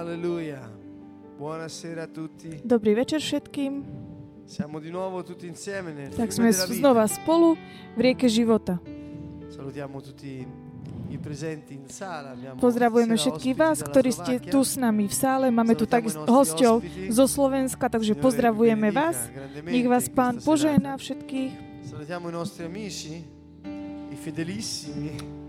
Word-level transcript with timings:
Alleluia. 0.00 0.64
Buonasera 1.36 2.08
a 2.08 2.08
tutti. 2.08 2.64
Dobrý 2.64 2.96
večer 2.96 3.20
všetkým. 3.20 3.84
Siamo 4.48 4.80
di 4.80 4.88
nuovo 4.88 5.20
tutti 5.20 5.44
insieme 5.44 5.92
nel 5.92 6.08
Tak 6.16 6.32
sme 6.32 6.48
znova 6.56 7.04
spolu 7.04 7.52
v 7.92 8.00
rieke 8.00 8.24
života. 8.24 8.80
Salutiamo 9.52 10.00
tutti 10.00 10.40
i 11.12 11.16
presenti 11.20 11.76
in 11.76 11.84
sala. 11.92 12.32
Abbiamo 12.32 12.56
Pozdravujeme 12.56 13.12
všetkých 13.12 13.52
vás, 13.52 13.84
ktorí 13.84 14.08
ste 14.08 14.40
tu 14.40 14.64
s 14.64 14.80
nami 14.80 15.04
v 15.04 15.12
sále. 15.12 15.52
Máme 15.52 15.76
tu 15.76 15.84
nostri 15.84 16.16
hostov 16.32 16.80
zo 17.12 17.24
Slovenska, 17.28 17.92
takže 17.92 18.16
pozdravujeme 18.16 18.88
vás. 18.88 19.28
Nech 19.68 19.84
vás 19.84 20.08
Pán 20.08 20.40
požehná 20.40 20.96
všetkých. 20.96 21.84
Salutiamo 21.84 22.32
i 22.32 22.40
nostri 22.40 22.64
amici. 22.64 23.39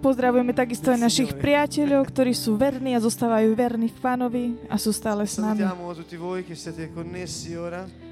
Pozdravujeme 0.02 0.53
takisto 0.55 0.89
aj 0.89 0.99
našich 0.99 1.31
priateľov, 1.35 2.07
ktorí 2.07 2.31
sú 2.31 2.55
verní 2.55 2.95
a 2.95 3.03
zostávajú 3.03 3.52
verní 3.53 3.91
v 3.91 3.99
Pánovi 3.99 4.45
a 4.71 4.80
sú 4.80 4.95
stále 4.95 5.27
s 5.27 5.38
nami. 5.38 5.61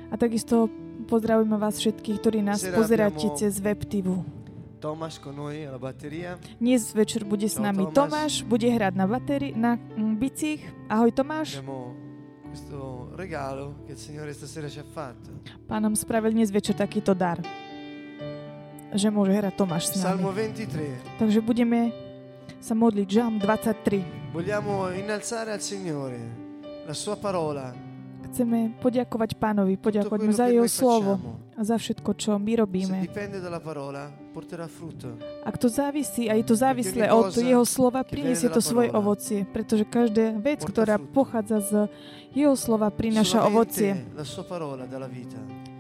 A 0.10 0.16
takisto 0.20 0.70
pozdravujeme 1.08 1.58
vás 1.58 1.80
všetkých, 1.80 2.18
ktorí 2.20 2.40
nás 2.44 2.62
pozeráte 2.62 3.32
cez 3.40 3.58
WebTV. 3.58 4.40
Thomas 4.80 5.20
con 5.20 5.36
noi 5.36 5.68
alla 5.68 5.76
batteria. 5.76 6.40
Dnes 6.56 6.96
večer 6.96 7.28
bude 7.28 7.52
s 7.52 7.60
nami 7.60 7.84
Tomáš. 7.92 8.00
Tomáš, 8.00 8.34
bude 8.48 8.64
hrať 8.72 8.94
na, 8.96 9.06
bateri- 9.12 9.52
na 9.52 9.76
mm, 9.76 10.16
bicích. 10.16 10.64
Ahoj 10.88 11.12
Tomáš. 11.12 11.60
Pán 15.68 15.82
nám 15.84 15.96
spravil 16.00 16.32
dnes 16.32 16.50
večer 16.50 16.80
takýto 16.80 17.12
dar, 17.12 17.44
že 18.94 19.08
môže 19.14 19.34
hrať 19.34 19.54
Tomáš 19.54 19.94
s 19.94 20.02
Salmo 20.02 20.34
nami. 20.34 20.54
23. 20.56 21.22
Takže 21.22 21.40
budeme 21.46 21.94
sa 22.60 22.74
modliť 22.74 23.08
Žalm 23.08 23.36
23. 23.42 24.34
Vogliamo 24.34 24.94
innalzare 24.94 25.54
al 25.54 25.62
Signore 25.62 26.50
la 26.90 26.96
sua 26.98 27.18
parola. 27.22 27.70
Chceme 28.30 28.78
poďakovať 28.78 29.42
Pánovi, 29.42 29.74
poďakovať 29.78 30.20
mu 30.22 30.32
za 30.34 30.54
jeho 30.54 30.70
slovo 30.70 31.18
a 31.58 31.66
za 31.66 31.82
všetko, 31.82 32.14
čo 32.14 32.38
my 32.38 32.62
robíme. 32.62 33.10
Ak 35.42 35.56
to 35.58 35.66
závisí 35.66 36.30
a 36.30 36.38
je 36.38 36.46
to 36.46 36.54
závislé 36.54 37.10
od 37.10 37.34
jeho 37.34 37.66
slova, 37.66 38.06
priniesie 38.06 38.54
to 38.54 38.62
svoje 38.62 38.94
ovocie, 38.94 39.50
pretože 39.50 39.82
každá 39.82 40.38
vec, 40.38 40.62
ktorá 40.62 41.02
pochádza 41.02 41.58
z 41.58 41.72
jeho 42.38 42.54
slova, 42.54 42.94
prináša 42.94 43.50
ovocie. 43.50 43.98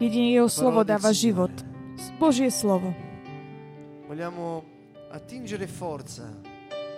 Jedine 0.02 0.28
jeho 0.34 0.50
slovo 0.50 0.82
dáva 0.82 1.14
život. 1.14 1.54
Božie 2.20 2.52
slovo. 2.52 2.92
Vogliamo 4.08 4.64
attingere 5.12 5.68
forza, 5.70 6.28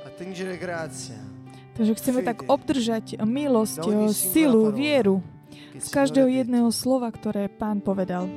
attingere 0.08 0.56
grazia 0.58 1.42
Takže 1.72 1.94
chceme 1.98 2.20
tak 2.22 2.46
obdržať 2.52 3.18
milosť, 3.24 3.82
singola 3.82 4.12
silu, 4.12 4.62
vieru 4.76 5.24
z 5.80 5.88
každého 5.88 6.28
jedného 6.28 6.68
slova, 6.70 7.08
ktoré 7.10 7.48
Pán 7.48 7.80
povedal. 7.80 8.28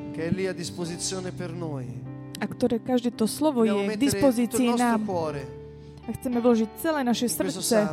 a 2.34 2.44
ktoré 2.50 2.76
každé 2.82 3.10
to 3.14 3.26
slovo 3.26 3.62
je 3.66 3.74
k 3.74 3.96
dispozícii 3.98 4.74
nám. 4.74 5.02
A 6.04 6.08
chceme 6.12 6.38
vložiť 6.40 6.68
celé 6.78 7.00
naše 7.02 7.26
srdce 7.28 7.88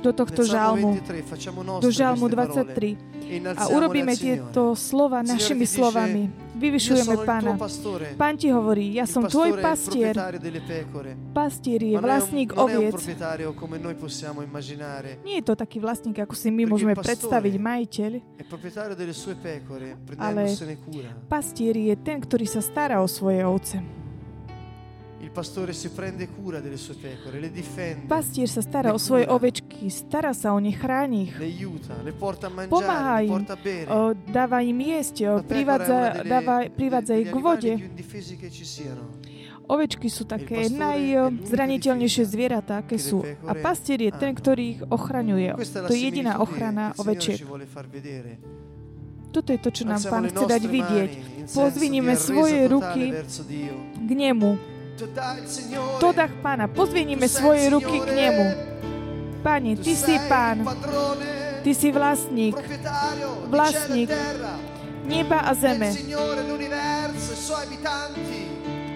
do 0.00 0.10
tohto 0.16 0.42
žalmu, 0.42 0.96
23, 0.96 1.22
facciamo 1.22 1.60
do 1.80 1.90
žalmu 1.92 2.24
queste 2.26 2.36
parole 2.36 2.64
23. 2.74 2.96
e 3.30 3.38
A 3.54 3.70
urobíme 3.70 4.16
tieto 4.16 4.74
slova 4.74 5.22
našimi 5.22 5.68
slovami. 5.68 6.50
Vyvyšujeme 6.60 7.24
Pána. 7.24 7.56
Pán 8.20 8.36
ti 8.36 8.52
hovorí, 8.52 8.92
ja 8.92 9.08
som 9.08 9.24
tvoj 9.24 9.64
pastier. 9.64 10.12
Pastier 11.32 11.80
je 11.80 11.96
vlastník 11.96 12.52
oviec. 12.52 13.00
Nie 15.24 15.40
je 15.40 15.44
to 15.46 15.54
taký 15.56 15.80
vlastník, 15.80 16.20
ako 16.20 16.34
si 16.36 16.52
my 16.52 16.68
môžeme 16.68 16.92
predstaviť, 16.92 17.54
majiteľ. 17.56 18.10
Cura. 20.90 21.10
Pastier 21.30 21.76
je 21.76 21.94
ten, 21.96 22.20
ktorý 22.20 22.44
sa 22.44 22.60
stará 22.60 23.00
o 23.00 23.08
svoje 23.08 23.40
ovce. 23.46 23.99
Pastier 28.08 28.48
sa 28.50 28.60
stará 28.66 28.90
Le 28.90 28.96
o 28.96 28.98
svoje 28.98 29.24
ovečky, 29.30 29.86
stará 29.86 30.34
sa 30.34 30.50
o 30.50 30.58
ne, 30.58 30.74
chráni 30.74 31.30
ich. 31.30 31.38
le 31.38 31.46
aiuta, 31.46 31.94
le 32.02 32.12
porta 32.12 32.46
a 32.46 32.50
mangiare, 32.50 32.70
Pomáha 32.70 33.16
im, 33.22 33.30
porta 33.30 33.54
a 33.54 33.58
bere. 33.62 33.86
o, 33.86 34.14
dáva 34.26 34.58
im 34.66 34.78
jesť, 34.82 35.46
privádza, 35.46 36.26
dáva, 36.26 36.66
privádza 36.66 37.14
ich 37.14 37.30
k 37.30 37.36
vode. 37.38 37.72
Ovečky 39.70 40.10
sú 40.10 40.26
také 40.26 40.66
najzraniteľnejšie 40.66 42.24
zvieratá, 42.26 42.82
aké 42.82 42.98
sú. 42.98 43.22
A 43.46 43.54
pastier 43.54 44.02
je 44.02 44.10
ten, 44.10 44.34
ktorý 44.34 44.64
ich 44.74 44.80
ochraňuje. 44.82 45.54
To 45.86 45.94
je 45.94 46.00
jediná 46.10 46.42
ochrana 46.42 46.90
ovečiek. 46.98 47.38
Toto 49.30 49.54
je 49.54 49.60
to, 49.62 49.70
čo 49.70 49.86
nám 49.86 50.02
Pán 50.02 50.26
chce 50.26 50.42
dať 50.42 50.62
vidieť. 50.66 51.10
di 51.54 52.14
svoje 52.18 52.66
ruky 52.66 53.14
k 53.94 54.10
nemu. 54.10 54.79
To 55.00 55.06
dà 55.06 55.34
il 55.40 55.48
Signore. 55.48 55.96
To 55.98 56.12
dach 56.12 56.30
Pána. 56.42 56.68
Sei 56.68 57.28
svoje 57.28 57.72
ruky 57.72 58.04
k 58.04 58.08
nemu. 58.12 58.46
Pane, 59.40 59.80
Ty 59.80 59.96
si 59.96 60.20
Pán. 60.28 60.60
Ty 61.64 61.72
si 61.72 61.88
vlastník 61.88 62.52
e 62.60 62.76
Vlastník. 63.48 64.12
neba 65.08 65.40
a 65.48 65.56
zeme. 65.56 65.88
Abitanti. 67.50 68.40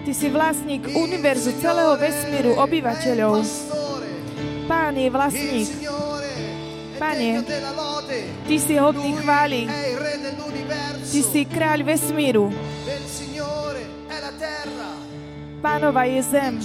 Ty 0.05 0.13
si 0.13 0.29
vlastník 0.29 0.93
univerzu, 0.93 1.57
celého 1.57 1.97
vesmíru, 1.97 2.53
obyvateľov. 2.53 3.41
Pán 4.69 4.93
je 4.93 5.09
vlastník. 5.09 5.69
Pane. 7.01 7.41
Ty 8.45 8.55
si 8.61 8.77
hodný 8.77 9.17
dell'universo. 9.17 11.09
Ty 11.09 11.19
si 11.25 11.41
kráľ 11.49 11.81
vesmíru. 11.81 12.53
Pánova 15.65 16.05
je 16.05 16.21
zem, 16.21 16.61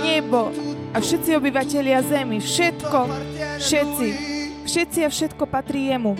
nebo 0.00 0.48
a 0.88 0.96
všetci 1.04 1.36
obyvatelia 1.36 2.00
zemi. 2.00 2.40
Všetko, 2.40 3.00
všetci. 3.60 4.08
Všetci 4.64 4.98
a 5.04 5.08
všetko 5.12 5.44
patrí 5.44 5.92
jemu. 5.92 6.16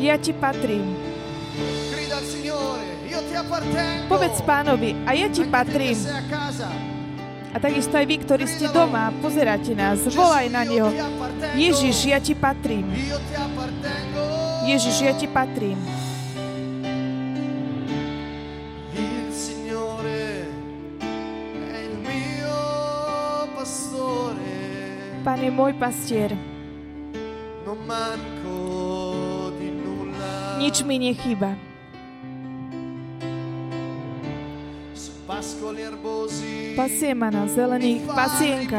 Ja 0.00 0.16
ti 0.16 0.32
patrím. 0.32 0.96
Povedz 4.08 4.40
pánovi, 4.48 4.96
a 5.04 5.12
ja 5.12 5.28
ti 5.28 5.44
patrím. 5.44 6.00
a 7.52 7.56
takisto 7.60 8.00
aj 8.00 8.06
vy, 8.08 8.16
ktorí 8.24 8.44
ste 8.48 8.72
doma 8.72 9.12
pozeráte 9.20 9.76
nás, 9.76 10.08
volaj 10.08 10.48
na 10.48 10.64
Neho. 10.64 10.88
Ježiš, 11.52 12.08
ja 12.08 12.16
ti 12.16 12.32
patrím. 12.32 12.88
Ježiš, 14.64 15.04
ja 15.04 15.12
ti 15.12 15.28
patrím. 15.28 16.05
Pán 25.26 25.42
je 25.42 25.50
môj 25.50 25.74
pastier. 25.74 26.30
Nulla. 27.66 28.14
Nič 30.62 30.86
mi 30.86 31.02
nechýba. 31.02 31.58
Pasie 36.78 37.10
ma 37.18 37.34
na 37.34 37.50
zelených 37.50 38.06
acque 38.06 38.70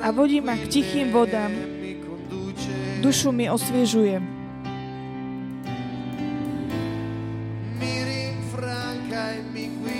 A 0.00 0.08
vodí 0.08 0.40
ma 0.40 0.56
k 0.56 0.64
tichým 0.64 1.12
vodám. 1.12 1.52
Dušu 3.04 3.36
mi 3.36 3.52
osviežuje. 3.52 4.37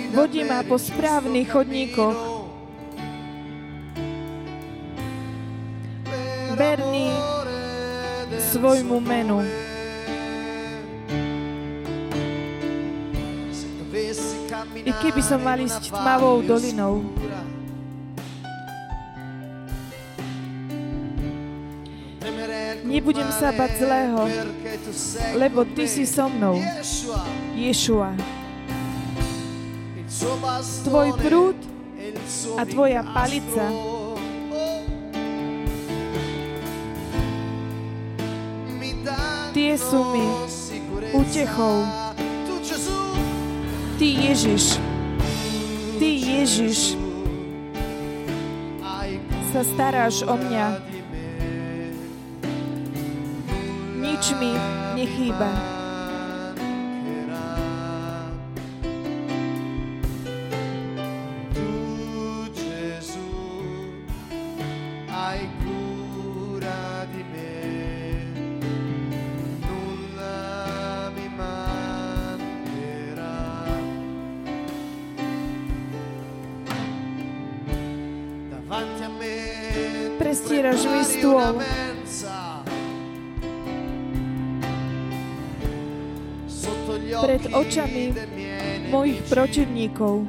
Vodí 0.09 0.41
ma 0.43 0.65
po 0.65 0.81
správnych 0.81 1.53
chodníkoch. 1.53 2.17
Verný 6.57 7.13
svojmu 8.51 8.97
menu. 8.99 9.45
I 14.81 14.91
keby 14.91 15.21
som 15.21 15.39
mal 15.45 15.61
ísť 15.61 15.93
tmavou 15.93 16.41
dolinou, 16.41 17.05
Nebudem 22.89 23.29
sa 23.29 23.53
bať 23.53 23.85
zlého, 23.85 24.25
lebo 25.37 25.61
Ty 25.61 25.85
si 25.85 26.09
so 26.09 26.25
mnou. 26.25 26.57
Ješua, 27.53 28.17
Tvoj 30.19 31.15
prúd 31.15 31.55
a 32.59 32.67
Tvoja 32.67 33.07
palica. 33.07 33.71
Tie 39.55 39.73
sú 39.79 39.99
mi 40.11 40.27
utechou. 41.15 41.87
Ty 43.95 44.07
Ježiš, 44.07 44.79
Ty, 45.99 46.09
Ježiš, 46.11 46.99
sa 49.55 49.61
staráš 49.63 50.27
o 50.27 50.35
mňa. 50.35 50.67
Nič 54.03 54.23
mi 54.35 54.51
nechýba. 54.99 55.78
Prestieraš 80.19 80.83
mi 80.83 81.01
stôl. 81.07 81.55
Pred 87.19 87.43
očami 87.51 88.15
Mojich 88.91 89.23
protivníkov 89.31 90.27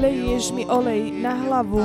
Leješ 0.00 0.56
mi 0.56 0.64
olej 0.64 1.12
na 1.14 1.32
hlavu. 1.46 1.84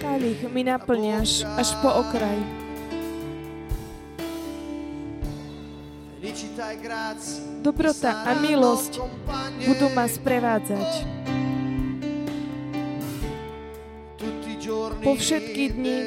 kalich 0.00 0.44
mi 0.52 0.62
naplňaš 0.62 1.42
až 1.56 1.74
po 1.82 1.90
okraj. 1.90 2.69
Dobrota 7.60 8.24
a 8.24 8.40
milosť 8.40 9.04
budú 9.68 9.92
ma 9.92 10.08
sprevádzať. 10.08 10.90
Po 15.04 15.12
všetky 15.12 15.76
dni 15.76 15.98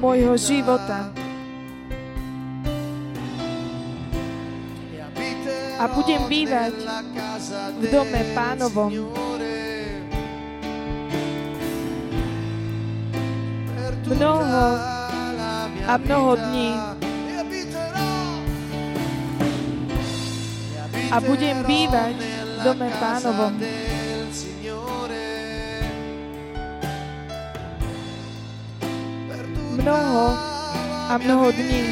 môjho 0.00 0.40
života. 0.40 1.12
A 5.76 5.84
budem 5.92 6.22
bývať 6.32 6.72
v 7.76 7.84
dome 7.92 8.20
Pánovom. 8.32 8.88
Mnoho 14.08 14.64
a 15.84 15.92
mnoho 16.00 16.32
dní. 16.40 16.93
A 21.14 21.22
budem 21.22 21.62
bývať 21.62 22.18
v 22.18 22.58
dome 22.66 22.90
Pánovom. 22.98 23.54
Mnoho 29.78 30.26
a 31.06 31.14
mnoho 31.14 31.54
dní. 31.54 31.86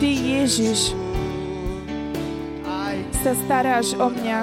Ty, 0.00 0.10
Ježiš, 0.40 0.96
sa 3.20 3.32
staráš 3.44 3.92
o 4.00 4.08
mňa. 4.08 4.38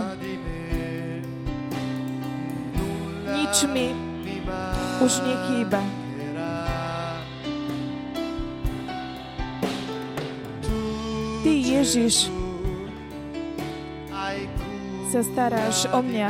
Nič 3.41 3.56
mi 3.73 3.89
už 5.01 5.13
nechýba. 5.25 6.00
Ježiš, 11.71 12.27
sa 15.07 15.21
staráš 15.23 15.88
o 15.95 16.03
mňa. 16.03 16.29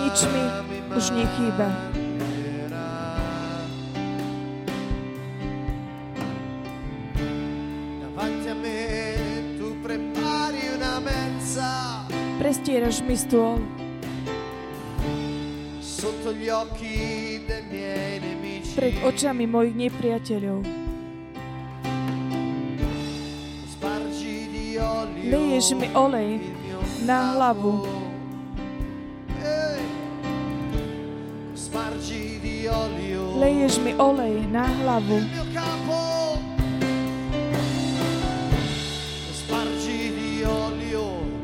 Nič 0.00 0.18
mi 0.24 0.44
už 0.96 1.04
nechýba. 1.20 1.68
Prestieraš 12.40 13.04
mi 13.04 13.20
stôl 13.20 13.60
pred 18.80 18.96
očami 19.04 19.44
mojich 19.44 19.76
nepriateľov. 19.76 20.79
Leješ 25.60 25.76
mi 25.76 25.88
olej 25.92 26.40
na 27.04 27.36
hlavu. 27.36 27.84
Leješ 33.36 33.76
mi 33.84 33.92
olej 33.92 34.40
na 34.48 34.64
hlavu. 34.64 35.20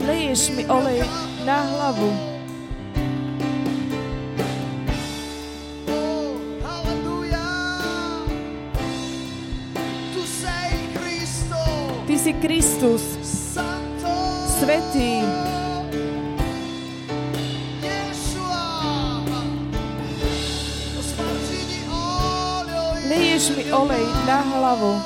Leješ 0.01 0.49
mi 0.57 0.65
olej 0.65 1.05
na 1.45 1.59
hlavu. 1.77 2.09
Ty 12.09 12.15
si 12.17 12.33
Kristus. 12.41 13.26
Svetý. 14.67 15.23
Leješ 23.07 23.55
mi 23.55 23.71
olej 23.71 24.07
na 24.27 24.43
hlavu. 24.43 24.99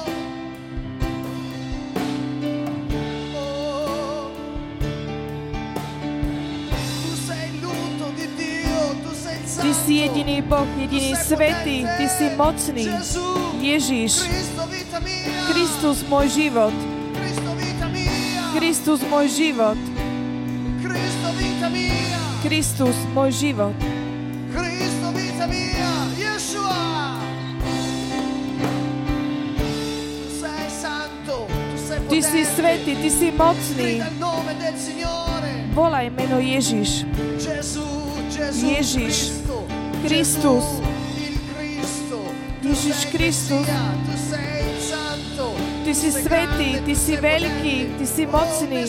Ty 9.61 9.71
si 9.77 10.01
jediný 10.01 10.41
Boh, 10.41 10.65
jediný 10.81 11.13
svetý, 11.21 11.85
Ty 11.85 12.05
si 12.09 12.33
mocný. 12.33 12.89
Ježiš. 13.61 14.25
Kristus 15.53 16.01
môj 16.09 16.33
život. 16.33 16.73
Kristus 18.61 19.01
môj 19.09 19.25
život. 19.33 19.81
Kristus 22.45 22.93
môj 23.17 23.33
život. 23.33 23.73
Ty 32.05 32.19
si 32.21 32.41
svetý, 32.45 33.01
Ty 33.01 33.09
si 33.09 33.33
mocný. 33.33 34.05
Volaj 35.73 36.13
meno 36.13 36.37
Ježiš. 36.37 37.09
Ježiš, 38.61 39.41
Kristus, 40.05 40.67
Ježiš 42.61 42.99
Kristus. 43.09 43.65
Ty 45.91 45.99
si 45.99 46.15
svetý, 46.15 46.79
Ty 46.87 46.95
si 46.95 47.19
veľký. 47.19 47.99
Ty 47.99 48.07
si 48.07 48.23
mocný. 48.23 48.87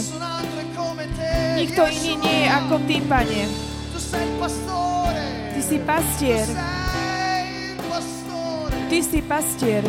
Nikto 1.58 1.81
iný 1.89 2.13
nie 2.22 2.46
je 2.46 2.48
ako 2.53 2.75
Ty, 2.86 2.98
Pane. 3.10 3.43
Ty 5.50 5.62
si 5.65 5.77
pastier. 5.81 6.46
Ty 8.86 9.00
si 9.01 9.20
pastier. 9.25 9.81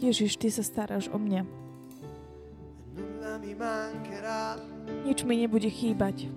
Ježiš, 0.00 0.40
Ty 0.40 0.48
sa 0.48 0.64
staráš 0.64 1.12
o 1.12 1.20
mňa. 1.20 1.67
nič 5.18 5.26
mi 5.26 5.34
nebude 5.42 5.66
chýbať. 5.66 6.30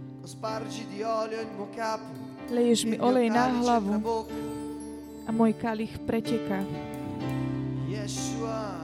Leješ 2.49 2.89
mi 2.89 2.97
olej 2.97 3.29
na 3.29 3.45
hlavu. 3.61 4.25
a 5.21 5.29
môj 5.29 5.53
kalich 5.53 5.93
preteká. 6.01 6.65
Yeshua, 7.85 8.81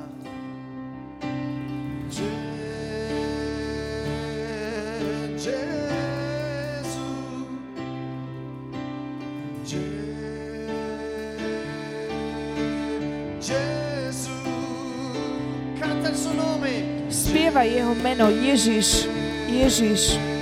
jeho 17.65 17.97
meno 17.97 18.29
Ježiš. 18.29 19.16
Ježiš. 19.47 20.19
Gesù. 20.19 20.36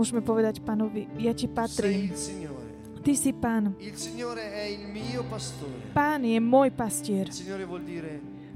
Môžeme 0.00 0.24
povedať 0.24 0.64
pánovi, 0.64 1.12
ja 1.20 1.36
ti 1.36 1.44
patrím. 1.44 2.08
Ty 3.04 3.12
si 3.12 3.36
pán. 3.36 3.76
Pán 5.92 6.24
je 6.24 6.40
môj 6.40 6.72
pastier. 6.72 7.28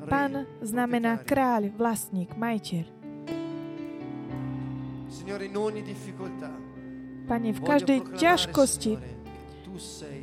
Pán 0.08 0.48
znamená 0.64 1.20
kráľ, 1.20 1.68
vlastník, 1.76 2.32
majiteľ. 2.32 2.88
Pane, 7.28 7.48
v 7.52 7.60
každej 7.60 7.98
ťažkosti 8.16 8.92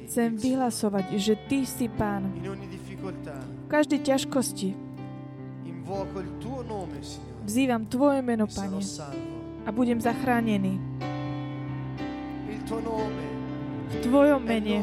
chcem 0.10 0.30
vyhlasovať, 0.42 1.06
že 1.22 1.38
Ty 1.38 1.60
si 1.70 1.86
pán. 1.86 2.34
V 2.34 3.70
každej 3.70 4.10
ťažkosti 4.10 4.74
vzývam 7.46 7.86
Tvoje 7.86 8.26
meno, 8.26 8.50
e 8.50 8.54
Pane, 8.58 8.82
a 9.66 9.70
budem 9.70 10.02
zachránený. 10.02 10.82
V 13.92 13.96
Tvojom 14.00 14.40
mene. 14.40 14.80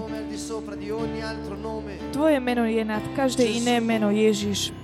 Tvoje 2.12 2.36
meno 2.40 2.68
je 2.68 2.84
nad 2.84 3.00
každé 3.16 3.48
iné 3.48 3.80
meno, 3.80 4.12
Ježiš. 4.12 4.76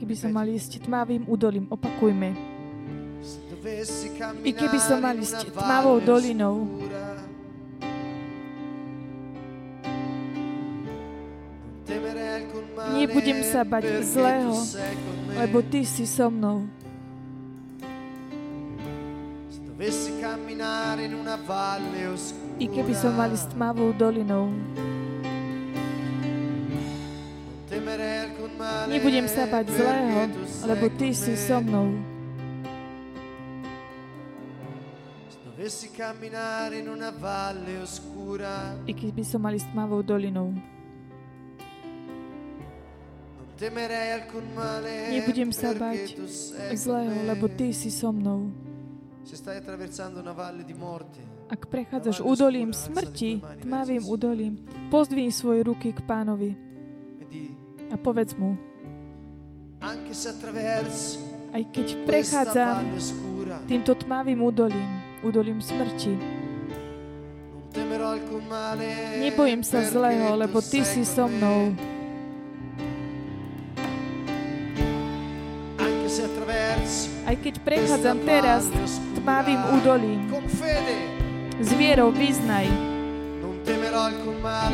Keby 0.00 0.14
som 0.16 0.30
mal 0.32 0.46
ísť 0.48 0.86
tmavým 0.88 1.28
údolím, 1.28 1.66
opakujme. 1.68 2.32
I 4.40 4.52
keby 4.56 4.78
som 4.80 5.04
mal 5.04 5.16
ísť 5.18 5.52
tmavou 5.52 6.00
dolinou, 6.00 6.64
Nebudem 12.90 13.44
sa 13.44 13.60
bať 13.66 14.02
zlého, 14.06 14.56
lebo 15.36 15.60
Ty 15.60 15.84
si 15.84 16.08
so 16.08 16.32
mnou. 16.32 16.64
I 22.60 22.66
keby 22.68 22.92
som 22.96 23.12
mal 23.16 23.30
ísť 23.32 23.56
tmavou 23.56 23.90
dolinou, 23.96 24.52
nebudem 28.90 29.26
sa 29.30 29.46
bať 29.46 29.66
zlého, 29.70 30.20
lebo 30.66 30.84
Ty 30.98 31.08
si 31.14 31.32
so 31.38 31.62
mnou. 31.62 31.94
I 38.88 38.92
keby 38.96 39.22
som 39.22 39.40
mal 39.44 39.54
ísť 39.54 39.68
tmavou 39.70 40.00
dolinou, 40.02 40.56
nebudem 45.12 45.50
sa 45.52 45.70
bať 45.76 46.16
zlého, 46.74 47.18
lebo 47.28 47.46
Ty 47.46 47.70
si 47.76 47.92
so 47.92 48.10
mnou. 48.10 48.50
Ak 51.50 51.66
prechádzaš 51.66 52.22
údolím 52.22 52.70
smrti, 52.72 53.42
tmavým 53.62 54.02
údolím, 54.06 54.54
pozdvihni 54.88 55.34
svoje 55.34 55.66
ruky 55.66 55.92
k 55.92 56.00
pánovi 56.02 56.54
e 57.30 57.54
a 57.90 57.98
povedz 57.98 58.38
mu, 58.38 58.69
aj 61.50 61.62
keď 61.72 61.86
prechádzam 62.04 62.84
týmto 63.64 63.96
tmavým 63.96 64.44
údolím, 64.44 64.90
údolím 65.24 65.64
smrti, 65.64 66.14
nebojím 69.24 69.64
sa 69.64 69.80
zlého, 69.80 70.36
lebo 70.36 70.60
Ty 70.60 70.84
si 70.84 71.00
so 71.06 71.24
mnou. 71.24 71.72
Aj 77.24 77.36
keď 77.38 77.62
prechádzam 77.62 78.18
teraz 78.26 78.66
tmavým 79.22 79.60
údolím, 79.78 80.20
s 81.62 81.70
vierou 81.78 82.10
vyznaj, 82.10 82.66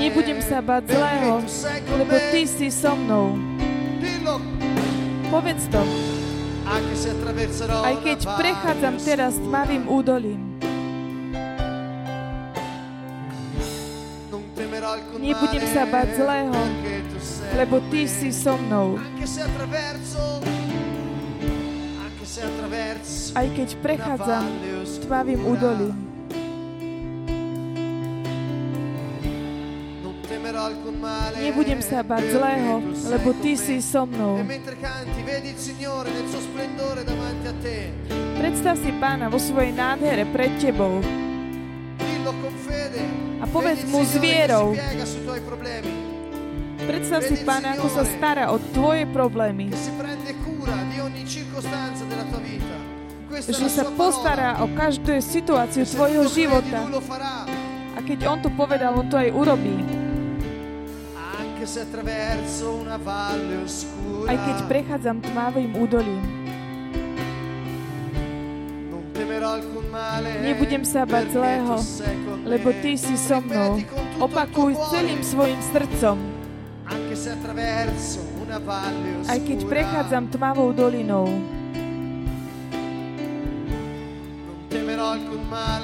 nebudem 0.01 0.41
sa 0.41 0.65
bať 0.65 0.89
zlého, 0.89 1.45
lebo. 2.01 2.15
Ty 2.33 2.43
si 2.49 2.73
so 2.73 2.97
mnou. 2.97 3.37
Povedz 5.37 5.69
to, 5.69 5.85
aj 7.85 7.97
keď 8.01 8.21
prechádzam 8.41 8.97
teraz 9.05 9.37
tmavým 9.37 9.85
údolím, 9.85 10.41
nebudem 15.21 15.65
sa 15.77 15.85
bať 15.85 16.09
zlého, 16.17 16.57
lebo 17.53 17.85
Ty 17.93 18.09
si 18.09 18.33
so 18.33 18.57
mnou. 18.57 18.97
Aj 23.37 23.47
keď 23.53 23.69
prechádzam 23.85 24.45
tmavým 25.05 25.41
údolím, 25.45 26.06
nebudem 31.47 31.79
sa 31.79 32.03
bať 32.03 32.35
zlého, 32.35 32.83
lebo 33.07 33.31
Ty 33.39 33.53
si 33.55 33.79
so 33.79 34.03
mnou. 34.03 34.43
E. 34.43 34.59
Predstav 38.37 38.75
si 38.83 38.91
pána 38.99 39.31
vo 39.31 39.39
svojej 39.39 39.73
nádhere 39.73 40.27
pred 40.35 40.51
tebou 40.59 41.01
a 43.37 43.45
povedz 43.47 43.87
mu 43.87 44.03
s 44.03 44.19
vierou. 44.19 44.75
Predstav 46.87 47.21
si 47.27 47.37
pána, 47.43 47.75
ako 47.79 47.89
sa 47.91 48.03
stará 48.07 48.51
o 48.51 48.59
tvoje 48.75 49.07
problémy. 49.11 49.71
Že 53.37 53.69
sa 53.71 53.85
postará 53.95 54.63
o 54.63 54.67
každú 54.75 55.19
situáciu 55.19 55.87
tvojho 55.87 56.25
života. 56.31 56.87
A 57.97 57.99
keď 58.03 58.19
on 58.29 58.39
to 58.43 58.51
povedal, 58.55 58.99
on 58.99 59.07
to 59.11 59.19
aj 59.19 59.31
urobí. 59.35 59.96
Aj 64.31 64.39
keď 64.39 64.57
prechádzam 64.71 65.19
tmavým 65.19 65.71
údolím. 65.75 66.23
Nebudem 70.47 70.87
sa 70.87 71.03
bať 71.03 71.35
zlého, 71.35 71.75
lebo 72.47 72.71
Ty 72.71 72.93
si 72.95 73.19
so 73.19 73.43
mnou. 73.43 73.83
Opakuj 74.23 74.79
celým 74.95 75.21
svojim 75.27 75.59
srdcom, 75.75 76.17
aj 79.27 79.39
keď 79.43 79.59
prechádzam 79.67 80.31
tmavou 80.31 80.71
dolinou. 80.71 81.27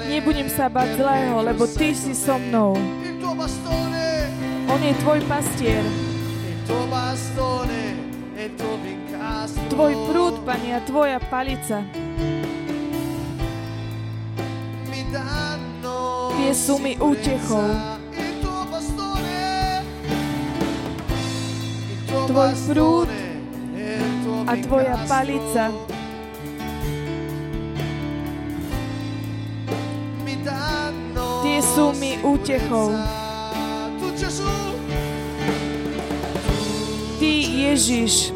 Nebudem 0.07 0.47
sa 0.47 0.71
bať 0.71 0.95
zlého, 0.95 1.35
lebo 1.43 1.67
Ty 1.67 1.89
si 1.91 2.15
so 2.15 2.39
mnou. 2.39 2.79
On 4.73 4.81
je 4.81 4.93
Tvoj 4.93 5.21
pastier, 5.29 5.85
e 8.33 8.49
incastro. 8.89 9.69
Tvoj 9.69 9.93
prúd, 10.09 10.41
Pani, 10.41 10.73
a 10.73 10.81
Tvoja 10.81 11.21
palica. 11.29 11.85
Tie 16.33 16.51
sú 16.57 16.81
mi 16.81 16.97
útechou. 16.97 17.69
Tvoj 22.33 22.51
prúd 22.65 23.09
e 23.77 24.01
a 24.49 24.53
Tvoja 24.57 24.97
palica. 25.05 25.69
Tie 31.45 31.59
sú 31.61 31.93
mi 31.93 32.17
útechou. 32.25 33.22
Ty, 34.23 34.31
Ježiš, 37.43 38.31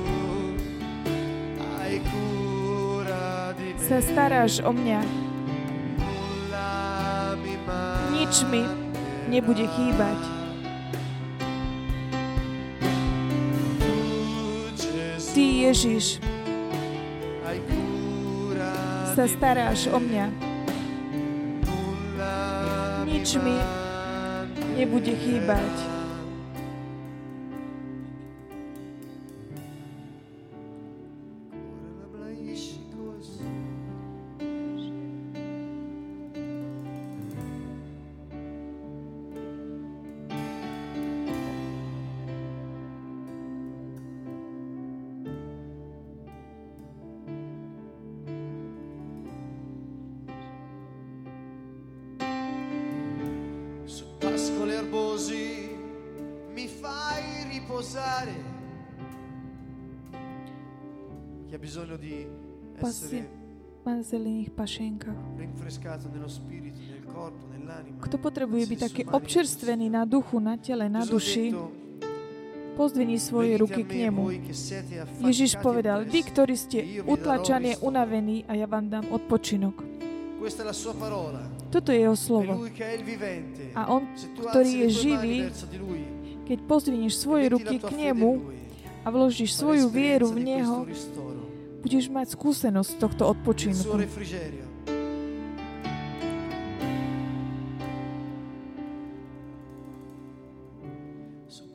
sa 3.87 4.03
staráš 4.03 4.59
o 4.67 4.75
mňa. 4.75 4.99
Nič 8.11 8.43
mi 8.51 8.67
nebude 9.31 9.63
chýbať. 9.63 10.19
Ty, 15.31 15.45
Ježiš, 15.71 16.19
sa 19.15 19.23
staráš 19.23 19.87
o 19.87 20.03
mňa. 20.03 20.35
Nič 23.07 23.39
mi 23.39 23.86
nebude 24.77 25.11
chýbať. 25.17 25.96
Chi 61.47 61.55
ha 61.55 61.59
bisogno 61.59 61.95
di 61.95 62.27
essere 62.75 63.23
zelených 63.87 64.51
pašienkach. 64.51 65.15
Kto 68.03 68.15
potrebuje 68.19 68.63
byť 68.67 68.79
taký 68.83 69.01
občerstvený 69.07 69.87
na 69.87 70.03
duchu, 70.03 70.43
na 70.43 70.59
tele, 70.59 70.91
na 70.91 71.07
duši, 71.07 71.55
pozdvini 72.75 73.15
svoje 73.15 73.55
"Venite 73.55 73.63
ruky 73.63 73.81
k 73.87 73.91
nemu. 74.05 74.23
Ježiš 75.23 75.55
povedal, 75.63 76.03
vy, 76.03 76.19
ktorí 76.19 76.55
ste 76.59 76.99
utlačaní, 77.07 77.79
ristoro." 77.79 77.87
unavení 77.95 78.43
a 78.43 78.59
ja 78.59 78.67
vám 78.67 78.91
dám 78.91 79.07
odpočinok. 79.07 79.87
Toto 81.71 81.89
je 81.95 81.99
jeho 82.03 82.17
slovo. 82.19 82.67
A 83.71 83.81
on, 83.87 84.03
ktorý 84.51 84.71
je 84.83 84.87
živý, 84.91 85.37
keď 86.43 86.57
pozdvinieš 86.67 87.15
svoje 87.23 87.55
ruky 87.55 87.79
k 87.79 87.87
nemu 87.95 88.51
a 89.01 89.07
vložíš 89.07 89.55
svoju 89.55 89.87
vieru 89.87 90.27
v 90.35 90.39
Neho, 90.43 90.83
budeš 91.87 92.11
mať 92.11 92.35
skúsenosť 92.35 92.99
tohto 92.99 93.23
odpočinku. 93.31 93.95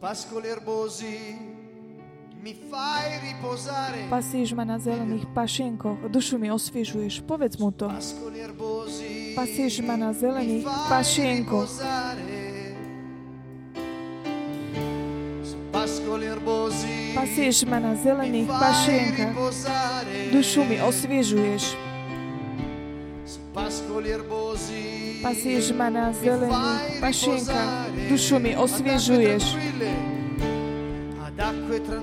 pascoli 0.03 0.51
erbosi 0.51 1.39
mi 2.43 2.59
fai 2.69 3.23
riposare. 3.23 4.11
Pasíš 4.11 4.51
ma 4.51 4.67
na 4.67 4.75
zelených 4.75 5.31
pašienkoch, 5.31 6.11
dušu 6.11 6.43
mi 6.43 6.51
osviežuješ. 6.51 7.23
Povedz 7.23 7.55
mu 7.55 7.71
to. 7.71 7.87
Pasíš 9.39 9.79
ma 9.87 9.95
na 9.95 10.11
zelených 10.11 10.67
pašienkoch. 10.91 11.71
Pasíš 17.23 17.63
ma 17.71 17.79
na 17.79 17.95
zelených 17.95 18.51
pašienkach, 18.51 19.31
dušu 20.35 20.67
mi 20.67 20.83
osviežuješ. 20.83 21.79
Pasíš 25.23 25.71
ma 25.71 25.87
na 25.87 26.11
zelených 26.11 26.99
pašienkach, 26.99 27.95
dušu 28.11 28.43
mi 28.43 28.59
osviežuješ 28.59 29.55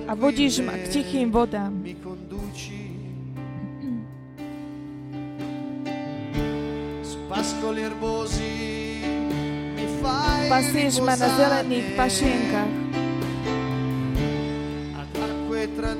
a 0.08 0.12
vodíš 0.16 0.64
ma 0.64 0.72
k 0.80 0.88
tichým 0.88 1.28
vodám. 1.28 1.84
Pasíš 10.48 10.96
ma 11.04 11.12
na 11.12 11.28
zelených 11.28 11.88
pašienkach 11.92 12.79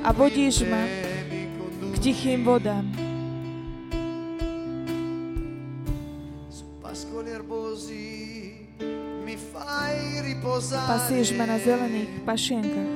a 0.03 0.09
vodíš 0.11 0.65
ma 0.65 0.83
k 1.93 1.97
tichým 1.99 2.43
vodám. 2.43 2.85
Pasíš 10.87 11.31
ma 11.33 11.45
na 11.45 11.57
zelených 11.57 12.11
pašienkach 12.27 12.91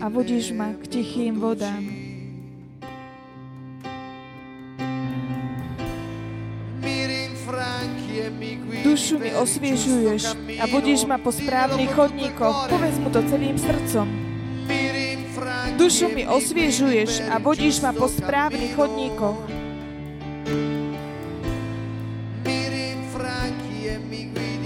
a 0.00 0.06
vodíš 0.06 0.54
ma 0.54 0.72
k 0.78 0.84
tichým 0.86 1.40
vodám. 1.40 2.11
Dušu 8.82 9.18
mi 9.18 9.30
osviežuješ 9.30 10.22
a 10.58 10.64
vodíš 10.66 11.06
ma 11.06 11.16
po 11.16 11.30
správnych 11.30 11.92
chodníkoch. 11.94 12.66
Povedz 12.66 12.96
mu 12.98 13.08
to 13.08 13.20
celým 13.30 13.56
srdcom. 13.56 14.06
Dušu 15.78 16.12
mi 16.12 16.26
osviežuješ 16.26 17.30
a 17.30 17.38
vodíš 17.38 17.80
ma 17.80 17.90
po 17.94 18.06
správnych 18.10 18.74
chodníkoch. 18.76 19.38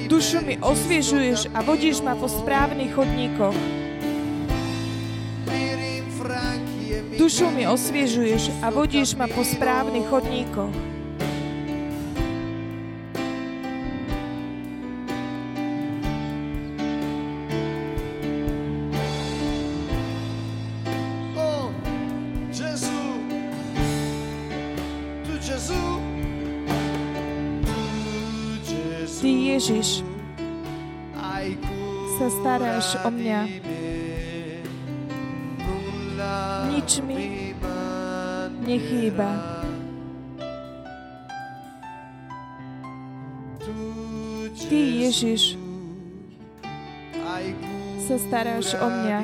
Dušu 0.06 0.38
mi 0.42 0.56
osviežuješ 0.56 1.52
a 1.52 1.60
vodíš 1.60 2.00
ma 2.00 2.16
po 2.16 2.24
správnych 2.24 2.94
chodníkoch. 2.96 3.56
Dušu 7.16 7.50
mi 7.52 7.68
osviežuješ 7.68 8.64
a 8.64 8.72
vodíš 8.72 9.12
ma 9.18 9.28
po 9.28 9.44
správnych 9.44 10.08
chodníkoch. 10.08 10.95
Ježiš 29.66 30.06
sa 32.14 32.26
staráš 32.30 33.02
o 33.02 33.10
mňa. 33.10 33.40
Nič 36.70 37.02
mi 37.02 37.50
nechýba. 38.62 39.30
Ty 44.54 44.78
Ježiš 45.02 45.58
sa 48.06 48.16
staráš 48.22 48.70
o 48.78 48.86
mňa. 48.86 49.18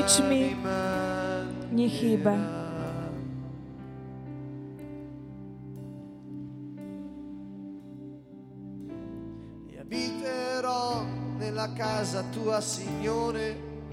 Nič 0.00 0.12
mi 0.24 0.56
nechýba. 1.76 2.65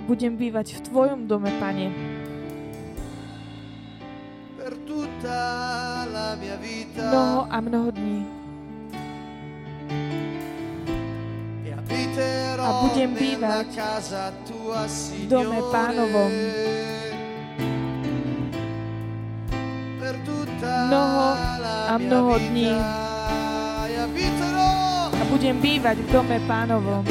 Budem 0.08 0.40
bývať 0.40 0.80
v 0.80 0.80
Tvojom 0.88 1.28
dome, 1.28 1.52
Pane. 1.60 1.92
Mnoho 6.96 7.42
a 7.52 7.58
mnoho 7.60 7.92
dní. 7.92 8.24
A 12.64 12.70
budem 12.88 13.12
bývať 13.20 13.68
v 15.12 15.28
dome 15.28 15.60
pánovom. 15.72 16.32
Mnoho 20.88 21.28
a 21.88 21.94
mnoho 22.00 22.40
dní. 22.40 22.72
A 25.12 25.24
budem 25.28 25.60
bývať 25.60 25.98
v 25.98 26.08
dome 26.12 26.40
pánovom. 26.48 27.04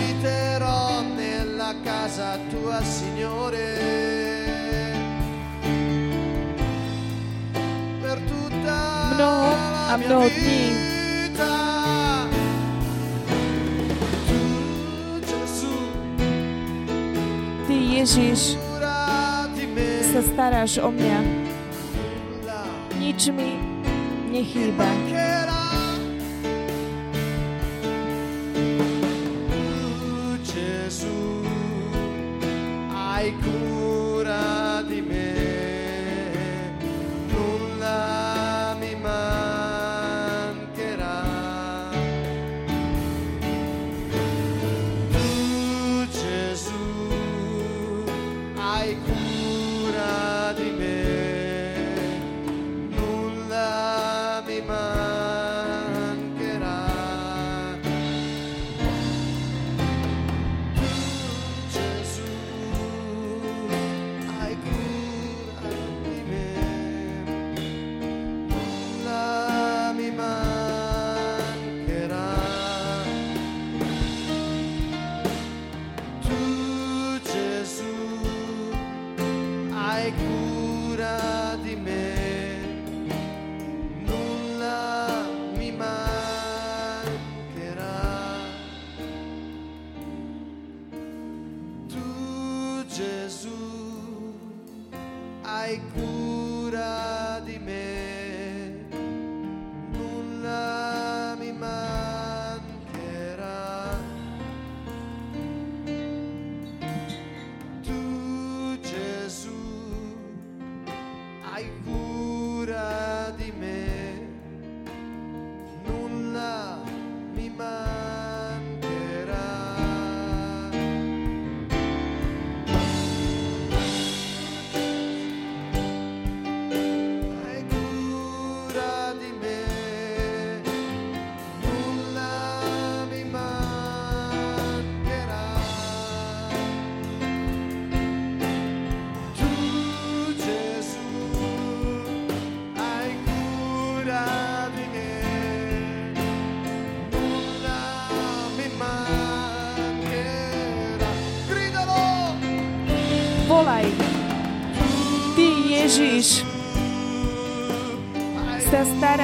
Mnoho 9.14 9.53
a 9.88 9.96
mnoho 9.96 10.29
dní. 10.29 10.77
Ty, 17.66 17.75
Ježiš, 17.96 18.61
sa 20.12 20.20
staráš 20.20 20.77
o 20.85 20.92
mňa. 20.92 21.18
Nič 23.01 23.33
mi 23.33 23.57
nechýba. 24.29 25.32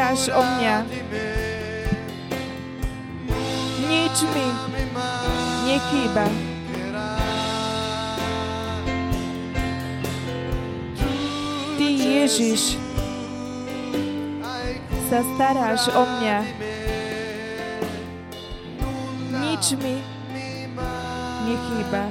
Staráš 0.09 0.33
o 0.33 0.41
mňa. 0.41 0.77
Nič 3.93 4.17
mi 4.33 4.47
nechýba. 5.69 6.25
Ty, 11.77 11.89
Ježiš, 11.93 12.81
sa 15.13 15.21
staráš 15.37 15.93
o 15.93 16.03
mňa. 16.09 16.39
Nič 19.45 19.65
mi 19.77 19.95
nechýba. 21.45 22.05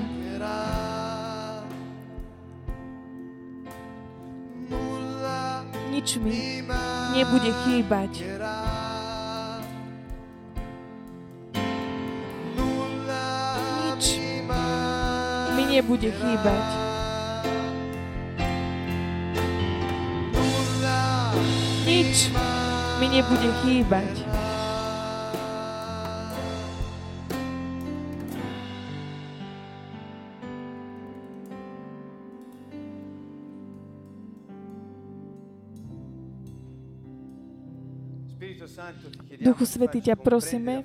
Nič 5.89 6.21
mi 6.21 6.56
nebude 7.17 7.49
chýbať. 7.65 8.11
Nič 13.81 14.05
mi 15.57 15.63
nebude 15.65 16.09
chýbať. 16.13 16.67
Nič 21.89 22.17
mi 23.01 23.07
nebude 23.09 23.49
chýbať. 23.65 24.36
Duchu 39.41 39.63
Svety, 39.65 39.99
ťa 40.01 40.15
prosíme, 40.17 40.83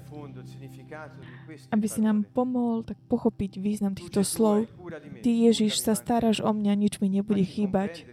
aby 1.71 1.87
si 1.89 2.01
nám 2.01 2.25
pomohol 2.29 2.85
tak 2.85 2.99
pochopiť 3.09 3.59
význam 3.59 3.95
týchto 3.97 4.25
slov. 4.25 4.69
Ty, 5.23 5.31
Ježiš, 5.31 5.81
sa 5.81 5.97
staráš 5.97 6.43
o 6.43 6.51
mňa, 6.53 6.73
nič 6.77 6.99
mi 6.99 7.09
nebude 7.09 7.43
chýbať. 7.45 8.05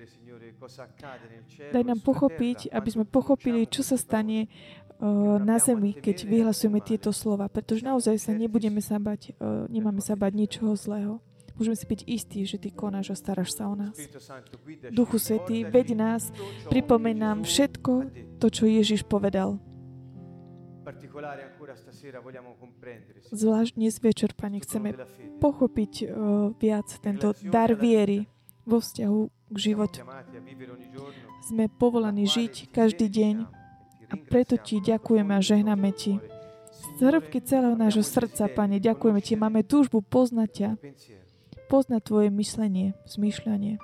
Daj 1.72 1.84
nám 1.88 2.00
pochopiť, 2.04 2.70
aby 2.72 2.90
sme 2.92 3.06
pochopili, 3.08 3.66
čo 3.66 3.82
sa 3.82 3.96
stane 3.96 4.52
uh, 5.00 5.40
na 5.40 5.58
zemi, 5.58 5.96
keď 5.96 6.28
vyhlasujeme 6.28 6.84
tieto 6.84 7.16
slova, 7.16 7.48
pretože 7.48 7.88
naozaj 7.88 8.20
sa 8.20 8.32
nebudeme 8.36 8.84
sa 8.84 9.00
bať, 9.00 9.34
uh, 9.40 9.66
nemáme 9.72 10.04
sa 10.04 10.20
bať 10.20 10.32
ničoho 10.36 10.76
zlého. 10.76 11.24
Môžeme 11.60 11.76
si 11.76 11.92
byť 11.92 12.02
istí, 12.08 12.40
že 12.48 12.56
Ty 12.56 12.72
konáš 12.72 13.12
a 13.12 13.20
staráš 13.20 13.52
sa 13.52 13.68
o 13.68 13.76
nás. 13.76 13.92
Duchu 14.96 15.20
Svetý, 15.20 15.68
veď 15.68 15.92
nás, 15.92 16.32
pripomeň 16.72 17.16
nám 17.20 17.38
všetko 17.44 18.08
to, 18.40 18.48
čo 18.48 18.64
Ježiš 18.64 19.04
povedal. 19.04 19.60
Zvlášť 23.32 23.72
dnes 23.76 23.96
večer, 24.00 24.32
Pane, 24.34 24.64
chceme 24.64 24.96
pochopiť 25.44 25.94
uh, 26.04 26.08
viac 26.56 26.88
tento 27.04 27.36
dar 27.44 27.76
viery 27.76 28.32
vo 28.64 28.80
vzťahu 28.80 29.22
k 29.52 29.58
životu. 29.58 30.00
Sme 31.44 31.68
povolaní 31.68 32.24
žiť 32.24 32.72
každý 32.72 33.12
deň 33.12 33.36
a 34.10 34.14
preto 34.16 34.56
Ti 34.56 34.80
ďakujeme 34.80 35.34
a 35.36 35.42
žehnáme 35.44 35.92
Ti. 35.92 36.24
Z 36.96 37.00
hrbky 37.04 37.44
celého 37.44 37.76
nášho 37.76 38.04
srdca, 38.06 38.48
Pane, 38.48 38.80
ďakujeme 38.80 39.20
Ti. 39.20 39.36
Máme 39.36 39.68
túžbu 39.68 40.00
poznať 40.00 40.50
ťa, 40.50 40.70
poznať 41.68 42.02
Tvoje 42.08 42.30
myslenie, 42.32 42.96
zmýšľanie 43.06 43.76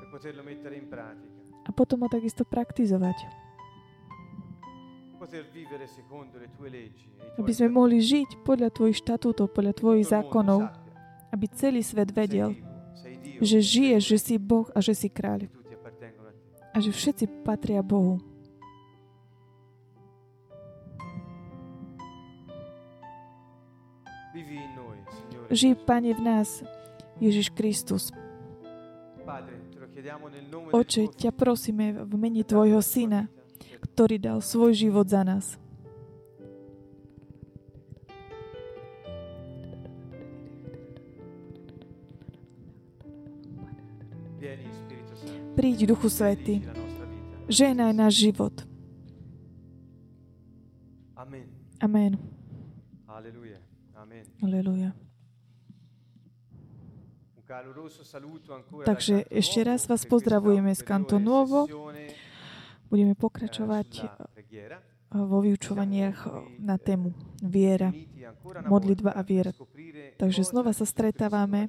a 1.66 1.70
potom 1.74 2.06
ho 2.06 2.10
takisto 2.10 2.46
praktizovať. 2.46 3.45
Aby 7.36 7.52
sme 7.52 7.70
mohli 7.74 7.98
žiť 8.00 8.46
podľa 8.46 8.70
Tvojich 8.72 8.98
štatútov, 9.02 9.52
podľa 9.52 9.74
Tvojich 9.74 10.08
zákonov, 10.10 10.70
aby 11.34 11.46
celý 11.52 11.82
svet 11.82 12.14
vedel, 12.14 12.56
že 13.42 13.60
žiješ, 13.60 14.04
že 14.06 14.18
si 14.22 14.36
Boh 14.40 14.70
a 14.72 14.80
že 14.80 14.94
si 14.96 15.12
kráľ. 15.12 15.50
A 16.72 16.78
že 16.84 16.92
všetci 16.92 17.44
patria 17.44 17.80
Bohu. 17.84 18.20
Žij, 25.48 25.76
Pane, 25.88 26.12
v 26.12 26.22
nás, 26.22 26.60
Ježiš 27.24 27.54
Kristus. 27.56 28.12
Oče, 30.76 31.08
ťa 31.16 31.32
prosíme 31.32 32.04
v 32.04 32.14
mene 32.20 32.44
Tvojho 32.44 32.84
Syna, 32.84 33.32
ktorý 33.96 34.20
dal 34.20 34.44
svoj 34.44 34.76
život 34.76 35.08
za 35.08 35.24
nás. 35.24 35.56
Príď, 45.56 45.96
Duchu 45.96 46.12
Svety. 46.12 46.60
Ženaj 47.48 47.96
náš 47.96 48.20
život. 48.20 48.52
Amen. 51.80 52.20
Aleluja. 54.44 54.92
Takže 58.84 59.16
ešte 59.32 59.60
raz 59.64 59.88
vás 59.88 60.04
pozdravujeme 60.04 60.76
z 60.76 60.82
Kanto 60.84 61.16
Nuovo. 61.16 61.64
Budeme 62.96 63.12
pokračovať 63.20 64.08
vo 65.12 65.44
vyučovaniach 65.44 66.32
na 66.64 66.80
tému 66.80 67.12
viera, 67.44 67.92
modlitba 68.72 69.12
a 69.12 69.20
viera. 69.20 69.52
Takže 70.16 70.48
znova 70.48 70.72
sa 70.72 70.88
stretávame 70.88 71.68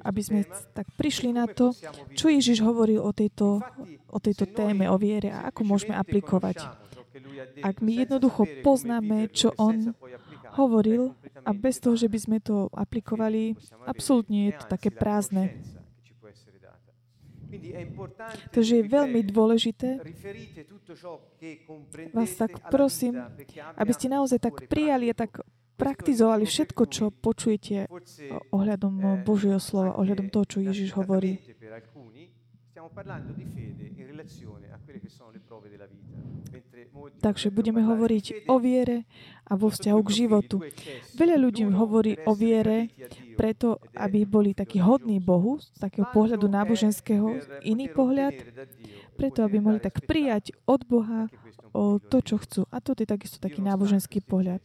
aby 0.00 0.20
sme 0.24 0.40
tak 0.72 0.88
prišli 0.96 1.36
na 1.36 1.44
to, 1.44 1.76
čo 2.16 2.32
Ježiš 2.32 2.64
hovoril 2.64 3.04
o 3.04 3.12
tejto, 3.12 3.60
o 4.08 4.18
tejto 4.18 4.48
téme, 4.48 4.88
o 4.88 4.96
viere 4.96 5.28
a 5.28 5.52
ako 5.52 5.60
môžeme 5.68 5.92
aplikovať. 5.92 6.64
Ak 7.60 7.84
my 7.84 8.06
jednoducho 8.06 8.48
poznáme, 8.64 9.28
čo 9.28 9.52
on 9.60 9.92
hovoril 10.56 11.12
a 11.44 11.50
bez 11.52 11.82
toho, 11.82 11.96
že 11.96 12.08
by 12.08 12.18
sme 12.18 12.38
to 12.40 12.72
aplikovali, 12.72 13.56
absolútne 13.84 14.50
je 14.50 14.52
to 14.56 14.64
také 14.72 14.88
prázdne. 14.88 15.60
Takže 18.50 18.72
je 18.80 18.84
veľmi 18.86 19.20
dôležité, 19.26 19.98
vás 22.14 22.30
tak 22.38 22.52
prosím, 22.70 23.18
aby 23.74 23.92
ste 23.94 24.06
naozaj 24.08 24.38
tak 24.38 24.70
prijali 24.70 25.10
a 25.10 25.14
tak 25.14 25.42
praktizovali 25.80 26.44
všetko, 26.44 26.82
čo 26.92 27.04
počujete 27.08 27.88
ohľadom 28.52 29.24
Božieho 29.24 29.56
slova, 29.56 29.96
ohľadom 29.96 30.28
toho, 30.28 30.44
čo 30.44 30.58
Ježiš 30.60 30.92
hovorí. 30.92 31.40
Takže 37.20 37.48
budeme 37.52 37.80
hovoriť 37.84 38.48
o 38.48 38.56
viere 38.56 39.04
a 39.44 39.52
vo 39.56 39.68
vzťahu 39.68 40.00
k 40.04 40.10
životu. 40.10 40.56
Veľa 41.16 41.36
ľudí 41.36 41.62
hovorí 41.68 42.16
o 42.24 42.32
viere 42.32 42.88
preto, 43.36 43.80
aby 43.96 44.24
boli 44.24 44.56
takí 44.56 44.80
hodní 44.80 45.20
Bohu, 45.20 45.60
z 45.60 45.68
takého 45.80 46.08
pohľadu 46.12 46.48
náboženského, 46.48 47.40
iný 47.64 47.88
pohľad, 47.92 48.36
preto, 49.16 49.44
aby 49.44 49.60
mohli 49.60 49.80
tak 49.80 50.04
prijať 50.04 50.56
od 50.64 50.84
Boha 50.88 51.28
o 51.76 52.00
to, 52.00 52.20
čo 52.24 52.36
chcú. 52.40 52.64
A 52.72 52.80
to 52.80 52.96
je 52.96 53.06
takisto 53.08 53.38
taký 53.40 53.60
náboženský 53.60 54.24
pohľad. 54.24 54.60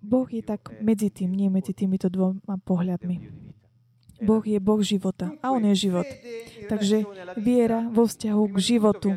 Boh 0.00 0.24
je 0.32 0.40
tak 0.40 0.72
medzi 0.80 1.12
tým, 1.12 1.36
nie 1.36 1.52
medzi 1.52 1.76
týmito 1.76 2.08
dvoma 2.08 2.56
pohľadmi. 2.64 3.16
Boh 4.20 4.44
je 4.44 4.58
Boh 4.60 4.80
života 4.84 5.32
a 5.40 5.52
On 5.52 5.62
je 5.64 5.74
život. 5.88 6.06
Takže 6.68 7.08
viera 7.40 7.88
vo 7.88 8.04
vzťahu 8.06 8.42
k 8.52 8.56
životu. 8.60 9.10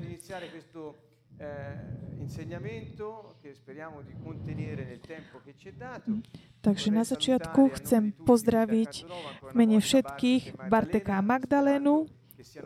Takže 6.64 6.88
na 6.90 7.04
začiatku 7.04 7.62
chcem 7.78 8.04
pozdraviť 8.24 8.92
v 9.04 9.54
mene 9.54 9.78
všetkých 9.84 10.72
Barteka 10.72 11.20
a 11.20 11.26
Magdalénu, 11.26 12.08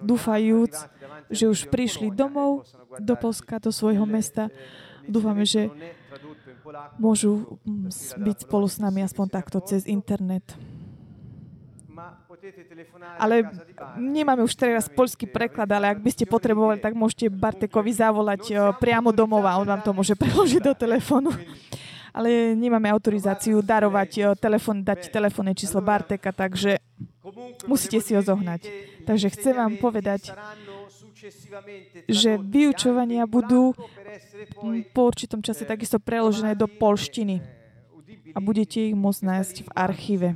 dúfajúc, 0.01 0.73
že 1.33 1.49
už 1.49 1.73
prišli 1.73 2.13
domov 2.13 2.69
do 3.01 3.13
Polska, 3.17 3.57
do 3.57 3.73
svojho 3.73 4.05
mesta. 4.05 4.53
Dúfame, 5.07 5.47
že 5.47 5.71
môžu 6.99 7.59
mm, 7.63 8.19
byť 8.19 8.37
spolu 8.43 8.67
s 8.67 8.77
nami 8.83 8.99
aspoň 9.07 9.25
takto 9.31 9.63
cez 9.63 9.87
internet. 9.87 10.43
Ale 13.17 13.49
nemáme 13.97 14.41
už 14.43 14.53
teraz 14.53 14.85
poľský 14.89 15.27
preklad, 15.29 15.69
ale 15.69 15.91
ak 15.91 15.99
by 15.99 16.09
ste 16.13 16.25
potrebovali, 16.29 16.81
tak 16.81 16.93
môžete 16.93 17.31
Bartekovi 17.33 17.91
zavolať 17.93 18.43
e, 18.49 18.53
priamo 18.77 19.09
domov 19.15 19.45
a 19.45 19.57
on 19.57 19.67
vám 19.67 19.81
to 19.81 19.91
môže 19.91 20.13
preložiť 20.21 20.61
do 20.61 20.73
telefónu. 20.77 21.33
Ale 22.13 22.57
nemáme 22.57 22.89
autorizáciu 22.89 23.61
darovať 23.61 24.11
e, 24.17 24.21
telefón, 24.37 24.81
dať 24.81 25.13
telefónne 25.13 25.53
číslo 25.53 25.81
Barteka, 25.81 26.33
takže 26.33 26.81
musíte 27.69 27.99
si 28.01 28.15
ho 28.17 28.21
zohnať. 28.21 28.67
Takže 29.05 29.27
chcem 29.33 29.53
vám 29.55 29.73
povedať, 29.77 30.33
že 32.05 32.37
vyučovania 32.37 33.25
budú 33.25 33.73
po 34.93 35.01
určitom 35.09 35.41
čase 35.41 35.65
takisto 35.65 35.97
preložené 35.97 36.53
do 36.53 36.69
polštiny 36.69 37.41
a 38.33 38.37
budete 38.37 38.93
ich 38.93 38.95
môcť 38.95 39.21
nájsť 39.25 39.55
v 39.65 39.69
archíve. 39.73 40.29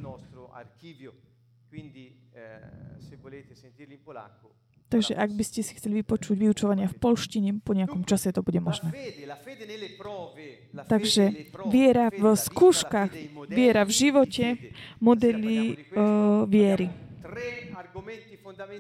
Takže 4.92 5.16
ak 5.16 5.32
by 5.32 5.44
ste 5.48 5.64
si 5.64 5.72
chceli 5.80 6.04
vypočuť 6.04 6.36
vyučovania 6.36 6.92
v 6.92 7.00
polštine, 7.00 7.64
po 7.64 7.72
nejakom 7.72 8.04
čase 8.04 8.36
to 8.36 8.44
bude 8.44 8.60
možné. 8.60 8.92
Takže 10.92 11.48
viera 11.72 12.12
v 12.12 12.36
skúškach, 12.36 13.12
viera 13.48 13.88
v 13.88 13.92
živote, 13.92 14.46
modely 15.00 15.80
uh, 15.96 16.44
viery. 16.44 16.92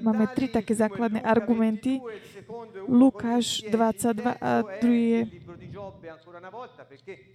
Máme 0.04 0.28
tri 0.36 0.52
také 0.52 0.76
základné 0.76 1.24
argumenty. 1.24 2.04
Lukáš 2.92 3.64
22 3.72 4.36
a 4.36 4.68
druhý 4.84 5.32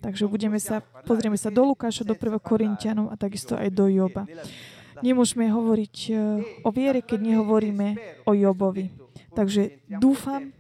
Takže 0.04 0.24
budeme 0.28 0.60
sa, 0.60 0.84
pozrieme 1.08 1.40
sa 1.40 1.48
do 1.48 1.64
Lukáša, 1.64 2.04
do 2.04 2.12
1. 2.12 2.36
Korintianov 2.44 3.08
a 3.08 3.16
takisto 3.16 3.56
aj 3.56 3.72
do 3.72 3.88
Joba. 3.88 4.28
Nemôžeme 5.00 5.48
hovoriť 5.50 5.96
e, 6.09 6.12
o 6.64 6.70
viere, 6.72 7.00
keď 7.04 7.18
nehovoríme 7.20 7.87
o 8.24 8.32
Jobovi. 8.32 8.92
Takže 9.37 9.85
dúfam, 10.00 10.52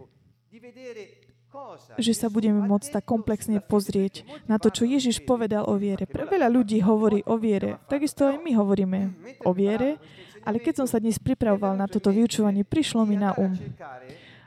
že 1.96 2.12
sa 2.12 2.28
budeme 2.28 2.60
môcť 2.60 3.00
tak 3.00 3.04
komplexne 3.08 3.64
pozrieť 3.64 4.28
na 4.44 4.60
to, 4.60 4.68
čo 4.68 4.84
Ježiš 4.84 5.24
povedal 5.24 5.64
o 5.64 5.80
viere. 5.80 6.04
Pre 6.04 6.28
veľa 6.28 6.52
ľudí 6.52 6.84
hovorí 6.84 7.24
o 7.24 7.40
viere. 7.40 7.80
Takisto 7.88 8.28
aj 8.28 8.36
my 8.44 8.52
hovoríme 8.52 9.00
o 9.48 9.50
viere, 9.56 9.96
ale 10.44 10.60
keď 10.60 10.84
som 10.84 10.86
sa 10.86 11.00
dnes 11.00 11.16
pripravoval 11.16 11.74
na 11.74 11.88
toto 11.88 12.12
vyučovanie, 12.12 12.62
prišlo 12.62 13.08
mi 13.08 13.16
na 13.16 13.32
um, 13.34 13.56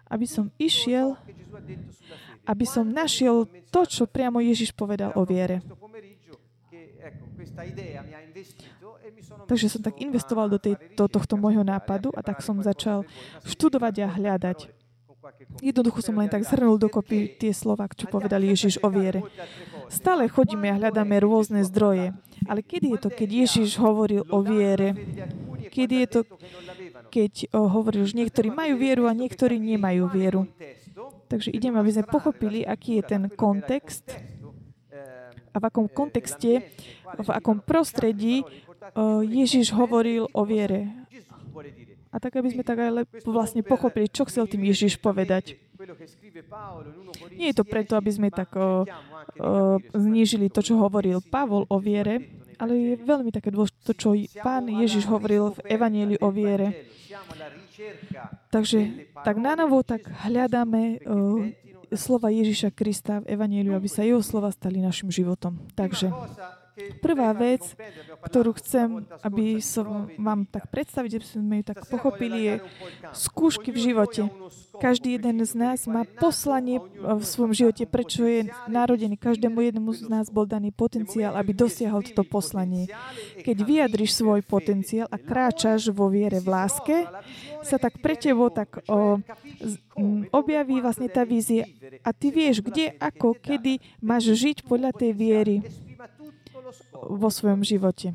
aby 0.10 0.26
som 0.26 0.54
išiel, 0.62 1.18
aby 2.46 2.66
som 2.66 2.86
našiel 2.86 3.46
to, 3.70 3.82
čo 3.86 4.04
priamo 4.10 4.42
Ježiš 4.42 4.74
povedal 4.74 5.14
o 5.18 5.26
viere. 5.26 5.62
Takže 9.48 9.68
som 9.70 9.82
tak 9.82 9.98
investoval 10.02 10.48
do, 10.50 10.60
tej, 10.62 10.78
do 10.94 11.06
tohto 11.10 11.36
môjho 11.36 11.66
nápadu 11.66 12.14
a 12.14 12.22
tak 12.22 12.42
som 12.46 12.60
začal 12.62 13.06
študovať 13.46 13.96
a 14.06 14.08
hľadať. 14.08 14.60
Jednoducho 15.60 16.00
som 16.00 16.16
len 16.16 16.32
tak 16.32 16.48
zhrnul 16.48 16.80
dokopy 16.80 17.36
tie 17.36 17.52
slova, 17.52 17.92
čo 17.92 18.08
povedal 18.08 18.40
Ježiš 18.40 18.80
o 18.82 18.88
viere. 18.88 19.22
Stále 19.92 20.32
chodíme 20.32 20.72
a 20.72 20.80
hľadáme 20.80 21.20
rôzne 21.20 21.62
zdroje. 21.68 22.16
Ale 22.48 22.64
kedy 22.64 22.96
je 22.96 23.00
to, 23.04 23.10
keď 23.12 23.30
Ježiš 23.46 23.76
hovoril 23.78 24.24
o 24.32 24.40
viere? 24.40 24.96
Kedy 25.70 25.96
je 26.06 26.08
to, 26.08 26.20
keď 27.12 27.52
hovorí, 27.52 28.00
že 28.08 28.16
niektorí 28.16 28.50
majú 28.50 28.80
vieru 28.80 29.12
a 29.12 29.14
niektorí 29.14 29.60
nemajú 29.60 30.08
vieru. 30.08 30.48
Takže 31.30 31.54
idem, 31.54 31.78
aby 31.78 31.90
sme 31.94 32.10
pochopili, 32.10 32.66
aký 32.66 33.04
je 33.04 33.04
ten 33.06 33.24
kontext 33.30 34.10
a 35.60 35.62
v 35.62 35.68
akom 35.68 35.92
kontexte, 35.92 36.64
v 37.20 37.30
akom 37.36 37.60
prostredí 37.60 38.48
Ježiš 39.28 39.76
hovoril 39.76 40.32
o 40.32 40.42
viere. 40.48 40.88
A 42.10 42.18
tak, 42.18 42.40
aby 42.40 42.50
sme 42.50 42.64
tak 42.64 42.80
aj 42.80 43.06
vlastne 43.28 43.62
pochopili, 43.62 44.08
čo 44.10 44.26
chcel 44.26 44.48
tým 44.48 44.66
Ježiš 44.66 44.98
povedať. 44.98 45.60
Nie 47.36 47.52
je 47.54 47.58
to 47.60 47.68
preto, 47.68 47.94
aby 48.00 48.12
sme 48.12 48.30
tak 48.34 48.50
o, 48.58 48.84
o, 48.84 48.86
znížili 49.94 50.50
to, 50.50 50.66
čo 50.66 50.82
hovoril 50.82 51.22
Pavol 51.22 51.70
o 51.70 51.78
viere, 51.78 52.34
ale 52.58 52.74
je 52.76 52.94
veľmi 52.98 53.30
také 53.30 53.54
dôležité 53.54 53.80
to, 53.86 53.94
čo 53.94 54.10
pán 54.42 54.68
Ježiš 54.68 55.06
hovoril 55.06 55.54
v 55.56 55.60
Evanieli 55.70 56.16
o 56.20 56.34
viere. 56.34 56.90
Takže 58.50 59.08
tak 59.22 59.38
na 59.38 59.54
novo 59.56 59.86
tak 59.86 60.04
hľadáme 60.04 61.06
o, 61.06 61.48
slova 61.96 62.30
Ježiša 62.30 62.76
Krista 62.76 63.24
v 63.24 63.34
Evanieliu, 63.34 63.74
aby 63.74 63.90
sa 63.90 64.06
jeho 64.06 64.22
slova 64.22 64.54
stali 64.54 64.84
našim 64.84 65.10
životom. 65.10 65.58
Takže 65.74 66.12
Prvá 67.04 67.32
vec, 67.36 67.64
ktorú 68.24 68.56
chcem, 68.60 69.04
aby 69.24 69.60
som 69.60 70.08
vám 70.16 70.48
tak 70.48 70.68
predstaviť, 70.72 71.12
aby 71.20 71.26
sme 71.26 71.56
ju 71.62 71.64
tak 71.68 71.80
pochopili, 71.88 72.38
je 72.46 72.54
skúšky 73.16 73.70
v 73.72 73.92
živote. 73.92 74.22
Každý 74.80 75.20
jeden 75.20 75.44
z 75.44 75.54
nás 75.60 75.84
má 75.86 76.08
poslanie 76.08 76.80
v 76.96 77.24
svojom 77.24 77.52
živote, 77.52 77.84
prečo 77.84 78.24
je 78.24 78.48
narodený. 78.72 79.20
Každému 79.20 79.60
jednému 79.60 79.92
z 79.92 80.08
nás 80.08 80.32
bol 80.32 80.48
daný 80.48 80.72
potenciál, 80.72 81.36
aby 81.36 81.52
dosiahol 81.52 82.00
toto 82.06 82.24
poslanie. 82.24 82.88
Keď 83.44 83.58
vyjadriš 83.60 84.16
svoj 84.16 84.40
potenciál 84.48 85.12
a 85.12 85.20
kráčaš 85.20 85.92
vo 85.92 86.08
viere 86.08 86.40
v 86.40 86.48
láske, 86.48 86.96
sa 87.64 87.76
tak 87.76 88.00
pre 88.00 88.16
tebo 88.16 88.48
tak 88.48 88.80
o, 88.88 89.20
objaví 90.32 90.80
vlastne 90.80 91.12
tá 91.12 91.28
vízia 91.28 91.68
a 92.08 92.16
ty 92.16 92.32
vieš, 92.32 92.64
kde, 92.64 92.96
ako, 92.98 93.36
kedy 93.36 93.84
máš 94.00 94.32
žiť 94.32 94.64
podľa 94.64 94.96
tej 94.96 95.12
viery 95.12 95.56
vo 96.94 97.30
svojom 97.30 97.62
živote. 97.66 98.14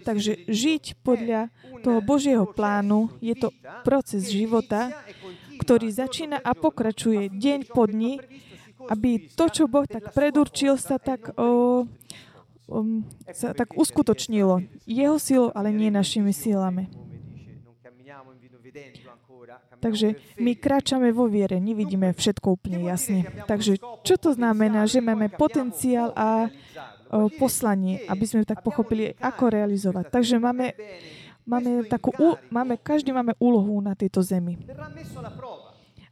Takže 0.00 0.48
žiť 0.48 0.96
podľa 1.04 1.52
toho 1.84 2.00
Božieho 2.00 2.48
plánu 2.48 3.12
je 3.20 3.36
to 3.36 3.52
proces 3.84 4.32
života, 4.32 4.90
ktorý 5.60 5.92
začína 5.92 6.40
a 6.40 6.56
pokračuje 6.56 7.28
deň 7.28 7.60
po 7.68 7.84
dni, 7.84 8.16
aby 8.88 9.28
to, 9.36 9.52
čo 9.52 9.68
Boh 9.68 9.84
tak 9.84 10.16
predurčil, 10.16 10.80
sa 10.80 10.96
tak, 10.96 11.36
o, 11.36 11.84
o, 12.64 12.78
sa 13.36 13.52
tak 13.52 13.76
uskutočnilo. 13.76 14.64
Jeho 14.88 15.20
silou, 15.20 15.52
ale 15.52 15.68
nie 15.68 15.92
našimi 15.92 16.32
silami. 16.32 16.88
Takže 19.80 20.20
my 20.36 20.52
kráčame 20.60 21.08
vo 21.10 21.24
viere, 21.24 21.56
nevidíme 21.56 22.12
všetko 22.12 22.60
úplne 22.60 22.84
jasne. 22.84 23.24
Takže 23.48 23.80
čo 24.04 24.14
to 24.20 24.36
znamená, 24.36 24.84
že 24.84 25.00
máme 25.00 25.32
potenciál 25.32 26.12
a 26.12 26.52
poslanie, 27.40 28.06
aby 28.06 28.24
sme 28.28 28.46
tak 28.46 28.62
pochopili, 28.62 29.18
ako 29.18 29.50
realizovať. 29.50 30.14
Takže 30.14 30.38
máme, 30.38 30.76
máme 31.42 31.88
takú, 31.90 32.14
máme, 32.52 32.78
každý 32.78 33.10
máme 33.10 33.34
úlohu 33.42 33.82
na 33.82 33.98
tejto 33.98 34.22
zemi. 34.22 34.54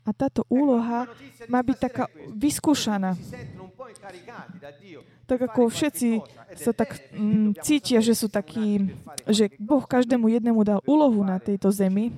A 0.08 0.10
táto 0.16 0.42
úloha 0.48 1.04
má 1.52 1.60
byť 1.60 1.76
taká 1.76 2.04
vyskúšaná. 2.32 3.12
Tak 5.28 5.38
ako 5.52 5.68
všetci 5.68 6.08
sa 6.56 6.72
tak 6.72 6.96
mm, 7.12 7.60
cítia, 7.60 8.00
že 8.00 8.16
sú 8.16 8.32
takí, 8.32 8.96
že 9.28 9.52
Boh 9.60 9.84
každému 9.84 10.32
jednému 10.32 10.64
dal 10.64 10.80
úlohu 10.88 11.20
na 11.20 11.36
tejto 11.36 11.68
zemi. 11.68 12.08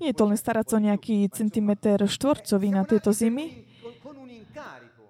Nie 0.00 0.08
je 0.10 0.16
to 0.16 0.24
len 0.24 0.38
starať 0.38 0.66
sa 0.72 0.74
o 0.80 0.84
nejaký 0.84 1.28
centimeter 1.28 2.00
štvorcový 2.00 2.68
na 2.72 2.82
tejto 2.88 3.12
zemi, 3.12 3.68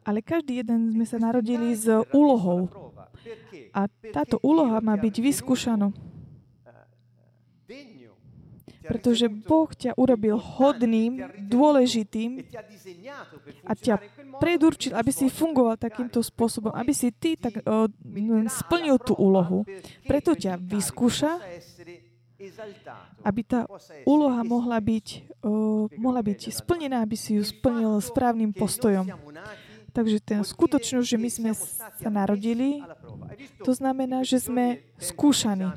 ale 0.02 0.18
každý 0.18 0.62
jeden 0.62 0.90
sme 0.98 1.06
sa 1.06 1.18
narodili 1.22 1.74
s 1.78 1.86
úlohou. 2.10 2.66
A 3.70 3.86
táto 4.10 4.42
úloha 4.42 4.82
má 4.82 4.98
byť 4.98 5.14
vyskúšaná. 5.22 5.94
Pretože 8.82 9.30
Boh 9.30 9.70
ťa 9.70 9.94
urobil 9.94 10.34
hodným, 10.42 11.22
dôležitým 11.38 12.42
a 13.62 13.78
ťa 13.78 14.02
predurčil, 14.42 14.98
aby 14.98 15.14
si 15.14 15.30
fungoval 15.30 15.78
takýmto 15.78 16.18
spôsobom, 16.18 16.74
aby 16.74 16.90
si 16.90 17.14
ty 17.14 17.38
tak 17.38 17.62
uh, 17.62 17.86
splnil 18.50 18.98
tú 18.98 19.14
úlohu. 19.14 19.62
Preto 20.02 20.34
ťa 20.34 20.58
vyskúša, 20.58 21.38
aby 23.22 23.40
tá 23.46 23.68
úloha 24.08 24.42
mohla 24.42 24.78
byť, 24.78 25.06
uh, 25.42 25.86
mohla 25.98 26.22
byť 26.22 26.50
splnená, 26.50 27.02
aby 27.02 27.16
si 27.16 27.38
ju 27.38 27.44
splnil 27.46 28.00
správnym 28.02 28.50
postojom. 28.50 29.06
Takže 29.92 30.18
ten 30.24 30.40
skutočnosť, 30.40 31.04
že 31.04 31.18
my 31.20 31.28
sme 31.28 31.50
sa 31.52 32.08
narodili, 32.08 32.80
to 33.60 33.76
znamená, 33.76 34.24
že 34.24 34.40
sme 34.40 34.80
skúšaní. 34.96 35.68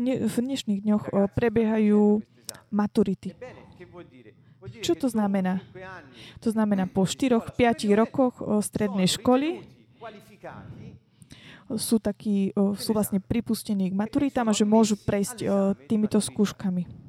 V 0.00 0.36
dnešných 0.40 0.80
dňoch 0.80 1.04
prebiehajú 1.36 2.24
maturity. 2.72 3.36
Čo 4.80 4.96
to 4.98 5.06
znamená? 5.12 5.62
To 6.40 6.48
znamená, 6.50 6.88
po 6.88 7.04
4-5 7.04 7.52
rokoch 7.92 8.40
strednej 8.64 9.06
školy 9.06 9.62
sú, 11.74 11.98
takí, 11.98 12.54
sú 12.54 12.90
vlastne 12.94 13.18
pripustení 13.18 13.90
k 13.90 13.98
maturitám 13.98 14.46
a 14.46 14.54
že 14.54 14.62
môžu 14.62 14.94
prejsť 14.94 15.42
týmito 15.90 16.22
skúškami. 16.22 17.06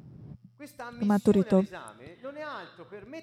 Maturitou. 1.00 1.62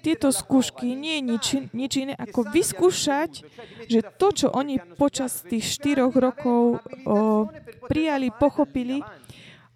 Tieto 0.02 0.32
skúšky 0.32 0.96
nie 0.96 1.20
je 1.20 1.22
nič, 1.22 1.46
nič 1.70 1.92
iné 2.00 2.14
ako 2.16 2.48
vyskúšať, 2.48 3.44
že 3.86 4.00
to, 4.16 4.28
čo 4.32 4.46
oni 4.50 4.80
počas 4.96 5.44
tých 5.44 5.62
štyroch 5.62 6.16
rokov 6.16 6.80
o, 7.04 7.46
prijali, 7.86 8.32
pochopili, 8.34 9.04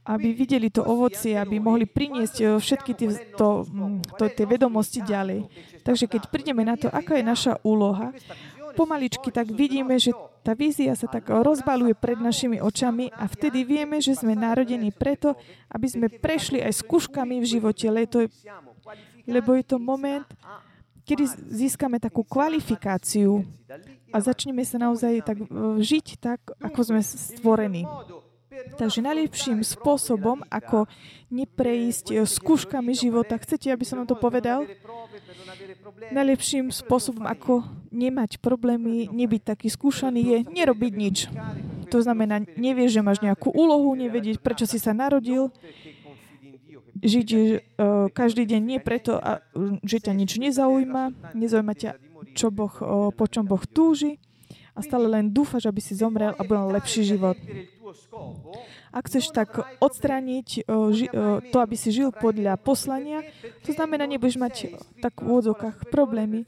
aby 0.09 0.33
videli 0.33 0.73
to 0.73 0.83
ovocie, 0.83 1.37
aby 1.37 1.61
mohli 1.61 1.85
priniesť 1.87 2.59
všetky 2.59 2.93
tie, 2.97 3.09
to, 3.37 3.69
to, 4.17 4.25
tie 4.33 4.47
vedomosti 4.49 5.05
ďalej. 5.05 5.47
Takže 5.85 6.09
keď 6.11 6.23
prídeme 6.33 6.65
na 6.65 6.75
to, 6.75 6.89
aká 6.91 7.21
je 7.21 7.25
naša 7.25 7.53
úloha, 7.63 8.11
pomaličky 8.77 9.29
tak 9.31 9.51
vidíme, 9.51 9.99
že 9.99 10.15
tá 10.41 10.57
vízia 10.57 10.97
sa 10.97 11.05
tak 11.05 11.29
rozbaluje 11.29 11.93
pred 11.93 12.17
našimi 12.17 12.65
očami 12.65 13.13
a 13.13 13.29
vtedy 13.29 13.63
vieme, 13.67 14.01
že 14.01 14.17
sme 14.17 14.33
narodení 14.33 14.89
preto, 14.89 15.37
aby 15.69 15.87
sme 15.87 16.07
prešli 16.09 16.65
aj 16.65 16.81
skúškami 16.81 17.41
v 17.43 17.47
živote, 17.47 17.87
lebo 19.29 19.51
je 19.53 19.65
to 19.67 19.77
moment, 19.77 20.25
kedy 21.05 21.27
získame 21.51 22.01
takú 22.01 22.25
kvalifikáciu 22.25 23.45
a 24.11 24.17
začneme 24.23 24.65
sa 24.65 24.79
naozaj 24.79 25.27
tak 25.27 25.39
žiť 25.79 26.07
tak, 26.23 26.41
ako 26.59 26.81
sme 26.83 27.01
stvorení. 27.03 27.85
Takže 28.51 28.99
najlepším 28.99 29.63
spôsobom, 29.63 30.43
ako 30.51 30.91
neprejsť 31.31 32.27
skúškami 32.27 32.91
života, 32.99 33.39
chcete, 33.39 33.71
aby 33.71 33.87
som 33.87 34.03
vám 34.03 34.11
to 34.11 34.19
povedal? 34.19 34.67
Najlepším 36.11 36.75
spôsobom, 36.75 37.31
ako 37.31 37.63
nemať 37.95 38.43
problémy, 38.43 39.07
nebyť 39.07 39.55
taký 39.55 39.71
skúšaný, 39.71 40.21
je 40.21 40.39
nerobiť 40.51 40.93
nič. 40.99 41.17
To 41.95 42.03
znamená, 42.03 42.43
nevieš, 42.59 42.99
že 42.99 43.07
máš 43.07 43.23
nejakú 43.23 43.55
úlohu, 43.55 43.95
nevedieť, 43.95 44.43
prečo 44.43 44.67
si 44.67 44.83
sa 44.83 44.91
narodil, 44.91 45.55
žiť 47.01 47.29
uh, 47.33 47.49
každý 48.13 48.45
deň 48.45 48.61
nie 48.61 48.79
preto, 48.83 49.17
a, 49.17 49.41
že 49.87 50.05
ťa 50.05 50.13
nič 50.13 50.37
nezaujíma, 50.37 51.33
nezaujíma 51.33 51.75
ťa, 51.75 51.91
čo 52.37 52.53
boh, 52.53 52.75
uh, 52.83 53.09
po 53.15 53.25
čom 53.25 53.49
Boh 53.49 53.63
túži 53.65 54.21
a 54.77 54.85
stále 54.85 55.09
len 55.11 55.33
dúfaš, 55.33 55.67
aby 55.67 55.81
si 55.83 55.97
zomrel 55.99 56.37
a 56.37 56.43
bol 56.47 56.71
lepší 56.71 57.03
život. 57.05 57.37
Ak 58.91 59.07
chceš 59.07 59.31
tak 59.35 59.59
odstrániť 59.79 60.67
to, 61.51 61.57
aby 61.57 61.77
si 61.77 61.91
žil 61.91 62.11
podľa 62.15 62.57
poslania, 62.61 63.23
to 63.63 63.75
znamená, 63.75 64.07
nebudeš 64.07 64.37
mať 64.39 64.55
tak 65.03 65.21
v 65.21 65.27
úvodzovkách 65.31 65.89
problémy. 65.91 66.47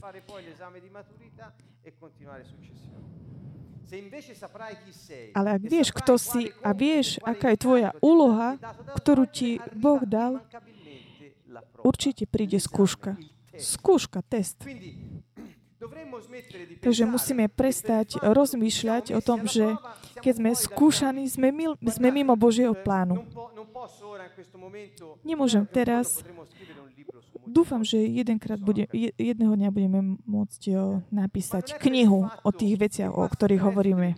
Ale 5.36 5.48
ak 5.52 5.62
vieš, 5.68 5.92
kto 5.92 6.16
si 6.16 6.48
a 6.64 6.72
vieš, 6.72 7.20
aká 7.20 7.52
je 7.52 7.58
tvoja 7.60 7.90
úloha, 8.00 8.56
ktorú 8.96 9.28
ti 9.28 9.60
Boh 9.76 10.00
dal, 10.08 10.40
určite 11.84 12.24
príde 12.24 12.56
skúška. 12.56 13.20
Skúška, 13.52 14.24
test. 14.24 14.64
Takže 16.82 17.04
musíme 17.06 17.46
prestať 17.48 18.18
rozmýšľať 18.20 19.16
o 19.16 19.20
tom, 19.20 19.46
že 19.46 19.76
keď 20.20 20.34
sme 20.38 20.50
skúšaní, 20.54 21.24
sme, 21.30 21.48
mil, 21.50 21.72
sme 21.82 22.08
mimo 22.10 22.34
Božieho 22.36 22.74
plánu. 22.76 23.22
Nemôžem 25.24 25.64
teraz. 25.68 26.22
dúfam, 27.46 27.82
že 27.82 27.98
jedenkrát 27.98 28.58
bude, 28.58 28.86
jedného 29.18 29.54
dňa 29.58 29.70
budeme 29.74 30.00
môcť 30.24 30.62
napísať 31.10 31.76
knihu 31.82 32.30
o 32.30 32.50
tých 32.54 32.78
veciach, 32.78 33.12
o 33.12 33.26
ktorých 33.26 33.62
hovoríme. 33.62 34.14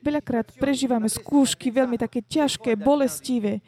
Veľakrát 0.00 0.52
prežívame 0.56 1.08
skúšky 1.10 1.72
veľmi 1.72 1.98
také 1.98 2.22
ťažké, 2.22 2.76
bolestivé. 2.78 3.60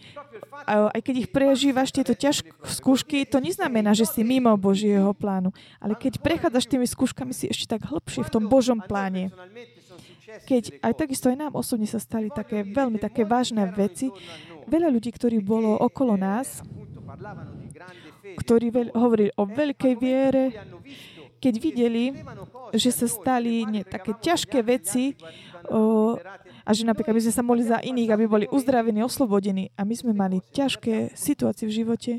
A 0.67 0.91
aj 0.93 1.01
keď 1.01 1.15
ich 1.27 1.31
prežívaš, 1.31 1.93
tieto 1.93 2.13
ťažké 2.13 2.53
skúšky, 2.65 3.25
to 3.29 3.41
neznamená, 3.41 3.93
že 3.93 4.09
si 4.09 4.23
mimo 4.23 4.53
Božieho 4.57 5.13
plánu. 5.17 5.53
Ale 5.81 5.97
keď 5.97 6.21
prechádzaš 6.21 6.67
tými 6.69 6.87
skúškami, 6.87 7.33
si 7.33 7.49
ešte 7.49 7.77
tak 7.77 7.89
hlbšie 7.89 8.27
v 8.27 8.33
tom 8.33 8.45
Božom 8.47 8.79
pláne. 8.83 9.33
Keď 10.27 10.83
aj 10.83 10.93
takisto 10.99 11.31
aj 11.31 11.39
nám 11.39 11.53
osobne 11.55 11.87
sa 11.87 12.03
stali 12.03 12.29
také 12.29 12.67
veľmi 12.67 12.99
také 12.99 13.23
vážne 13.23 13.65
veci, 13.71 14.11
veľa 14.67 14.91
ľudí, 14.91 15.15
ktorí 15.15 15.39
bolo 15.41 15.79
okolo 15.79 16.19
nás, 16.19 16.61
ktorí 18.37 18.67
veľ, 18.75 18.87
hovorili 18.99 19.31
o 19.39 19.47
veľkej 19.47 19.95
viere, 19.97 20.45
keď 21.47 21.55
videli, 21.63 22.11
že 22.75 22.91
sa 22.91 23.07
stali 23.07 23.63
nie, 23.71 23.87
také 23.87 24.19
ťažké 24.19 24.67
veci 24.67 25.15
a 26.67 26.71
že 26.75 26.83
napríklad 26.83 27.15
my 27.15 27.23
sme 27.23 27.35
sa 27.39 27.47
mohli 27.47 27.63
za 27.63 27.79
iných, 27.79 28.11
aby 28.11 28.25
boli 28.27 28.47
uzdravení, 28.51 28.99
oslobodení 29.07 29.71
a 29.79 29.87
my 29.87 29.95
sme 29.95 30.11
mali 30.11 30.43
ťažké 30.51 31.15
situácie 31.15 31.71
v 31.71 31.77
živote, 31.87 32.13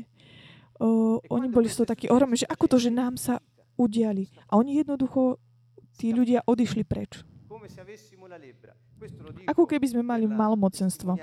o, 0.80 1.20
oni 1.28 1.52
boli 1.52 1.68
z 1.68 1.84
toho 1.84 1.92
takí 1.92 2.08
ohromení, 2.08 2.40
že 2.40 2.48
ako 2.48 2.64
to, 2.72 2.76
že 2.80 2.88
nám 2.88 3.20
sa 3.20 3.44
udiali. 3.76 4.32
A 4.48 4.56
oni 4.56 4.80
jednoducho, 4.80 5.36
tí 6.00 6.16
ľudia 6.16 6.40
odišli 6.48 6.88
preč. 6.88 7.20
Ako 9.44 9.68
keby 9.68 9.86
sme 9.92 10.02
mali 10.02 10.24
malomocenstvo. 10.24 11.20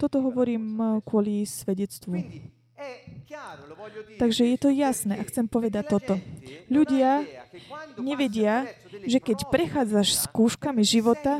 Toto 0.00 0.16
hovorím 0.24 0.98
kvôli 1.04 1.44
svedectvu. 1.44 2.16
Takže 4.18 4.42
je 4.50 4.58
to 4.58 4.70
jasné 4.74 5.14
a 5.18 5.24
chcem 5.26 5.46
povedať 5.46 5.84
toto. 5.90 6.14
Ľudia 6.66 7.22
nevedia, 7.98 8.66
že 9.06 9.22
keď 9.22 9.46
prechádzaš 9.48 10.26
skúškami 10.26 10.82
života, 10.82 11.38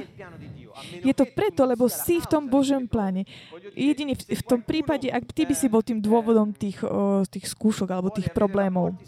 je 1.03 1.15
to 1.15 1.27
preto, 1.27 1.63
lebo 1.67 1.87
si 1.87 2.19
v 2.19 2.27
tom 2.27 2.51
Božom 2.51 2.91
pláne. 2.91 3.27
Jedine 3.79 4.19
v, 4.19 4.23
v 4.27 4.43
tom 4.43 4.59
prípade, 4.63 5.07
ak 5.07 5.31
ty 5.31 5.47
by 5.47 5.55
si 5.55 5.67
bol 5.71 5.87
tým 5.87 6.03
dôvodom 6.03 6.51
tých, 6.51 6.83
o, 6.83 7.23
tých 7.27 7.47
skúšok 7.51 7.89
alebo 7.95 8.11
tých 8.11 8.35
problémov. 8.35 8.99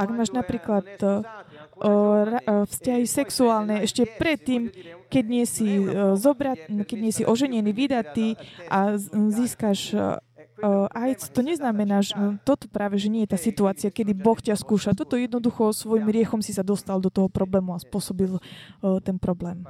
Ak 0.00 0.08
máš 0.08 0.32
napríklad 0.32 0.84
o, 0.96 1.12
vzťahy 2.64 3.04
sexuálne 3.04 3.84
ešte 3.84 4.08
predtým, 4.16 4.72
keď 5.12 5.24
nie 5.28 5.44
si, 5.44 5.68
o, 5.76 6.16
zobrat, 6.16 6.56
keď 6.68 6.98
nie 7.00 7.12
si 7.12 7.28
oženený, 7.28 7.70
vydatý 7.76 8.36
a 8.72 8.96
získaš 9.12 9.92
AIDS, 10.92 11.32
to 11.32 11.40
neznamená, 11.40 12.04
že 12.04 12.14
toto 12.44 12.68
práve, 12.68 13.00
že 13.00 13.08
nie 13.08 13.24
je 13.24 13.32
tá 13.32 13.38
situácia, 13.40 13.88
kedy 13.88 14.12
Boh 14.16 14.36
ťa 14.38 14.56
skúša. 14.56 14.96
Toto 14.96 15.16
jednoducho 15.16 15.72
svojim 15.72 16.08
riechom 16.08 16.44
si 16.44 16.52
sa 16.52 16.64
dostal 16.64 17.00
do 17.00 17.08
toho 17.08 17.28
problému 17.32 17.72
a 17.74 17.82
spôsobil 17.82 18.36
ten 19.00 19.16
problém. 19.16 19.64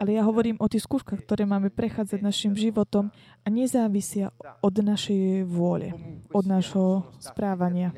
Ale 0.00 0.10
ja 0.12 0.22
hovorím 0.24 0.56
o 0.60 0.68
tých 0.68 0.84
skúškach, 0.84 1.24
ktoré 1.24 1.44
máme 1.48 1.72
prechádzať 1.72 2.20
našim 2.20 2.52
životom 2.52 3.12
a 3.44 3.46
nezávisia 3.48 4.32
od 4.60 4.74
našej 4.80 5.44
vôle, 5.48 5.92
od 6.32 6.44
nášho 6.44 7.08
správania. 7.20 7.92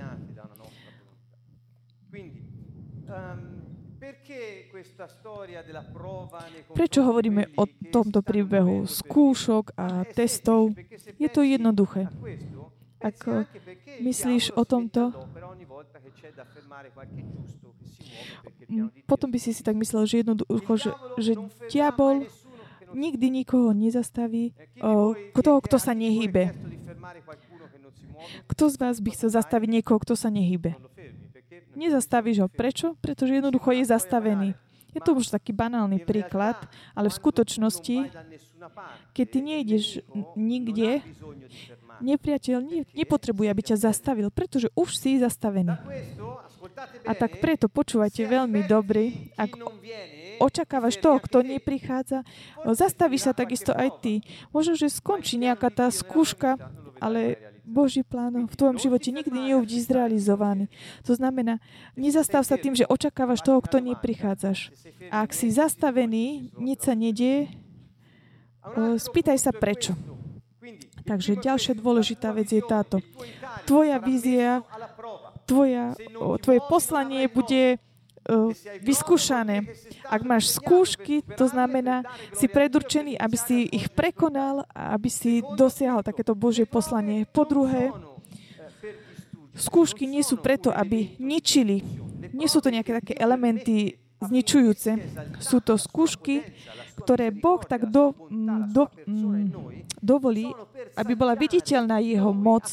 Prečo 6.73 7.01
hovoríme 7.05 7.53
o 7.57 7.65
tomto 7.93 8.25
príbehu 8.25 8.89
skúšok 8.89 9.77
a 9.77 10.05
testov? 10.09 10.73
Je 11.21 11.29
to 11.29 11.45
jednoduché. 11.45 12.09
Ak 12.97 13.21
myslíš 14.01 14.57
o 14.57 14.65
tomto, 14.65 15.13
potom 19.05 19.29
by 19.31 19.39
si 19.39 19.53
si 19.53 19.63
tak 19.63 19.77
myslel, 19.77 20.09
že 20.09 20.25
jednoducho, 20.25 20.73
že, 20.81 20.91
že 21.21 21.33
diabol 21.69 22.27
nikdy 22.97 23.31
nikoho 23.31 23.77
nezastaví, 23.77 24.57
o, 24.81 25.15
toho, 25.45 25.59
kto 25.61 25.77
sa 25.77 25.93
nehybe. 25.93 26.57
Kto 28.49 28.65
z 28.73 28.77
vás 28.81 28.97
by 28.99 29.11
chcel 29.13 29.31
zastaviť 29.31 29.69
niekoho, 29.81 30.01
kto 30.03 30.17
sa 30.17 30.33
nehybe? 30.33 30.75
Nezastavíš 31.77 32.37
ho. 32.41 32.49
Prečo? 32.49 32.97
Pretože 33.05 33.39
jednoducho 33.39 33.71
je 33.77 33.85
zastavený. 33.85 34.57
Je 34.97 35.01
to 35.05 35.13
už 35.13 35.29
taký 35.29 35.53
banálny 35.53 36.01
príklad, 36.01 36.57
ale 36.97 37.13
v 37.13 37.19
skutočnosti, 37.21 37.97
keď 39.13 39.27
ty 39.29 39.39
nejdeš 39.45 39.85
nikde, 40.33 41.05
nepriateľ 42.01 42.89
nepotrebuje, 42.97 43.49
aby 43.53 43.63
ťa 43.73 43.77
zastavil, 43.93 44.33
pretože 44.33 44.73
už 44.73 44.97
si 44.97 45.21
zastavený. 45.21 45.77
A 47.05 47.13
tak 47.13 47.41
preto 47.45 47.69
počúvajte 47.69 48.25
veľmi 48.25 48.65
dobre, 48.65 49.33
ak 49.37 49.61
očakávaš 50.41 51.01
toho, 51.01 51.21
kto 51.21 51.45
neprichádza, 51.45 52.25
zastavíš 52.65 53.29
sa 53.29 53.33
takisto 53.37 53.73
aj 53.73 54.01
ty. 54.01 54.25
Možno, 54.53 54.77
že 54.77 54.93
skončí 54.93 55.41
nejaká 55.41 55.69
tá 55.73 55.87
skúška, 55.93 56.57
ale 57.01 57.37
Boží 57.67 58.07
plán 58.07 58.47
v 58.47 58.55
tvojom 58.55 58.79
živote 58.79 59.11
nikdy 59.11 59.51
neuvidíš 59.51 59.91
zrealizovaný. 59.91 60.71
To 61.03 61.19
znamená, 61.19 61.59
nezastav 61.99 62.47
sa 62.47 62.55
tým, 62.55 62.79
že 62.79 62.87
očakávaš 62.87 63.43
toho, 63.43 63.59
kto 63.59 63.83
neprichádzaš. 63.83 64.71
A 65.11 65.27
ak 65.27 65.35
si 65.35 65.51
zastavený, 65.51 66.55
nič 66.55 66.87
sa 66.87 66.95
nedieje, 66.95 67.51
spýtaj 69.03 69.39
sa 69.43 69.51
prečo. 69.51 69.99
Takže 71.07 71.39
ďalšia 71.39 71.75
dôležitá 71.79 72.31
vec 72.35 72.51
je 72.51 72.63
táto. 72.63 73.03
Tvoja 73.67 73.99
vízia, 73.99 74.63
tvoja, 75.47 75.95
tvoje 76.43 76.61
poslanie 76.71 77.27
bude 77.31 77.79
vyskúšané. 78.83 79.71
Ak 80.07 80.23
máš 80.27 80.55
skúšky, 80.59 81.23
to 81.35 81.47
znamená, 81.47 82.03
si 82.35 82.51
predurčený, 82.51 83.15
aby 83.19 83.37
si 83.39 83.71
ich 83.71 83.91
prekonal 83.91 84.67
a 84.75 84.95
aby 84.99 85.09
si 85.11 85.43
dosiahol 85.55 86.03
takéto 86.03 86.35
Božie 86.35 86.67
poslanie. 86.67 87.27
Po 87.27 87.47
druhé, 87.47 87.95
skúšky 89.57 90.05
nie 90.05 90.23
sú 90.27 90.39
preto, 90.39 90.75
aby 90.75 91.17
ničili. 91.23 91.83
Nie 92.35 92.51
sú 92.51 92.61
to 92.61 92.69
nejaké 92.69 93.01
také 93.01 93.15
elementy 93.17 93.97
zničujúce. 94.21 94.97
Sú 95.41 95.61
to 95.61 95.77
skúšky, 95.77 96.43
ktoré 96.97 97.29
Boh 97.31 97.61
tak 97.61 97.89
do, 97.93 98.17
do, 98.73 98.89
dovolí, 100.01 100.51
aby 100.97 101.13
bola 101.13 101.37
viditeľná 101.37 102.01
jeho 102.01 102.33
moc 102.33 102.65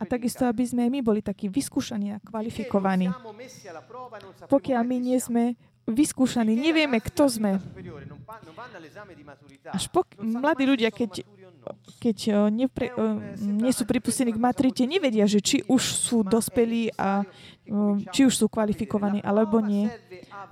a 0.00 0.04
takisto, 0.08 0.42
aby 0.48 0.64
sme 0.64 0.88
my 0.88 1.00
boli 1.04 1.20
takí 1.20 1.46
vyskúšaní 1.52 2.16
a 2.16 2.18
kvalifikovaní. 2.24 3.12
Pokiaľ 4.48 4.82
my 4.82 4.96
nie 4.96 5.18
sme 5.20 5.44
vyskúšaní, 5.86 6.58
nevieme, 6.58 6.98
kto 6.98 7.30
sme. 7.30 7.62
Až 9.70 9.84
pok- 9.92 10.18
mladí 10.18 10.64
ľudia, 10.66 10.90
keď, 10.90 11.22
keď 11.98 12.50
nepre, 12.50 12.92
nie 13.40 13.72
sú 13.74 13.88
pripustení 13.88 14.34
k 14.34 14.42
matrite, 14.42 14.86
nevedia, 14.86 15.26
že 15.26 15.40
či 15.40 15.62
už 15.66 15.82
sú 15.82 16.22
dospelí 16.22 16.94
a 16.94 17.26
či 18.14 18.26
už 18.26 18.34
sú 18.34 18.46
kvalifikovaní, 18.46 19.18
alebo 19.26 19.58
nie. 19.58 19.90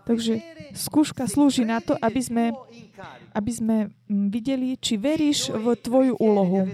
Takže 0.05 0.43
skúška 0.75 1.31
slúži 1.31 1.63
na 1.63 1.79
to, 1.79 1.95
aby 2.03 2.21
sme, 2.21 2.45
aby 3.33 3.53
sme 3.55 3.77
videli, 4.09 4.77
či 4.77 4.99
veríš 4.99 5.55
v 5.55 5.79
tvoju 5.79 6.19
úlohu. 6.19 6.67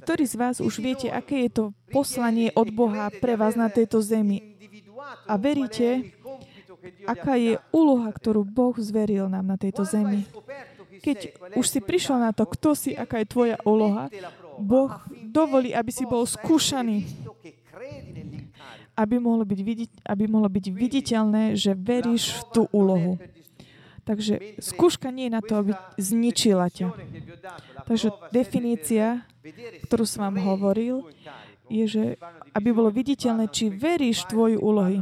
Ktorí 0.00 0.24
z 0.24 0.36
vás 0.38 0.56
už 0.62 0.74
viete, 0.80 1.10
aké 1.10 1.44
je 1.48 1.50
to 1.50 1.64
poslanie 1.90 2.54
od 2.54 2.70
Boha 2.70 3.10
pre 3.10 3.34
vás 3.34 3.58
na 3.58 3.68
tejto 3.68 4.00
zemi? 4.00 4.56
A 5.26 5.34
veríte, 5.36 6.14
aká 7.04 7.34
je 7.36 7.58
úloha, 7.74 8.08
ktorú 8.14 8.46
Boh 8.46 8.76
zveril 8.78 9.28
nám 9.28 9.44
na 9.44 9.56
tejto 9.58 9.84
zemi? 9.84 10.24
Keď 11.00 11.18
už 11.56 11.66
si 11.66 11.80
prišiel 11.80 12.20
na 12.20 12.30
to, 12.36 12.44
kto 12.44 12.76
si, 12.76 12.90
aká 12.92 13.24
je 13.24 13.26
tvoja 13.28 13.56
úloha, 13.64 14.12
Boh 14.60 14.92
dovolí, 15.24 15.72
aby 15.72 15.88
si 15.88 16.04
bol 16.04 16.28
skúšaný, 16.28 17.08
aby 18.92 19.16
mohlo 19.16 19.48
byť, 19.48 19.60
vidieť, 19.64 19.90
aby 20.04 20.24
mohlo 20.28 20.52
byť 20.52 20.66
viditeľné, 20.68 21.56
že 21.56 21.72
veríš 21.72 22.36
v 22.36 22.42
tú 22.52 22.62
úlohu. 22.70 23.16
Takže 24.04 24.60
skúška 24.60 25.08
nie 25.12 25.28
je 25.28 25.36
na 25.36 25.42
to, 25.44 25.52
aby 25.60 25.72
zničila 25.96 26.68
ťa. 26.68 26.92
Takže 27.86 28.10
definícia, 28.34 29.24
ktorú 29.86 30.04
som 30.04 30.28
vám 30.28 30.40
hovoril, 30.42 31.08
je, 31.70 31.84
že 31.86 32.04
aby 32.52 32.68
bolo 32.74 32.90
viditeľné, 32.90 33.46
či 33.48 33.70
veríš 33.70 34.26
tvoju 34.26 34.58
úlohy. 34.58 35.00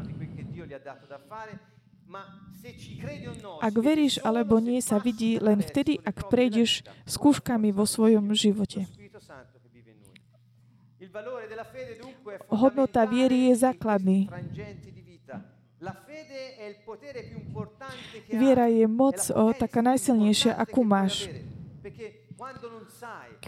Ak 3.58 3.74
veríš 3.74 4.20
alebo 4.22 4.62
nie, 4.62 4.78
sa 4.78 5.00
vidí 5.02 5.40
len 5.40 5.60
vtedy, 5.64 5.98
ak 6.04 6.30
prejdeš 6.30 6.86
skúškami 7.08 7.74
vo 7.74 7.88
svojom 7.88 8.32
živote. 8.34 8.86
Hodnota 12.48 13.02
viery 13.08 13.50
je 13.50 13.54
základný. 13.56 14.28
Viera 18.28 18.66
je 18.66 18.86
moc 18.90 19.18
o, 19.30 19.54
taká 19.54 19.80
najsilnejšia, 19.80 20.58
akú 20.58 20.82
máš. 20.82 21.30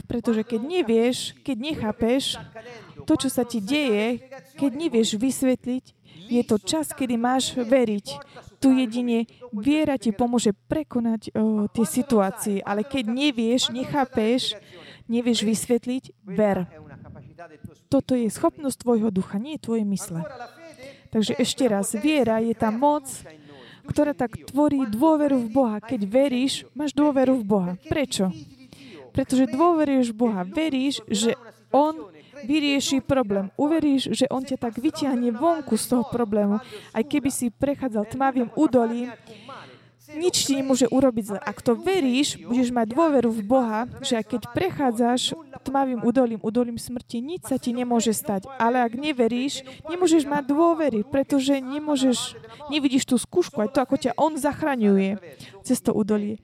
Pretože 0.07 0.43
keď 0.47 0.61
nevieš, 0.63 1.35
keď 1.43 1.57
nechápeš 1.59 2.39
to, 3.07 3.15
čo 3.19 3.29
sa 3.31 3.43
ti 3.43 3.59
deje, 3.59 4.31
keď 4.59 4.71
nevieš 4.75 5.19
vysvetliť, 5.19 5.85
je 6.31 6.43
to 6.47 6.57
čas, 6.63 6.95
kedy 6.95 7.19
máš 7.19 7.55
veriť. 7.55 8.07
Tu 8.61 8.69
jedine 8.77 9.25
viera 9.57 9.97
ti 9.97 10.13
pomôže 10.13 10.53
prekonať 10.53 11.33
o, 11.33 11.65
tie 11.73 11.87
situácie, 11.89 12.57
ale 12.61 12.85
keď 12.85 13.09
nevieš, 13.09 13.73
nechápeš, 13.73 14.53
nevieš 15.09 15.49
vysvetliť, 15.49 16.05
ver. 16.29 16.69
Toto 17.89 18.13
je 18.13 18.29
schopnosť 18.29 18.77
tvojho 18.85 19.09
ducha, 19.09 19.41
nie 19.41 19.57
je 19.57 19.65
tvoje 19.65 19.85
mysle. 19.89 20.21
Takže 21.09 21.41
ešte 21.41 21.65
raz, 21.73 21.97
viera 21.97 22.39
je 22.45 22.53
tá 22.53 22.69
moc, 22.69 23.09
ktorá 23.89 24.13
tak 24.13 24.37
tvorí 24.45 24.85
dôveru 24.87 25.41
v 25.41 25.49
Boha. 25.49 25.77
Keď 25.81 26.01
veríš, 26.05 26.69
máš 26.77 26.93
dôveru 26.93 27.41
v 27.41 27.45
Boha. 27.49 27.73
Prečo? 27.89 28.29
Pretože 29.11 29.51
dôveruješ 29.51 30.13
Boha. 30.15 30.45
Veríš, 30.45 31.03
že 31.09 31.35
On 31.73 32.10
vyrieši 32.45 33.03
problém. 33.05 33.49
Uveríš, 33.57 34.13
že 34.15 34.29
On 34.31 34.45
ťa 34.45 34.57
tak 34.61 34.79
vyťahne 34.79 35.33
vonku 35.35 35.75
z 35.77 35.85
toho 35.97 36.05
problému. 36.09 36.61
Aj 36.93 37.05
keby 37.05 37.31
si 37.33 37.49
prechádzal 37.51 38.09
tmavým 38.13 38.49
údolím, 38.55 39.13
nič 40.17 40.51
ti 40.51 40.59
nemôže 40.59 40.91
urobiť 40.91 41.25
zle. 41.27 41.39
Ak 41.39 41.63
to 41.63 41.79
veríš, 41.79 42.41
budeš 42.43 42.75
mať 42.75 42.87
dôveru 42.91 43.31
v 43.31 43.43
Boha, 43.47 43.81
že 44.03 44.19
aj 44.19 44.25
keď 44.27 44.43
prechádzaš 44.51 45.39
tmavým 45.63 46.03
údolím, 46.03 46.41
údolím 46.43 46.79
smrti, 46.81 47.23
nič 47.23 47.47
sa 47.47 47.61
ti 47.61 47.71
nemôže 47.71 48.11
stať. 48.11 48.51
Ale 48.59 48.83
ak 48.83 48.99
neveríš, 48.99 49.63
nemôžeš 49.87 50.27
mať 50.27 50.51
dôvery, 50.51 51.01
pretože 51.07 51.63
nemôžeš, 51.63 52.35
nevidíš 52.73 53.07
tú 53.07 53.15
skúšku, 53.21 53.63
aj 53.63 53.71
to, 53.71 53.79
ako 53.85 53.97
ťa 54.01 54.13
On 54.19 54.35
zachraňuje 54.35 55.21
cez 55.63 55.79
to 55.79 55.95
údolie. 55.95 56.43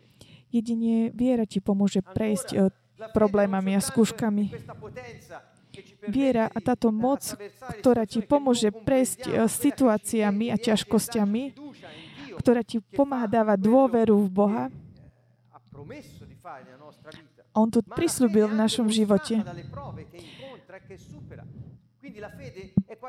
Jedine 0.55 1.11
viera 1.11 1.43
ti 1.43 1.59
pomôže 1.59 2.01
prejsť 2.07 2.49
eh, 2.55 2.71
problémami 3.11 3.75
a 3.75 3.83
skúškami. 3.83 4.55
Viera 6.07 6.51
a 6.51 6.59
táto 6.63 6.95
moc, 6.95 7.23
ktorá 7.83 8.07
ti 8.07 8.23
pomôže 8.23 8.71
prejsť 8.71 9.21
eh, 9.27 9.33
situáciami 9.47 10.55
a 10.55 10.57
ťažkosťami, 10.57 11.43
ktorá 12.39 12.63
ti 12.63 12.79
pomáha 12.79 13.27
dávať 13.27 13.59
dôveru 13.65 14.17
v 14.27 14.29
Boha, 14.31 14.65
on 17.57 17.69
to 17.73 17.81
prislúbil 17.81 18.53
v 18.53 18.57
našom 18.57 18.93
živote. 18.93 19.41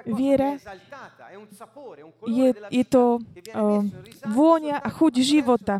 Viera 0.07 0.57
je, 2.27 2.49
je 2.71 2.85
to 2.87 3.19
uh, 3.19 3.83
vôňa 4.25 4.81
a 4.81 4.89
chuť 4.89 5.13
života. 5.21 5.77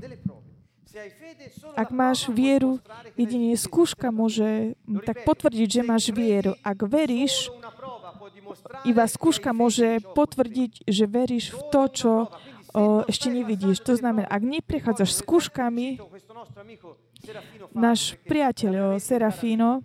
Ak 1.77 1.89
máš 1.93 2.29
vieru, 2.29 2.81
jedine 3.13 3.53
skúška 3.53 4.09
môže 4.09 4.75
tak 5.05 5.23
potvrdiť, 5.23 5.69
že 5.69 5.81
máš 5.85 6.09
vieru. 6.09 6.57
Ak 6.65 6.81
veríš, 6.85 7.49
iba 8.83 9.03
skúška 9.05 9.51
môže 9.53 10.01
potvrdiť, 10.15 10.87
že 10.87 11.05
veríš 11.05 11.53
v 11.53 11.61
to, 11.69 11.81
čo 11.91 12.11
o, 12.73 13.03
ešte 13.05 13.27
nevidíš. 13.29 13.83
To 13.85 13.93
znamená, 13.95 14.27
ak 14.27 14.43
neprechádzaš 14.43 15.21
skúškami, 15.21 16.01
náš 17.73 18.15
priateľ 18.25 19.01
Serafino, 19.01 19.83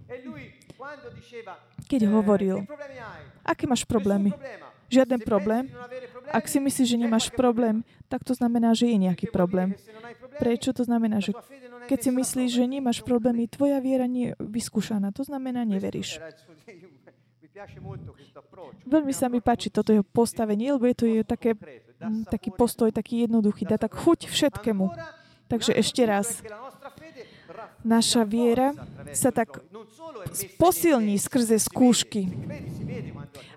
keď 1.88 2.00
hovoril, 2.08 2.64
aké 3.44 3.64
máš 3.68 3.84
problémy? 3.84 4.32
Žiaden 4.92 5.24
problém. 5.24 5.72
Ak 6.28 6.44
si 6.52 6.60
myslíš, 6.60 6.84
že 6.84 7.00
nemáš 7.00 7.32
problém, 7.32 7.80
tak 8.12 8.28
to 8.28 8.36
znamená, 8.36 8.76
že 8.76 8.92
je 8.92 9.08
nejaký 9.08 9.32
problém. 9.32 9.72
Prečo? 10.38 10.70
To 10.72 10.84
znamená, 10.84 11.20
že 11.20 11.32
keď 11.90 11.98
si 11.98 12.10
myslíš, 12.14 12.50
že 12.56 12.64
nemáš 12.64 13.02
problémy, 13.02 13.50
tvoja 13.50 13.82
viera 13.82 14.06
nie 14.06 14.32
je 14.32 14.38
vyskúšaná. 14.38 15.10
To 15.16 15.26
znamená, 15.26 15.66
neveríš. 15.66 16.22
Veľmi 18.88 19.12
sa 19.12 19.28
mi 19.28 19.44
páči 19.44 19.68
toto 19.68 19.92
jeho 19.92 20.06
postavenie, 20.06 20.72
lebo 20.72 20.88
je 20.88 20.96
to 20.96 21.04
je 21.04 21.20
také 21.22 21.52
taký 22.26 22.50
postoj, 22.50 22.90
taký 22.90 23.28
jednoduchý, 23.28 23.68
dá 23.68 23.78
tak 23.78 23.94
chuť 23.94 24.26
všetkému. 24.26 24.90
Takže 25.46 25.76
ešte 25.76 26.02
raz, 26.08 26.40
naša 27.84 28.24
viera 28.24 28.72
sa 29.12 29.28
tak 29.28 29.60
posilní 30.56 31.20
skrze 31.20 31.60
skúšky. 31.60 32.32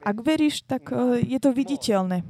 Ak 0.05 0.21
veríš, 0.21 0.61
tak 0.67 0.93
e, 0.93 1.23
je 1.25 1.39
to 1.41 1.49
viditeľné. 1.49 2.21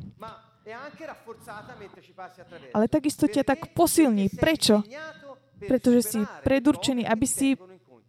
Ale 2.74 2.86
takisto 2.90 3.30
ťa 3.30 3.44
tak 3.46 3.72
posilní. 3.78 4.34
Prečo? 4.34 4.82
Pretože 5.62 6.02
si 6.02 6.20
predurčený, 6.42 7.06
aby 7.06 7.26
si 7.30 7.54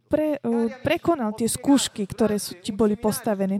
pre, 0.07 0.39
uh, 0.41 0.71
prekonal 0.83 1.35
tie 1.35 1.51
skúšky, 1.51 2.07
ktoré 2.07 2.39
sú, 2.39 2.59
ti 2.59 2.71
boli 2.71 2.95
postavené. 2.95 3.59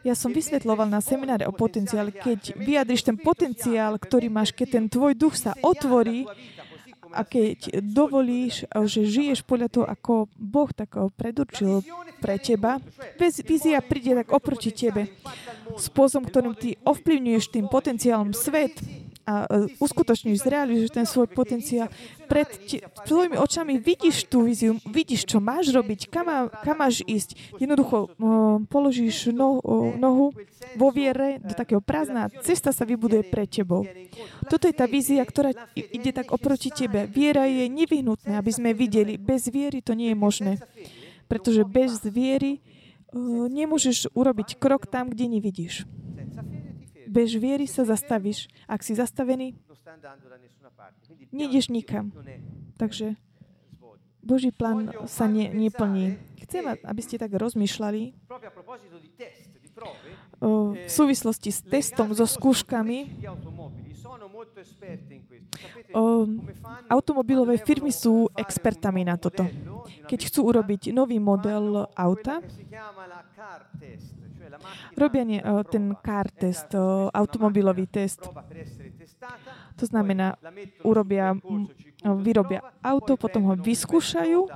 Ja 0.00 0.16
som 0.16 0.32
vysvetloval 0.32 0.88
na 0.88 1.04
semináre 1.04 1.44
o 1.44 1.52
potenciále, 1.52 2.12
keď 2.12 2.56
vyjadriš 2.56 3.04
ten 3.04 3.16
potenciál, 3.20 4.00
ktorý 4.00 4.32
máš, 4.32 4.56
keď 4.56 4.68
ten 4.80 4.84
tvoj 4.88 5.12
duch 5.12 5.36
sa 5.36 5.52
otvorí 5.60 6.24
a 7.10 7.26
keď 7.26 7.82
dovolíš, 7.82 8.66
že 8.70 9.00
žiješ 9.06 9.42
podľa 9.42 9.68
toho, 9.68 9.86
ako 9.86 10.12
Boh 10.38 10.70
tak 10.70 10.94
predurčil 11.18 11.82
pre 12.22 12.38
teba, 12.38 12.78
vízia 13.46 13.82
príde 13.82 14.14
tak 14.22 14.30
oproti 14.30 14.70
tebe. 14.70 15.10
Spôsobom, 15.74 16.26
ktorým 16.26 16.54
ty 16.54 16.78
ovplyvňuješ 16.82 17.44
tým 17.50 17.66
potenciálom 17.66 18.34
svet, 18.34 18.78
a 19.30 19.46
e, 19.46 19.78
uskutočníš, 19.78 20.42
zrealizuješ 20.42 20.90
ten 20.90 21.06
svoj 21.06 21.30
potenciál, 21.30 21.86
pred 22.26 22.50
te, 22.66 22.82
svojimi 23.06 23.38
očami 23.38 23.78
vidíš 23.78 24.26
tú 24.26 24.42
víziu, 24.42 24.74
vidíš, 24.90 25.30
čo 25.30 25.38
máš 25.38 25.70
robiť, 25.70 26.10
kam, 26.10 26.26
má, 26.26 26.38
kam 26.66 26.82
máš 26.82 27.06
ísť. 27.06 27.38
Jednoducho 27.62 28.10
položíš 28.66 29.30
no, 29.30 29.62
nohu 29.94 30.34
vo 30.74 30.88
viere 30.90 31.38
do 31.42 31.54
takého 31.54 31.78
prázdna 31.78 32.30
cesta 32.42 32.74
sa 32.74 32.82
vybuduje 32.82 33.26
pred 33.30 33.46
tebou. 33.46 33.86
Toto 34.50 34.66
je 34.66 34.74
tá 34.74 34.90
vízia, 34.90 35.22
ktorá 35.22 35.54
ide 35.74 36.10
tak 36.10 36.34
oproti 36.34 36.74
tebe. 36.74 37.06
Viera 37.06 37.46
je 37.46 37.70
nevyhnutná, 37.70 38.38
aby 38.38 38.50
sme 38.50 38.70
videli. 38.74 39.14
Bez 39.20 39.46
viery 39.50 39.82
to 39.82 39.94
nie 39.94 40.12
je 40.12 40.18
možné. 40.18 40.52
Pretože 41.30 41.62
bez 41.62 42.02
viery 42.02 42.58
uh, 42.58 43.46
nemôžeš 43.46 44.10
urobiť 44.10 44.58
krok 44.58 44.90
tam, 44.90 45.14
kde 45.14 45.30
nevidíš 45.30 45.86
bez 47.10 47.34
viery 47.34 47.66
sa 47.66 47.82
zastavíš. 47.82 48.46
Ak 48.70 48.86
si 48.86 48.94
zastavený, 48.94 49.58
nejdeš 51.34 51.74
nikam. 51.74 52.14
Takže 52.78 53.18
Boží 54.22 54.54
plán 54.54 54.94
sa 55.10 55.26
ne, 55.26 55.50
neplní. 55.50 56.14
Chcem, 56.46 56.62
aby 56.70 57.00
ste 57.02 57.18
tak 57.18 57.34
rozmýšľali 57.34 58.14
v 60.40 60.90
súvislosti 60.90 61.50
s 61.50 61.60
testom, 61.66 62.12
so 62.14 62.24
skúškami. 62.28 63.20
Automobilové 66.88 67.58
firmy 67.60 67.92
sú 67.92 68.28
expertami 68.36 69.04
na 69.04 69.16
toto. 69.16 69.46
Keď 70.06 70.20
chcú 70.28 70.50
urobiť 70.50 70.90
nový 70.92 71.18
model 71.18 71.86
auta, 71.94 72.42
Robia 74.98 75.24
nie, 75.24 75.40
ten 75.70 75.94
car 76.02 76.26
test, 76.30 76.74
automobilový 77.14 77.86
test. 77.86 78.20
To 79.78 79.84
znamená, 79.86 80.34
urobia, 80.82 81.36
vyrobia 82.02 82.60
auto, 82.82 83.14
potom 83.14 83.46
ho 83.46 83.54
vyskúšajú, 83.54 84.50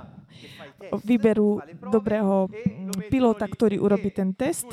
vyberú 1.05 1.63
dobrého 1.79 2.51
pilota, 3.09 3.47
ktorý 3.47 3.79
urobí 3.81 4.11
ten 4.11 4.35
test. 4.35 4.67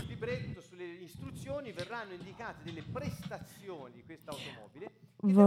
V, 5.21 5.37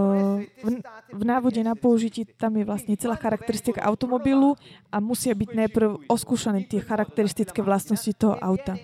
v, 0.46 0.66
v 1.10 1.22
návode 1.26 1.58
na 1.66 1.74
použití 1.74 2.22
tam 2.38 2.54
je 2.54 2.62
vlastne 2.62 2.94
celá 2.94 3.18
charakteristika 3.18 3.82
automobilu 3.82 4.54
a 4.94 5.02
musia 5.02 5.34
byť 5.34 5.50
najprv 5.50 6.06
oskúšané 6.06 6.62
tie 6.62 6.78
charakteristické 6.78 7.58
vlastnosti 7.58 8.10
toho 8.14 8.38
auta. 8.38 8.78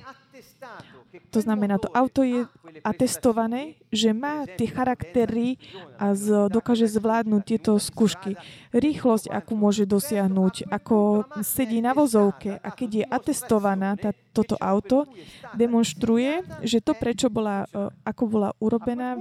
To 1.30 1.38
znamená, 1.38 1.78
to 1.78 1.86
auto 1.94 2.26
je 2.26 2.46
atestované, 2.82 3.78
že 3.94 4.10
má 4.10 4.46
tie 4.46 4.66
charaktery 4.66 5.58
a 5.94 6.14
z, 6.14 6.50
dokáže 6.50 6.90
zvládnuť 6.90 7.42
tieto 7.46 7.72
skúšky. 7.78 8.34
Rýchlosť, 8.74 9.30
akú 9.30 9.54
môže 9.54 9.86
dosiahnuť, 9.86 10.70
ako 10.70 11.26
sedí 11.42 11.78
na 11.78 11.94
vozovke 11.94 12.58
a 12.58 12.68
keď 12.74 12.90
je 12.90 13.04
atestovaná 13.06 13.94
tá, 13.94 14.10
toto 14.34 14.54
auto, 14.58 15.06
demonstruje, 15.54 16.42
že 16.62 16.82
to, 16.82 16.94
prečo 16.94 17.30
bola, 17.30 17.66
e, 17.70 17.90
ako 18.06 18.22
bola 18.26 18.50
urobená, 18.62 19.18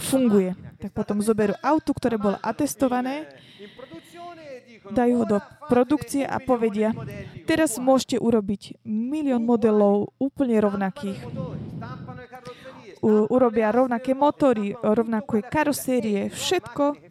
funguje. 0.00 0.56
Tak 0.80 0.92
potom 0.92 1.20
zoberú 1.20 1.56
auto, 1.60 1.92
ktoré 1.92 2.16
bolo 2.16 2.40
atestované, 2.40 3.28
dajú 4.92 5.14
ho 5.22 5.26
do 5.26 5.38
produkcie 5.68 6.24
a 6.24 6.40
povedia, 6.40 6.92
teraz 7.44 7.76
môžete 7.76 8.16
urobiť 8.20 8.82
milión 8.84 9.44
modelov 9.44 10.16
úplne 10.16 10.58
rovnakých. 10.58 11.18
U, 12.98 13.30
urobia 13.30 13.70
rovnaké 13.70 14.16
motory, 14.16 14.74
rovnaké 14.74 15.46
karosérie, 15.46 16.32
všetko, 16.34 17.08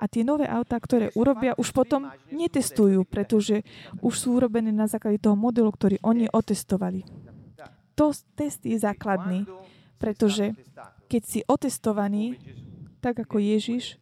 A 0.00 0.08
tie 0.08 0.24
nové 0.24 0.48
autá, 0.48 0.80
ktoré 0.80 1.12
urobia, 1.12 1.52
už 1.60 1.76
potom 1.76 2.08
netestujú, 2.32 3.04
pretože 3.04 3.68
už 4.00 4.14
sú 4.16 4.40
urobené 4.40 4.72
na 4.72 4.88
základe 4.88 5.20
toho 5.20 5.36
modelu, 5.36 5.68
ktorý 5.68 6.00
oni 6.00 6.24
otestovali. 6.32 7.04
To 8.00 8.08
test 8.32 8.64
je 8.64 8.80
základný, 8.80 9.44
pretože 10.00 10.56
keď 11.04 11.22
si 11.28 11.44
otestovaný, 11.44 12.40
tak 13.04 13.20
ako 13.20 13.44
Ježiš, 13.44 14.00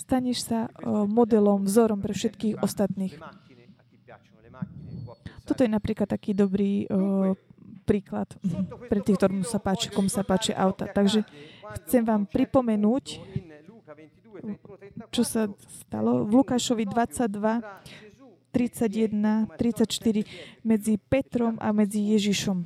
staneš 0.00 0.48
sa 0.48 0.72
modelom, 0.88 1.68
vzorom 1.68 2.00
pre 2.00 2.16
všetkých 2.16 2.64
ostatných. 2.64 3.20
Toto 5.44 5.60
je 5.60 5.70
napríklad 5.70 6.08
taký 6.08 6.32
dobrý 6.32 6.88
príklad 7.84 8.32
pre 8.86 9.02
tých, 9.02 9.18
ktorým 9.18 9.42
sa 9.42 9.58
páči, 9.60 9.90
komu 9.90 10.08
sa 10.08 10.22
páči 10.24 10.54
auta. 10.56 10.86
Takže 10.88 11.26
chcem 11.82 12.06
vám 12.06 12.24
pripomenúť, 12.24 13.18
čo 15.10 15.22
sa 15.26 15.50
stalo 15.84 16.22
v 16.24 16.38
Lukášovi 16.38 16.86
22, 16.86 17.60
31, 18.54 19.50
34 19.58 20.64
medzi 20.64 20.94
Petrom 20.96 21.58
a 21.58 21.74
medzi 21.74 22.14
Ježišom. 22.14 22.62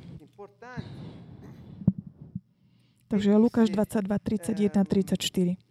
Takže 3.09 3.37
Lukáš 3.37 3.69
22, 3.73 4.13
31, 4.17 4.85
34. 4.85 5.64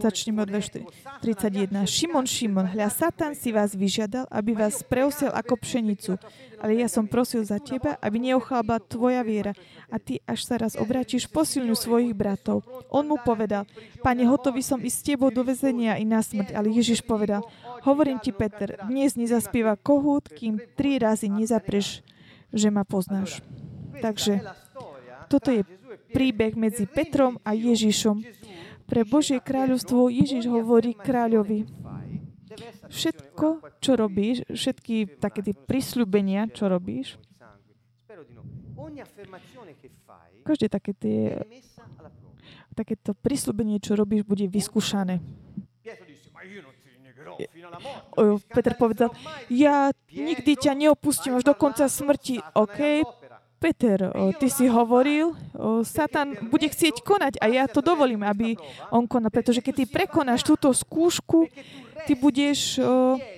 Začneme 0.00 0.42
od 0.42 0.48
31. 0.48 1.84
Šimon, 1.84 2.24
Šimon, 2.24 2.66
hľa, 2.72 2.88
Satan 2.88 3.36
si 3.36 3.52
vás 3.52 3.76
vyžiadal, 3.76 4.24
aby 4.32 4.56
vás 4.56 4.80
preusil 4.80 5.28
ako 5.28 5.60
pšenicu, 5.60 6.16
ale 6.56 6.80
ja 6.80 6.88
som 6.88 7.04
prosil 7.04 7.44
za 7.44 7.60
teba, 7.60 8.00
aby 8.00 8.16
neochába 8.16 8.80
tvoja 8.80 9.20
viera. 9.20 9.52
A 9.92 10.00
ty, 10.00 10.24
až 10.24 10.48
sa 10.48 10.56
raz 10.56 10.72
obrátiš, 10.72 11.28
posilňu 11.28 11.76
svojich 11.76 12.16
bratov. 12.16 12.64
On 12.88 13.04
mu 13.04 13.20
povedal, 13.20 13.68
pane, 14.00 14.24
hotový 14.24 14.64
som 14.64 14.80
ísť 14.80 14.96
s 14.96 15.04
tebou 15.04 15.28
do 15.28 15.44
vezenia 15.44 16.00
i 16.00 16.08
na 16.08 16.24
smrť. 16.24 16.56
Ale 16.56 16.72
Ježiš 16.72 17.04
povedal, 17.04 17.44
hovorím 17.84 18.24
ti, 18.24 18.32
Peter, 18.32 18.80
dnes 18.88 19.20
nezaspieva 19.20 19.76
kohút, 19.76 20.32
kým 20.32 20.64
tri 20.80 20.96
razy 20.96 21.28
nezapreš, 21.28 22.00
že 22.56 22.72
ma 22.72 22.88
poznáš. 22.88 23.44
Takže 24.00 24.63
toto 25.28 25.48
je 25.50 25.62
príbeh 26.12 26.54
medzi 26.54 26.86
Petrom 26.86 27.40
a 27.42 27.56
Ježišom. 27.56 28.22
Pre 28.84 29.02
Božie 29.08 29.40
kráľovstvo 29.40 30.12
Ježiš 30.12 30.46
hovorí 30.46 30.92
kráľovi. 30.92 31.64
Všetko, 32.86 33.80
čo 33.82 33.92
robíš, 33.98 34.46
všetky 34.46 35.18
také 35.18 35.42
tie 35.42 35.54
prisľubenia, 35.56 36.46
čo 36.52 36.70
robíš, 36.70 37.18
každé 40.44 40.68
také 40.68 40.92
tie, 40.92 41.20
takéto 42.76 43.16
prisľubenie, 43.16 43.80
čo 43.80 43.96
robíš, 43.96 44.22
bude 44.28 44.44
vyskúšané. 44.46 45.24
Peter 48.52 48.74
povedal, 48.76 49.10
ja 49.48 49.90
nikdy 50.12 50.54
ťa 50.54 50.72
neopustím 50.76 51.40
až 51.40 51.42
do 51.48 51.54
konca 51.56 51.88
smrti. 51.88 52.38
OK, 52.54 53.02
Peter, 53.64 54.12
ty 54.36 54.52
si 54.52 54.68
hovoril, 54.68 55.32
Satan 55.88 56.36
bude 56.52 56.68
chcieť 56.68 57.00
konať 57.00 57.40
a 57.40 57.48
ja 57.48 57.64
to 57.64 57.80
dovolím, 57.80 58.20
aby 58.20 58.60
on 58.92 59.08
konal, 59.08 59.32
pretože 59.32 59.64
keď 59.64 59.74
ty 59.80 59.84
prekonáš 59.88 60.44
túto 60.44 60.68
skúšku, 60.68 61.48
ty 62.04 62.12
budeš 62.12 62.76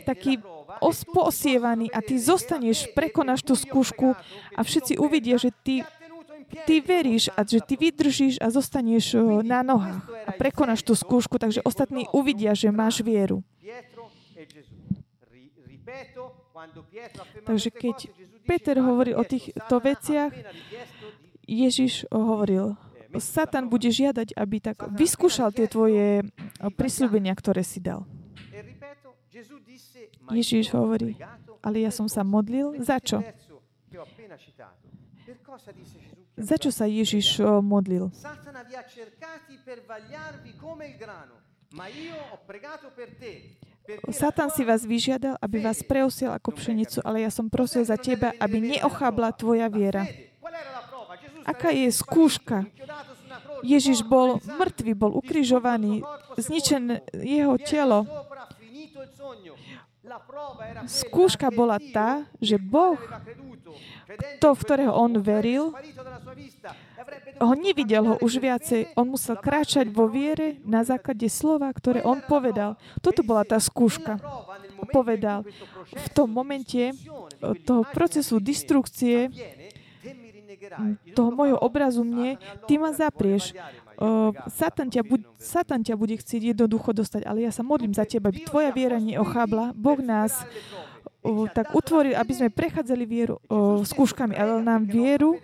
taký 0.03 0.43
os- 0.83 1.07
poosievaný 1.07 1.95
a 1.95 2.03
ty 2.03 2.19
zostaneš, 2.19 2.91
prekonáš 2.91 3.47
tú 3.47 3.55
skúšku 3.55 4.19
a 4.59 4.61
všetci 4.67 4.99
uvidia, 4.99 5.39
že 5.39 5.55
ty, 5.63 5.87
ty 6.67 6.83
veríš 6.83 7.31
a 7.39 7.47
že 7.47 7.63
ty 7.63 7.79
vydržíš 7.79 8.43
a 8.43 8.51
zostaneš 8.51 9.15
na 9.47 9.63
nohách 9.63 10.03
a 10.27 10.35
prekonáš 10.35 10.83
tú 10.83 10.99
skúšku, 10.99 11.39
takže 11.39 11.63
ostatní 11.63 12.11
uvidia, 12.11 12.51
že 12.51 12.75
máš 12.75 12.99
vieru. 12.99 13.47
Takže 17.47 17.71
keď 17.71 18.11
Peter 18.47 18.79
hovorí 18.79 19.13
o 19.13 19.27
týchto 19.27 19.83
veciach, 19.83 20.31
Ježiš 21.47 22.07
hovoril, 22.15 22.79
Satan 23.19 23.67
bude 23.67 23.91
žiadať, 23.91 24.35
aby 24.37 24.57
tak 24.63 24.87
vyskúšal 24.93 25.51
tie 25.51 25.67
tvoje 25.67 26.23
prisľubenia, 26.79 27.35
ktoré 27.35 27.67
si 27.67 27.83
dal. 27.83 28.07
Ježiš 30.31 30.75
hovorí, 30.75 31.15
ale 31.63 31.87
ja 31.87 31.91
som 31.95 32.11
sa 32.11 32.27
modlil. 32.27 32.79
Za 32.83 32.99
čo? 32.99 33.23
Za 36.37 36.57
čo 36.61 36.71
sa 36.75 36.85
Ježiš 36.85 37.41
modlil? 37.65 38.13
Satan 44.11 44.51
si 44.51 44.67
vás 44.67 44.83
vyžiadal, 44.83 45.39
aby 45.39 45.63
vás 45.63 45.83
preosil 45.87 46.35
ako 46.35 46.59
pšenicu, 46.59 46.99
ale 47.07 47.23
ja 47.23 47.31
som 47.31 47.47
prosil 47.47 47.87
za 47.87 47.95
teba, 47.95 48.35
aby 48.43 48.59
neochabla 48.77 49.31
tvoja 49.35 49.71
viera. 49.71 50.07
Aká 51.47 51.71
je 51.71 51.87
skúška? 51.95 52.67
Ježiš 53.63 54.03
bol 54.03 54.43
mŕtvý, 54.43 54.93
bol 54.99 55.15
ukrižovaný, 55.15 56.03
zničené 56.35 57.07
jeho 57.15 57.55
telo. 57.63 58.05
Skúška 60.87 61.51
bola 61.51 61.79
tá, 61.79 62.27
že 62.39 62.59
Boh, 62.59 62.99
to, 64.39 64.49
v 64.55 64.61
ktorého 64.63 64.93
on 64.95 65.19
veril, 65.19 65.75
ho 67.37 67.55
nevidel 67.55 68.05
ho 68.07 68.15
už 68.23 68.41
viacej. 68.41 68.97
On 68.97 69.07
musel 69.07 69.37
kráčať 69.37 69.91
vo 69.93 70.09
viere 70.09 70.59
na 70.65 70.87
základe 70.87 71.27
slova, 71.29 71.69
ktoré 71.75 72.01
on 72.07 72.23
povedal. 72.25 72.81
Toto 73.05 73.21
bola 73.27 73.45
tá 73.45 73.61
skúška. 73.61 74.17
Povedal, 74.93 75.45
v 75.91 76.09
tom 76.15 76.31
momente 76.31 76.95
toho 77.65 77.83
procesu 77.91 78.39
destrukcie 78.39 79.29
toho 81.13 81.31
môjho 81.31 81.59
obrazu 81.61 82.03
mne, 82.03 82.41
ty 82.65 82.81
ma 82.81 82.91
zaprieš. 82.91 83.55
Uh, 83.97 84.33
Satan, 84.53 84.93
ťa 84.93 85.03
bu- 85.05 85.25
Satan 85.41 85.81
ťa 85.81 85.97
bude 85.97 86.17
chcieť 86.21 86.53
jednoducho 86.53 86.93
dostať, 86.93 87.25
ale 87.25 87.49
ja 87.49 87.53
sa 87.53 87.65
modlím 87.65 87.97
za 87.97 88.05
teba, 88.05 88.29
aby 88.29 88.45
tvoja 88.45 88.69
viera 88.73 89.01
neochábla. 89.01 89.73
Boh 89.73 90.01
nás 90.05 90.45
uh, 90.45 90.96
tak 91.51 91.75
utvoril, 91.75 92.15
aby 92.15 92.33
sme 92.33 92.49
prechádzali 92.53 93.05
vieru 93.07 93.43
uh, 93.47 93.83
skúškami, 93.83 94.35
ale 94.35 94.63
nám 94.63 94.87
vieru 94.87 95.39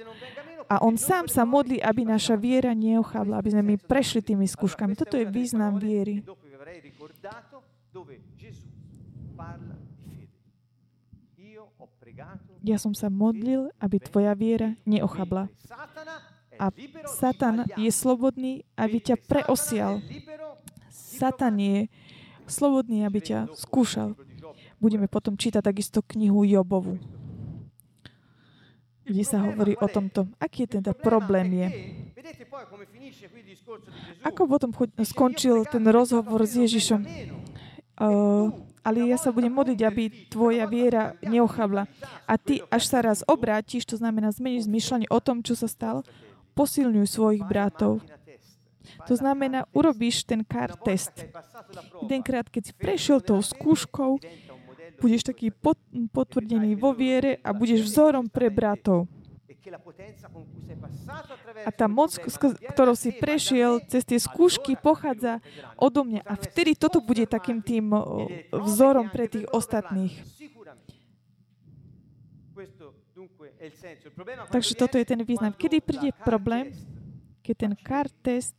a 0.73 0.81
on 0.81 0.97
sám 0.97 1.29
sa 1.29 1.45
modlí, 1.45 1.85
aby 1.85 2.09
naša 2.09 2.33
viera 2.33 2.73
neochabla, 2.73 3.37
aby 3.37 3.49
sme 3.53 3.63
my 3.63 3.75
prešli 3.77 4.25
tými 4.25 4.49
skúškami. 4.49 4.97
Toto 4.97 5.21
je 5.21 5.29
význam 5.29 5.77
viery. 5.77 6.25
Ja 12.65 12.79
som 12.81 12.97
sa 12.97 13.13
modlil, 13.13 13.69
aby 13.77 13.97
tvoja 14.01 14.33
viera 14.33 14.73
neochabla. 14.89 15.53
A 16.57 16.73
Satan 17.05 17.69
je 17.77 17.91
slobodný, 17.93 18.65
aby 18.79 18.97
ťa 19.03 19.17
preosial. 19.29 20.01
Satan 20.89 21.59
je 21.61 21.79
slobodný, 22.49 23.05
aby 23.05 23.21
ťa 23.21 23.53
skúšal. 23.53 24.17
Budeme 24.83 25.07
potom 25.07 25.39
čítať 25.39 25.63
takisto 25.63 26.03
knihu 26.03 26.43
Jobovu 26.43 26.99
kde 29.03 29.25
sa 29.27 29.43
hovorí 29.43 29.75
o 29.79 29.87
tomto. 29.91 30.31
Aký 30.39 30.65
je 30.65 30.79
teda 30.81 30.95
problém 30.95 31.47
je? 31.53 31.69
Ako 34.23 34.47
potom 34.47 34.71
skončil 35.03 35.67
ten 35.67 35.83
rozhovor 35.91 36.47
s 36.47 36.55
Ježišom? 36.55 37.03
Uh, 38.03 38.51
ale 38.83 39.11
ja 39.11 39.19
sa 39.19 39.31
budem 39.31 39.51
modliť, 39.53 39.81
aby 39.85 40.05
tvoja 40.31 40.67
viera 40.67 41.15
neochabla. 41.23 41.87
A 42.27 42.35
ty, 42.39 42.63
až 42.71 42.91
sa 42.91 42.99
raz 43.03 43.23
obrátiš, 43.27 43.87
to 43.87 43.99
znamená 43.99 44.31
zmeníš 44.35 44.67
zmyšľanie 44.67 45.09
o 45.11 45.19
tom, 45.23 45.43
čo 45.43 45.55
sa 45.55 45.71
stalo, 45.71 46.03
posilňuj 46.55 47.07
svojich 47.07 47.45
bratov. 47.47 48.03
To 49.07 49.15
znamená, 49.15 49.71
urobíš 49.71 50.27
ten 50.27 50.43
car 50.43 50.75
test. 50.83 51.15
Jedenkrát, 52.03 52.51
keď 52.51 52.63
si 52.71 52.73
prešiel 52.75 53.23
tou 53.23 53.39
skúškou, 53.39 54.19
budeš 55.01 55.23
taký 55.29 55.55
potvrdený 56.11 56.75
vo 56.77 56.93
viere 56.93 57.39
a 57.41 57.55
budeš 57.55 57.87
vzorom 57.87 58.29
pre 58.29 58.51
bratov. 58.51 59.07
A 61.63 61.71
tá 61.71 61.87
moc, 61.87 62.11
ktorou 62.75 62.99
si 62.99 63.15
prešiel 63.15 63.79
cez 63.87 64.03
tie 64.03 64.19
skúšky, 64.19 64.75
pochádza 64.75 65.39
odo 65.79 66.03
mňa. 66.03 66.27
A 66.27 66.35
vtedy 66.35 66.75
toto 66.75 66.99
bude 66.99 67.23
takým 67.31 67.63
tým 67.63 67.95
vzorom 68.51 69.07
pre 69.07 69.31
tých 69.31 69.47
ostatných. 69.55 70.19
Takže 74.51 74.73
toto 74.75 74.99
je 74.99 75.07
ten 75.07 75.23
význam. 75.23 75.55
Kedy 75.55 75.79
príde 75.79 76.11
problém? 76.27 76.75
Keď 77.47 77.55
ten 77.55 77.73
car 77.79 78.07
test 78.23 78.59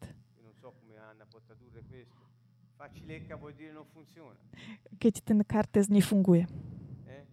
keď 5.03 5.19
ten 5.19 5.43
kartes 5.43 5.91
nefunguje. 5.91 6.47
Eh? 7.11 7.27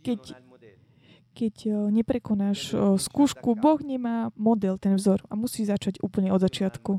Keď 0.00 0.20
keď 1.30 1.54
eh, 1.68 1.74
neprekonáš 1.94 2.72
eh, 2.72 2.80
skúšku, 2.96 3.54
Boh 3.54 3.78
nemá 3.84 4.32
model, 4.34 4.80
ten 4.80 4.96
vzor 4.96 5.20
a 5.28 5.36
musí 5.36 5.68
začať 5.68 6.00
úplne 6.00 6.32
od 6.32 6.40
začiatku. 6.40 6.98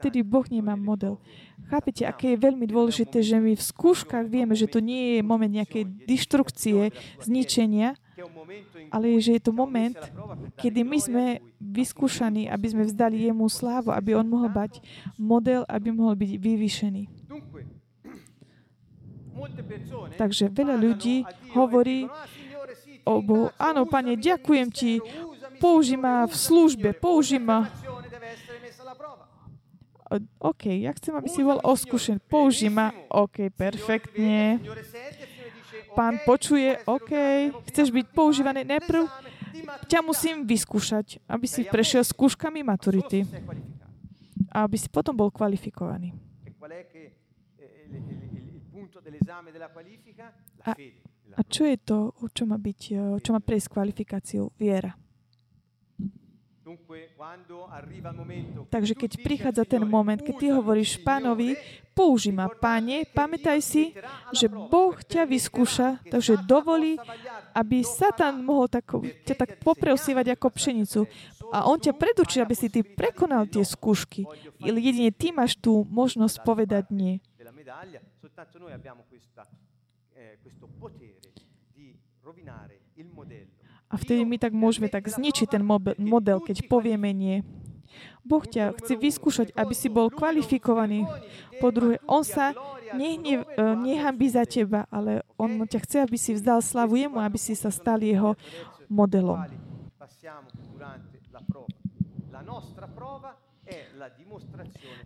Vtedy 0.00 0.24
Boh 0.24 0.48
nemá 0.48 0.80
model. 0.80 1.20
Chápete, 1.68 2.08
aké 2.08 2.32
je 2.32 2.40
veľmi 2.40 2.64
dôležité, 2.64 3.20
že 3.20 3.36
my 3.36 3.52
v 3.52 3.60
skúškach 3.60 4.32
vieme, 4.32 4.56
že 4.56 4.64
to 4.64 4.80
nie 4.80 5.20
je 5.20 5.20
moment 5.20 5.52
nejakej 5.52 5.84
deštrukcie, 6.08 6.96
zničenia, 7.20 8.00
ale 8.90 9.06
že 9.20 9.36
je 9.38 9.42
to 9.42 9.52
moment, 9.52 9.96
kedy 10.58 10.80
my 10.82 10.98
sme 10.98 11.24
vyskúšaní, 11.60 12.48
aby 12.48 12.66
sme 12.70 12.82
vzdali 12.88 13.28
jemu 13.28 13.46
slávu, 13.46 13.92
aby 13.92 14.16
on 14.16 14.26
mohol 14.26 14.50
bať 14.50 14.80
model, 15.16 15.62
aby 15.68 15.88
mohol 15.94 16.16
byť 16.16 16.30
vyvýšený. 16.36 17.02
Takže 20.20 20.52
veľa 20.52 20.76
ľudí 20.76 21.24
hovorí 21.56 22.04
o 23.08 23.24
Bohu, 23.24 23.48
áno, 23.56 23.88
pane, 23.88 24.18
ďakujem 24.20 24.68
ti, 24.68 25.00
použi 25.56 25.96
ma 25.96 26.28
v 26.28 26.34
službe, 26.36 26.92
použi 26.92 27.40
ma 27.40 27.68
OK, 30.42 30.66
ja 30.66 30.90
chcem, 30.98 31.14
aby 31.14 31.30
si 31.30 31.38
bol 31.46 31.62
oskúšen. 31.62 32.18
Použij 32.26 32.66
ma. 32.66 32.90
OK, 33.06 33.46
perfektne. 33.54 34.58
Pán 36.00 36.16
počuje, 36.24 36.80
OK, 36.88 37.12
chceš 37.68 37.92
byť 37.92 38.06
používaný 38.16 38.64
najprv, 38.64 39.04
ťa 39.84 40.00
musím 40.00 40.48
vyskúšať, 40.48 41.20
aby 41.28 41.44
si 41.44 41.68
prešiel 41.68 42.00
skúškami 42.00 42.64
maturity. 42.64 43.28
A 44.48 44.64
aby 44.64 44.80
si 44.80 44.88
potom 44.88 45.12
bol 45.12 45.28
kvalifikovaný. 45.28 46.16
A, 50.64 50.72
a 51.36 51.40
čo 51.44 51.62
je 51.68 51.76
to, 51.76 52.16
čo 52.32 52.48
má, 52.48 52.56
byť, 52.56 52.80
čo 53.20 53.30
má 53.36 53.40
prejsť 53.44 53.68
kvalifikáciou? 53.68 54.56
Viera. 54.56 54.96
Takže 58.70 58.94
keď 58.94 59.10
prichádza 59.20 59.64
ten 59.66 59.82
moment, 59.82 60.20
keď 60.20 60.34
ty 60.38 60.46
hovoríš 60.52 61.00
pánovi, 61.02 61.58
použi 61.96 62.30
ma, 62.32 62.48
páne, 62.48 63.04
pamätaj 63.10 63.60
si, 63.60 63.92
že 64.32 64.46
Boh 64.48 64.96
ťa 64.96 65.26
vyskúša, 65.26 66.00
takže 66.08 66.40
dovolí, 66.46 66.96
aby 67.52 67.82
Satan 67.82 68.40
mohol 68.40 68.70
tak, 68.70 68.86
ťa 69.26 69.34
tak 69.34 69.50
popreosývať 69.60 70.36
ako 70.38 70.46
pšenicu. 70.54 71.00
A 71.50 71.66
on 71.66 71.82
ťa 71.82 71.98
predučí, 71.98 72.38
aby 72.38 72.54
si 72.54 72.70
ty 72.70 72.86
prekonal 72.86 73.50
tie 73.50 73.66
skúšky. 73.66 74.22
Jedine 74.62 75.10
ty 75.10 75.34
máš 75.34 75.58
tú 75.58 75.82
možnosť 75.90 76.46
povedať 76.46 76.94
nie. 76.94 77.18
Eh, 80.10 80.38
il 82.96 83.08
modello 83.08 83.59
a 83.90 83.94
vtedy 83.98 84.22
my 84.22 84.38
tak 84.38 84.54
môžeme 84.54 84.86
tak 84.86 85.10
zničiť 85.10 85.58
ten 85.58 85.62
model, 85.98 86.38
keď 86.38 86.70
povieme 86.70 87.10
nie. 87.10 87.42
Boh 88.22 88.46
ťa 88.46 88.78
chce 88.78 88.94
vyskúšať, 88.94 89.48
aby 89.58 89.74
si 89.74 89.90
bol 89.90 90.14
kvalifikovaný. 90.14 91.10
Po 91.58 91.74
druhé, 91.74 91.98
On 92.06 92.22
sa 92.22 92.54
nehne, 92.94 93.42
nehambí 93.58 94.30
za 94.30 94.46
teba, 94.46 94.86
ale 94.94 95.26
On 95.34 95.66
ťa 95.66 95.80
chce, 95.82 95.96
aby 96.06 96.14
si 96.14 96.38
vzdal 96.38 96.62
slavu 96.62 96.94
Jemu, 96.94 97.18
aby 97.18 97.34
si 97.34 97.58
sa 97.58 97.74
stal 97.74 97.98
Jeho 97.98 98.38
modelom. 98.86 99.42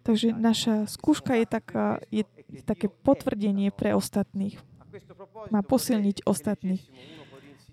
Takže 0.04 0.28
naša 0.36 0.74
skúška 0.84 1.40
je, 1.40 1.46
taká, 1.48 1.86
je 2.12 2.24
také 2.68 2.92
potvrdenie 2.92 3.72
pre 3.72 3.96
ostatných. 3.96 4.60
Má 5.48 5.64
posilniť 5.64 6.22
ostatných. 6.28 6.84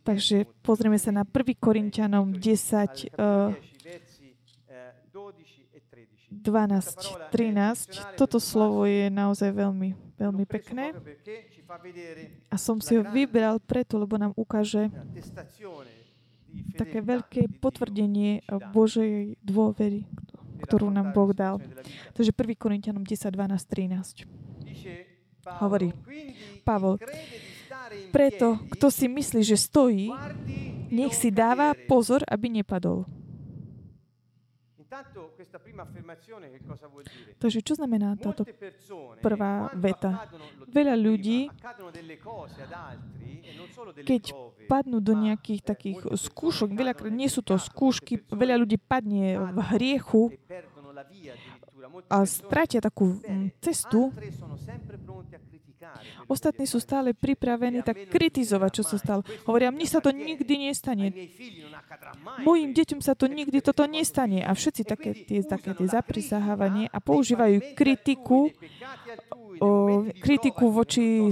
Takže 0.02 0.49
pozrieme 0.66 0.97
sa 0.97 1.14
na 1.14 1.22
1. 1.22 1.54
Korintianom 1.62 2.34
10, 2.34 3.14
12, 6.32 7.30
13. 7.30 8.18
Toto 8.18 8.39
slovo 8.41 8.88
je 8.89 9.14
naozaj 9.14 9.52
veľmi, 9.52 9.93
veľmi 10.18 10.43
pekné. 10.49 10.95
A 12.49 12.56
som 12.58 12.82
si 12.82 12.97
ho 12.97 13.04
vybral 13.06 13.62
preto, 13.62 14.02
lebo 14.02 14.18
nám 14.18 14.34
ukáže 14.34 14.89
také 16.76 16.99
veľké 17.04 17.62
potvrdenie 17.62 18.41
Božej 18.74 19.38
dôvery, 19.45 20.08
ktorú 20.66 20.89
nám 20.89 21.14
Boh 21.14 21.30
dal. 21.36 21.62
Takže 22.18 22.34
1. 22.34 22.58
Korintianom 22.58 23.06
10, 23.06 23.28
12, 23.28 23.70
13. 23.70 24.26
Hovorí 25.62 25.93
Pavol, 26.62 27.02
preto, 28.12 28.60
kto 28.72 28.88
si 28.92 29.06
myslí, 29.08 29.42
že 29.44 29.58
stojí, 29.58 30.12
nech 30.92 31.16
si 31.16 31.32
dáva 31.32 31.72
pozor, 31.88 32.24
aby 32.28 32.62
nepadol. 32.62 33.08
Takže 37.39 37.60
čo 37.64 37.74
znamená 37.80 38.20
táto 38.20 38.44
prvá 39.24 39.72
veta? 39.72 40.28
Veľa 40.68 41.00
ľudí, 41.00 41.48
keď 44.04 44.36
padnú 44.68 45.00
do 45.00 45.16
nejakých 45.16 45.64
takých 45.64 46.00
skúšok, 46.12 46.76
veľakrát 46.76 47.14
nie 47.16 47.32
sú 47.32 47.39
to 47.39 47.56
skúšky, 47.56 48.20
veľa 48.28 48.60
ľudí 48.60 48.76
padne 48.76 49.39
v 49.39 49.60
hriechu 49.74 50.36
a 52.12 52.28
stratia 52.28 52.84
takú 52.84 53.16
cestu, 53.64 54.12
Ostatní 56.30 56.66
sú 56.70 56.78
stále 56.78 57.14
pripravení 57.14 57.82
tak 57.82 58.08
kritizovať, 58.08 58.72
čo 58.82 58.84
sa 58.86 58.98
stalo. 59.02 59.22
Hovoria, 59.50 59.74
mne 59.74 59.88
sa 59.90 60.00
to 60.00 60.14
nikdy 60.14 60.70
nestane. 60.70 61.12
Mojim 62.46 62.72
deťom 62.72 63.00
sa 63.02 63.18
to 63.18 63.26
nikdy 63.28 63.60
toto 63.60 63.86
nestane. 63.90 64.46
A 64.46 64.52
všetci 64.54 64.82
také 64.86 65.12
tie, 65.14 65.42
také 65.42 65.74
tie 65.74 65.88
zaprisahávanie 65.90 66.88
a 66.90 66.98
používajú 67.02 67.76
kritiku, 67.76 68.54
o, 69.60 69.70
kritiku 70.22 70.70
voči 70.72 71.30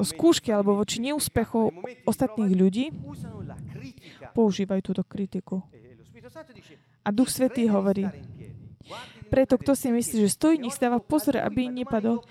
skúške 0.00 0.48
alebo 0.48 0.80
voči 0.80 1.02
neúspechu 1.04 1.70
ostatných 2.08 2.52
ľudí. 2.56 2.84
Používajú 4.32 4.80
túto 4.80 5.02
kritiku. 5.04 5.60
A 7.04 7.08
Duch 7.12 7.32
Svetý 7.32 7.68
hovorí, 7.68 8.08
preto 9.30 9.54
kto 9.56 9.78
si 9.78 9.94
myslí, 9.94 10.26
že 10.26 10.34
stojí, 10.34 10.58
nech 10.58 10.74
stáva 10.74 10.98
pozor, 10.98 11.38
aby 11.38 11.70
nepadol. 11.70 12.26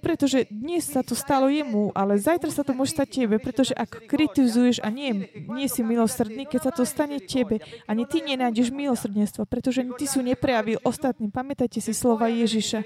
Pretože 0.00 0.48
dnes 0.48 0.84
sa 0.84 1.04
to 1.04 1.12
stalo 1.12 1.48
jemu, 1.52 1.92
ale 1.92 2.16
zajtra 2.16 2.50
sa 2.50 2.62
to 2.64 2.72
môže 2.72 2.96
stať 2.96 3.24
tebe, 3.24 3.36
pretože 3.36 3.76
ak 3.76 4.08
kritizuješ 4.08 4.80
a 4.80 4.88
nie, 4.88 5.28
nie 5.50 5.68
si 5.68 5.84
milosrdný, 5.84 6.48
keď 6.48 6.60
sa 6.70 6.72
to 6.72 6.82
stane 6.88 7.20
tebe, 7.20 7.60
ani 7.84 8.08
ty 8.08 8.24
nenájdeš 8.24 8.72
milosrdenstvo, 8.72 9.44
pretože 9.44 9.84
ty 10.00 10.04
sú 10.08 10.24
neprejavil 10.24 10.80
ostatným. 10.82 11.28
Pamätajte 11.28 11.78
si 11.84 11.92
slova 11.92 12.32
Ježiša. 12.32 12.84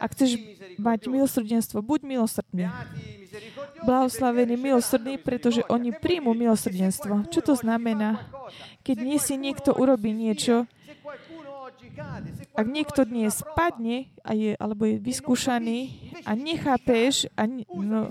Ak 0.00 0.14
chceš 0.16 0.40
mať 0.78 1.10
milosrdenstvo, 1.10 1.82
buď 1.82 2.00
milosrdný. 2.06 2.70
Blahoslavení 3.82 4.56
milosrdní, 4.56 5.20
pretože 5.20 5.62
oni 5.68 5.92
príjmu 5.94 6.32
milosrdenstvo. 6.34 7.28
Čo 7.28 7.40
to 7.44 7.54
znamená? 7.58 8.24
Keď 8.82 8.96
nie 9.04 9.18
si 9.20 9.36
niekto 9.36 9.74
urobí 9.74 10.14
niečo, 10.14 10.64
ak 12.58 12.66
niekto 12.66 13.06
dnes 13.06 13.38
spadne 13.38 14.10
a 14.26 14.34
je, 14.34 14.54
alebo 14.58 14.86
je 14.86 14.96
vyskúšaný 14.98 15.80
a 16.26 16.34
nechápeš, 16.34 17.30
a, 17.38 17.46
no, 17.74 18.10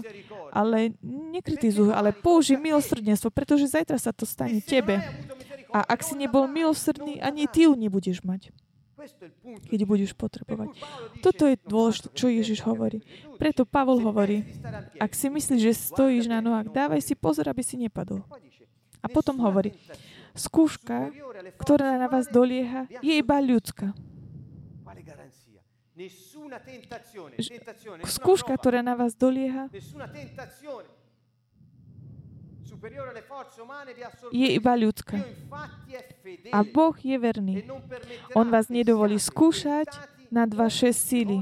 ale 0.51 0.95
nekritizuj, 1.03 1.91
ale 1.91 2.15
použij 2.15 2.55
milosrdenstvo, 2.59 3.31
pretože 3.31 3.71
zajtra 3.71 3.99
sa 3.99 4.15
to 4.15 4.23
stane 4.23 4.63
tebe. 4.63 5.03
A 5.75 5.83
ak 5.83 5.99
si 6.03 6.15
nebol 6.15 6.47
milosrdný, 6.47 7.19
ani 7.19 7.45
ty 7.51 7.67
ju 7.67 7.75
nebudeš 7.75 8.23
mať 8.23 8.55
keď 9.71 9.79
budeš 9.87 10.11
potrebovať. 10.17 10.75
Toto 11.23 11.47
je 11.47 11.55
dôležité, 11.63 12.07
čo 12.11 12.27
Ježiš 12.27 12.59
hovorí. 12.67 12.99
Preto 13.39 13.63
Pavol 13.63 14.03
hovorí, 14.03 14.43
ak 14.99 15.15
si 15.15 15.31
myslíš, 15.31 15.61
že 15.61 15.73
stojíš 15.93 16.27
na 16.27 16.43
nohách, 16.43 16.73
dávaj 16.73 16.99
si 16.99 17.15
pozor, 17.15 17.47
aby 17.47 17.63
si 17.63 17.79
nepadol. 17.79 18.25
A 18.99 19.07
potom 19.07 19.39
hovorí, 19.39 19.71
skúška, 20.37 21.11
ktorá 21.57 21.97
na 21.97 22.07
vás 22.07 22.29
dolieha, 22.29 22.85
je 23.01 23.13
iba 23.17 23.37
ľudská. 23.41 23.91
Skúška, 28.05 28.53
ktorá 28.53 28.85
na 28.85 28.93
vás 28.93 29.17
dolieha, 29.17 29.65
je 34.29 34.47
iba 34.53 34.73
ľudská. 34.77 35.17
A 36.53 36.59
Boh 36.61 36.95
je 37.01 37.17
verný. 37.17 37.65
On 38.37 38.45
vás 38.45 38.69
nedovolí 38.69 39.17
skúšať 39.17 39.89
nad 40.29 40.49
vaše 40.53 40.93
síly. 40.93 41.41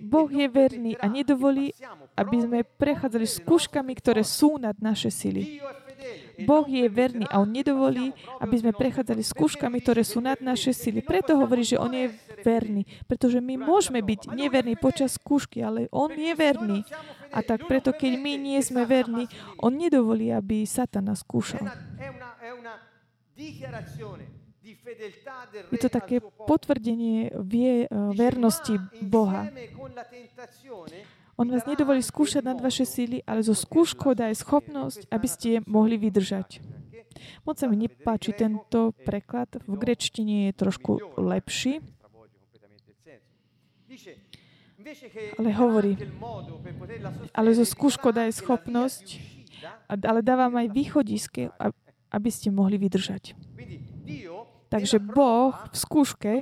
Boh 0.00 0.30
je 0.30 0.46
verný 0.48 0.96
a 0.96 1.04
nedovolí, 1.10 1.76
aby 2.16 2.36
sme 2.40 2.58
prechádzali 2.64 3.26
skúškami, 3.28 3.92
ktoré 4.00 4.24
sú 4.24 4.56
nad 4.56 4.76
naše 4.80 5.12
sily. 5.12 5.60
Boh 6.44 6.66
je 6.68 6.84
verný 6.88 7.24
a 7.28 7.40
On 7.40 7.48
nedovolí, 7.48 8.12
aby 8.40 8.56
sme 8.60 8.72
prechádzali 8.76 9.22
skúškami, 9.24 9.80
ktoré 9.80 10.04
sú 10.04 10.20
nad 10.20 10.38
naše 10.44 10.76
sily. 10.76 11.00
Preto 11.00 11.36
hovorí, 11.36 11.64
že 11.64 11.80
On 11.80 11.90
je 11.90 12.12
verný. 12.44 12.84
Pretože 13.08 13.40
my 13.40 13.56
môžeme 13.56 14.04
byť 14.04 14.32
neverní 14.36 14.76
počas 14.76 15.16
skúšky, 15.16 15.64
ale 15.64 15.88
On 15.90 16.12
je 16.12 16.32
verný. 16.36 16.84
A 17.32 17.40
tak 17.40 17.64
preto, 17.64 17.92
keď 17.96 18.12
my 18.20 18.36
nie 18.36 18.60
sme 18.60 18.84
verní, 18.84 19.26
On 19.60 19.72
nedovolí, 19.72 20.30
aby 20.30 20.68
Satan 20.68 21.08
nás 21.08 21.24
skúšal. 21.24 21.64
Je 25.70 25.78
to 25.78 25.90
také 25.92 26.18
potvrdenie 26.22 27.30
vie, 27.44 27.86
vernosti 28.16 28.80
Boha. 28.98 29.46
On 31.36 31.44
vás 31.44 31.68
nedovolí 31.68 32.00
skúšať 32.00 32.40
nad 32.40 32.58
vaše 32.64 32.88
síly, 32.88 33.20
ale 33.28 33.44
zo 33.44 33.52
skúškou 33.52 34.16
dá 34.16 34.32
schopnosť, 34.32 35.04
aby 35.12 35.28
ste 35.28 35.60
mohli 35.68 36.00
vydržať. 36.00 36.64
Moc 37.44 37.60
sa 37.60 37.68
mi 37.68 37.76
nepáči 37.76 38.32
tento 38.32 38.96
preklad. 39.04 39.48
V 39.68 39.76
grečtine 39.76 40.48
je 40.48 40.52
trošku 40.56 41.20
lepší. 41.20 41.84
Ale 45.36 45.50
hovorí, 45.60 45.98
ale 47.36 47.48
zo 47.52 47.66
skúškou 47.68 48.16
dá 48.16 48.30
schopnosť, 48.32 49.20
ale 49.88 50.20
dávam 50.24 50.56
aj 50.56 50.72
východiske, 50.72 51.52
aby 52.12 52.30
ste 52.32 52.48
mohli 52.48 52.80
vydržať. 52.80 53.36
Takže 54.66 54.98
Boh 54.98 55.54
v 55.72 55.76
skúške 55.76 56.32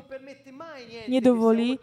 nedovolí, 1.09 1.77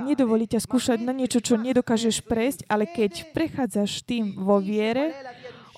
nedovolí 0.00 0.44
ťa 0.48 0.60
skúšať 0.64 0.98
na 1.04 1.12
niečo, 1.12 1.40
čo 1.40 1.60
nedokážeš 1.60 2.24
prejsť, 2.24 2.60
ale 2.68 2.88
keď 2.88 3.34
prechádzaš 3.36 4.04
tým 4.04 4.36
vo 4.36 4.58
viere, 4.60 5.12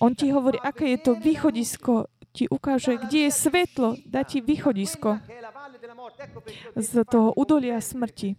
on 0.02 0.14
ti 0.14 0.30
hovorí, 0.34 0.58
aké 0.58 0.94
je 0.94 0.98
to 1.00 1.12
východisko, 1.14 2.10
ti 2.34 2.50
ukáže, 2.50 2.98
kde 2.98 3.30
je 3.30 3.30
svetlo, 3.30 3.88
dá 4.10 4.26
ti 4.26 4.42
východisko 4.42 5.22
z 6.74 6.90
toho 7.06 7.30
udolia 7.38 7.78
smrti. 7.78 8.34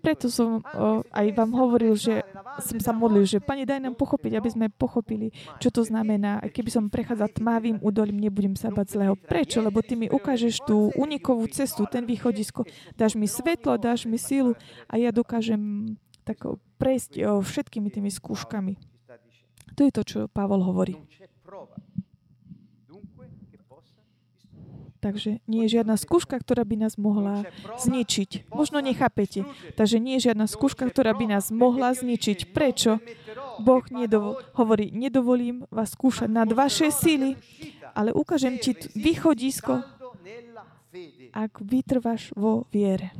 Preto 0.00 0.32
som 0.32 0.64
o, 0.64 1.04
aj 1.12 1.26
vám 1.36 1.52
hovoril, 1.52 1.92
že 1.92 2.24
som 2.64 2.80
sa 2.80 2.92
modlil, 2.96 3.28
že 3.28 3.38
Pane, 3.38 3.68
daj 3.68 3.84
nám 3.84 3.96
pochopiť, 3.96 4.32
aby 4.40 4.48
sme 4.48 4.66
pochopili, 4.72 5.28
čo 5.60 5.68
to 5.68 5.84
znamená. 5.84 6.40
Keby 6.48 6.70
som 6.72 6.88
prechádzal 6.88 7.36
tmavým 7.36 7.76
údolím, 7.84 8.16
nebudem 8.16 8.56
sa 8.56 8.72
bať 8.72 8.96
zlého. 8.96 9.14
Prečo? 9.14 9.60
Lebo 9.60 9.84
ty 9.84 9.94
mi 10.00 10.08
ukážeš 10.08 10.64
tú 10.64 10.88
unikovú 10.96 11.44
cestu, 11.52 11.84
ten 11.84 12.08
východisko. 12.08 12.64
Dáš 12.96 13.14
mi 13.14 13.28
svetlo, 13.28 13.76
dáš 13.76 14.08
mi 14.08 14.16
sílu 14.16 14.56
a 14.88 14.96
ja 14.96 15.12
dokážem 15.12 15.94
tak 16.24 16.40
prejsť 16.80 17.12
o, 17.20 17.44
všetkými 17.44 17.92
tými 17.92 18.08
skúškami. 18.08 18.80
To 19.76 19.80
je 19.86 19.92
to, 19.92 20.02
čo 20.02 20.18
Pavol 20.32 20.64
hovorí. 20.64 20.96
Takže 25.00 25.40
nie 25.48 25.64
je 25.64 25.80
žiadna 25.80 25.96
skúška, 25.96 26.36
ktorá 26.36 26.60
by 26.68 26.76
nás 26.84 27.00
mohla 27.00 27.48
zničiť. 27.80 28.52
Možno 28.52 28.84
nechápete. 28.84 29.48
Takže 29.72 29.96
nie 29.96 30.20
je 30.20 30.28
žiadna 30.28 30.44
skúška, 30.44 30.84
ktorá 30.92 31.16
by 31.16 31.24
nás 31.24 31.48
mohla 31.48 31.96
zničiť. 31.96 32.52
Prečo? 32.52 33.00
Boh 33.64 33.84
nedovol, 33.88 34.40
hovorí, 34.56 34.92
nedovolím 34.92 35.64
vás 35.72 35.96
skúšať 35.96 36.28
nad 36.28 36.48
vaše 36.52 36.92
síly, 36.92 37.40
ale 37.96 38.12
ukážem 38.12 38.60
ti 38.60 38.76
východisko, 38.92 39.84
ak 41.32 41.52
vytrváš 41.64 42.36
vo 42.36 42.68
viere. 42.68 43.12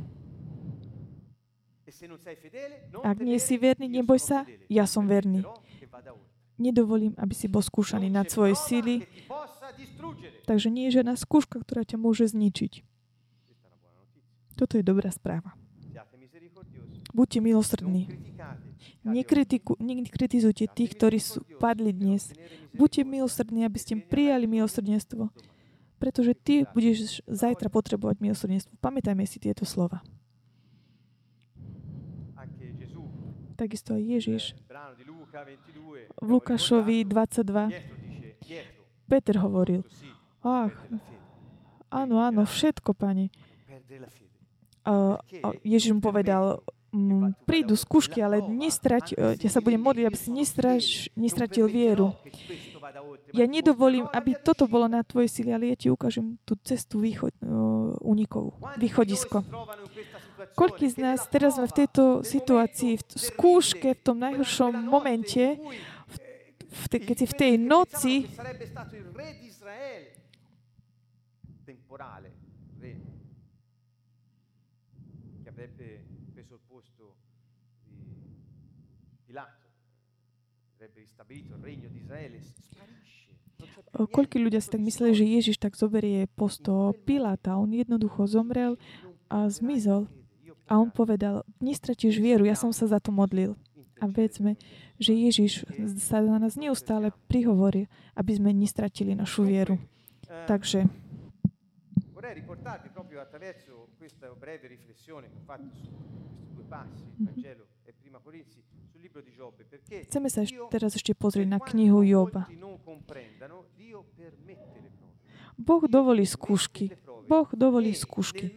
Ak 3.05 3.17
nie 3.21 3.37
si 3.37 3.57
verný, 3.57 3.89
neboj 3.89 4.17
sa, 4.21 4.45
ja 4.69 4.85
som 4.89 5.05
verný. 5.05 5.45
Nedovolím, 6.61 7.17
aby 7.17 7.33
si 7.33 7.49
bol 7.49 7.65
skúšaný 7.65 8.09
nad 8.09 8.29
svoje 8.29 8.53
síly, 8.53 9.05
Takže 10.45 10.67
nie 10.69 10.89
je 10.89 11.01
žiadna 11.01 11.15
skúška, 11.15 11.61
ktorá 11.61 11.85
ťa 11.85 11.97
môže 12.01 12.27
zničiť. 12.29 12.83
Toto 14.55 14.77
je 14.77 14.83
dobrá 14.85 15.09
správa. 15.09 15.57
Buďte 17.11 17.39
milosrdní. 17.43 18.07
Nekritiku, 19.03 19.75
nekritizujte 19.81 20.69
tých, 20.71 20.95
ktorí 20.95 21.19
sú 21.19 21.43
padli 21.59 21.91
dnes. 21.91 22.31
Buďte 22.71 23.03
milosrdní, 23.03 23.67
aby 23.67 23.77
ste 23.81 23.99
prijali 23.99 24.47
milosrdenstvo. 24.47 25.27
Pretože 25.99 26.33
ty 26.33 26.63
budeš 26.71 27.21
zajtra 27.27 27.67
potrebovať 27.67 28.23
milosrdenstvo. 28.23 28.73
Pamätajme 28.79 29.27
si 29.27 29.43
tieto 29.43 29.67
slova. 29.67 30.01
Takisto 33.59 33.93
aj 33.93 34.01
Ježiš 34.01 34.43
v 36.17 36.27
Lukášovi 36.33 37.05
22 37.05 38.80
Peter 39.11 39.35
hovoril, 39.43 39.83
ach, 40.39 40.71
áno, 41.91 42.23
áno, 42.23 42.47
všetko, 42.47 42.95
pani. 42.95 43.27
Ježiš 45.67 45.91
mu 45.91 45.99
povedal, 45.99 46.63
m, 46.95 47.35
prídu 47.43 47.75
skúšky, 47.75 48.23
ale 48.23 48.39
nestrať, 48.39 49.11
e, 49.11 49.35
ja 49.35 49.49
sa 49.51 49.59
budem 49.59 49.83
modliť, 49.83 50.05
aby 50.07 50.17
si 50.17 50.29
nestrač, 50.31 50.85
nestratil 51.19 51.67
vieru. 51.67 52.15
Ja 53.31 53.47
nedovolím, 53.47 54.07
aby 54.11 54.35
toto 54.35 54.67
bolo 54.67 54.87
na 54.91 55.03
tvojej 55.03 55.27
sile, 55.31 55.55
ale 55.55 55.71
ja 55.71 55.77
ti 55.79 55.87
ukážem 55.87 56.35
tú 56.43 56.59
cestu 56.67 56.99
východ, 56.99 57.31
uh, 57.39 57.95
unikovú, 58.03 58.59
východisko. 58.75 59.47
Koľký 60.59 60.91
z 60.91 60.97
nás 60.99 61.23
teraz 61.31 61.55
sme 61.55 61.71
v 61.71 61.77
tejto 61.83 62.03
situácii, 62.27 62.99
v 62.99 63.03
skúške, 63.15 63.95
v 63.95 64.01
tom 64.03 64.19
najhoršom 64.19 64.75
momente, 64.83 65.55
v 66.71 66.85
te, 66.87 66.97
keď 67.03 67.15
si 67.19 67.27
v 67.27 67.35
tej 67.35 67.53
noci 67.59 68.13
Koľko 83.91 84.35
ľudia 84.41 84.57
si 84.63 84.73
tak 84.73 84.81
mysleli, 84.81 85.13
že 85.13 85.25
Ježiš 85.27 85.57
tak 85.61 85.77
zoberie 85.77 86.25
posto 86.33 86.97
Piláta. 87.05 87.59
On 87.59 87.69
jednoducho 87.69 88.25
zomrel 88.25 88.79
a 89.29 89.45
zmizol. 89.51 90.09
A 90.71 90.79
on 90.79 90.87
povedal, 90.87 91.43
nestratíš 91.59 92.17
vieru, 92.17 92.47
ja 92.47 92.55
som 92.55 92.71
sa 92.71 92.87
za 92.87 92.97
to 93.03 93.11
modlil. 93.11 93.59
A 94.01 94.09
vedzme, 94.09 94.57
že 94.97 95.13
Ježiš 95.13 95.69
sa 96.01 96.25
na 96.25 96.41
nás 96.41 96.57
neustále 96.57 97.13
prihovorí, 97.29 97.85
aby 98.17 98.31
sme 98.33 98.49
nestratili 98.49 99.13
našu 99.13 99.45
vieru. 99.45 99.77
Takže 100.49 100.89
Chceme 110.07 110.29
sa 110.29 110.41
teraz 110.69 110.91
ešte 110.95 111.11
pozrieť 111.17 111.47
na 111.49 111.59
knihu 111.59 112.05
Joba. 112.05 112.47
Boh 115.61 115.85
dovolí 115.85 116.25
skúšky. 116.25 116.91
Boh 117.29 117.47
dovolí 117.53 117.93
skúšky. 117.95 118.51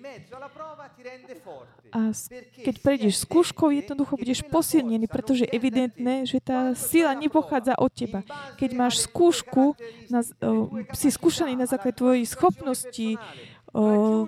A 1.94 2.10
keď 2.58 2.74
prejdeš 2.82 3.22
skúškou, 3.22 3.70
jednoducho 3.70 4.18
budeš 4.18 4.42
posilnený, 4.50 5.06
pretože 5.06 5.46
je 5.46 5.54
evidentné, 5.54 6.26
že 6.26 6.42
tá 6.42 6.74
sila 6.74 7.14
nepochádza 7.14 7.78
od 7.78 7.92
teba. 7.94 8.26
Keď 8.58 8.70
máš 8.74 9.06
skúšku, 9.06 9.78
na, 10.10 10.26
uh, 10.42 10.66
si 10.90 11.14
skúšaný 11.14 11.54
na 11.54 11.70
základe 11.70 11.94
tvojich 11.94 12.26
schopností, 12.34 13.14
uh, 13.14 14.26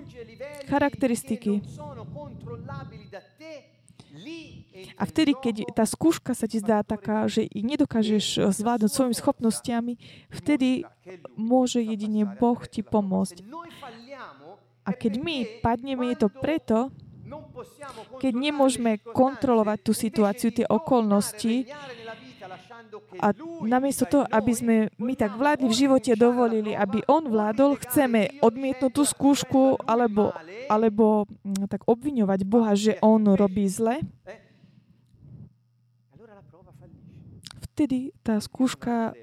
charakteristiky, 0.71 1.59
a 4.97 5.03
vtedy, 5.05 5.33
keď 5.33 5.55
tá 5.73 5.85
skúška 5.85 6.37
sa 6.37 6.45
ti 6.45 6.61
zdá 6.61 6.85
taká, 6.85 7.25
že 7.25 7.49
nedokážeš 7.49 8.51
zvládnuť 8.53 8.91
svojimi 8.91 9.15
schopnostiami, 9.15 9.93
vtedy 10.29 10.85
môže 11.33 11.81
jedine 11.81 12.25
Boh 12.25 12.59
ti 12.67 12.85
pomôcť. 12.85 13.41
A 14.87 14.89
keď 14.95 15.13
my 15.19 15.59
padneme, 15.59 16.15
je 16.15 16.17
to 16.23 16.29
preto, 16.31 16.93
keď 18.23 18.33
nemôžeme 18.33 19.03
kontrolovať 19.03 19.77
tú 19.83 19.91
situáciu, 19.91 20.49
tie 20.55 20.63
okolnosti, 20.63 21.67
a 23.21 23.27
namiesto 23.65 24.05
toho, 24.07 24.25
aby 24.29 24.51
sme 24.53 24.75
my 24.97 25.13
tak 25.17 25.35
vládli 25.35 25.67
v 25.69 25.79
živote, 25.87 26.11
dovolili, 26.15 26.73
aby 26.73 27.03
on 27.09 27.27
vládol, 27.27 27.77
chceme 27.81 28.39
odmietnúť 28.39 28.91
tú 28.93 29.03
skúšku 29.03 29.83
alebo, 29.85 30.31
alebo 30.71 31.27
mm, 31.43 31.67
tak 31.67 31.85
obviňovať 31.85 32.39
Boha, 32.47 32.73
že 32.73 32.95
on 33.03 33.23
robí 33.35 33.67
zle, 33.67 34.03
vtedy 37.77 38.09
tá 38.25 38.41
skúška 38.41 39.13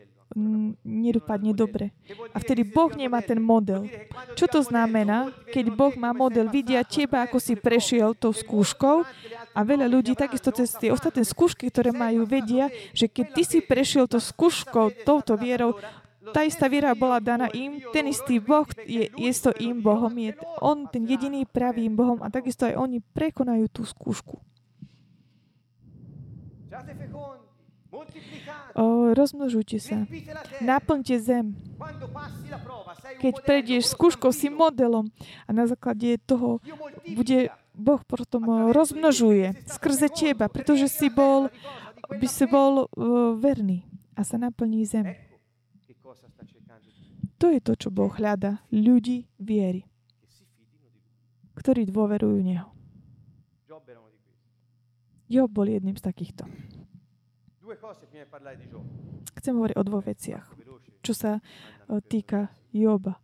nedopadne 0.83 1.55
dobre. 1.55 1.95
A 2.35 2.43
vtedy 2.43 2.67
Boh 2.67 2.91
nemá 2.93 3.23
ten 3.23 3.39
model. 3.39 3.87
Čo 4.35 4.51
to 4.51 4.61
znamená, 4.67 5.31
keď 5.55 5.71
Boh 5.71 5.95
má 5.95 6.11
model? 6.11 6.51
Vidia 6.51 6.83
teba, 6.83 7.23
ako 7.23 7.39
si 7.39 7.55
prešiel 7.55 8.19
tou 8.19 8.35
skúškou 8.35 9.07
a 9.55 9.61
veľa 9.63 9.87
ľudí 9.87 10.19
takisto 10.19 10.51
cez 10.51 10.75
tie 10.75 10.91
ostatné 10.91 11.23
skúšky, 11.23 11.71
ktoré 11.71 11.95
majú, 11.95 12.27
vedia, 12.27 12.69
že 12.91 13.07
keď 13.07 13.27
ty 13.31 13.43
si 13.47 13.59
prešiel 13.63 14.11
tou 14.11 14.19
skúškou, 14.19 15.07
touto 15.07 15.39
vierou, 15.39 15.79
tá 16.35 16.43
istá 16.43 16.67
viera 16.67 16.97
bola 16.97 17.21
daná 17.21 17.53
im, 17.53 17.85
ten 17.93 18.09
istý 18.09 18.41
Boh 18.41 18.65
je, 18.89 19.13
je 19.13 19.33
to 19.39 19.53
im 19.61 19.85
Bohom, 19.85 20.11
je 20.17 20.33
on 20.59 20.89
ten 20.89 21.05
jediný 21.05 21.45
pravým 21.45 21.93
Bohom 21.93 22.19
a 22.25 22.33
takisto 22.33 22.65
aj 22.65 22.81
oni 22.81 23.05
prekonajú 23.13 23.69
tú 23.69 23.83
skúšku. 23.85 24.41
O, 28.75 29.15
rozmnožujte 29.15 29.79
sa. 29.79 30.03
Naplňte 30.59 31.17
zem. 31.23 31.55
Keď 33.23 33.35
prejdeš 33.47 33.95
skúškou, 33.95 34.35
si 34.35 34.51
modelom 34.51 35.07
a 35.47 35.51
na 35.55 35.71
základe 35.71 36.19
toho 36.27 36.59
bude 37.15 37.55
Boh 37.75 38.03
potom 38.07 38.71
rozmnožuje 38.71 39.67
skrze 39.67 40.07
teba, 40.11 40.47
pretože 40.47 40.87
si 40.87 41.11
bol, 41.11 41.51
by 42.07 42.27
si 42.31 42.47
bol 42.47 42.87
verný 43.39 43.87
a 44.15 44.23
sa 44.23 44.39
naplní 44.39 44.87
zem. 44.87 45.11
To 47.43 47.51
je 47.51 47.59
to, 47.59 47.75
čo 47.75 47.91
Boh 47.91 48.11
hľada. 48.15 48.63
Ľudí 48.71 49.27
viery, 49.43 49.83
ktorí 51.59 51.87
dôverujú 51.91 52.39
Neho. 52.43 52.71
Job 55.25 55.51
bol 55.51 55.67
jedným 55.67 55.99
z 55.99 56.05
takýchto. 56.05 56.47
Chcem 59.41 59.53
hovoriť 59.57 59.77
o 59.81 59.83
dvoch 59.89 60.05
veciach, 60.05 60.45
čo 61.01 61.13
sa 61.17 61.41
týka 62.13 62.53
Joba. 62.77 63.17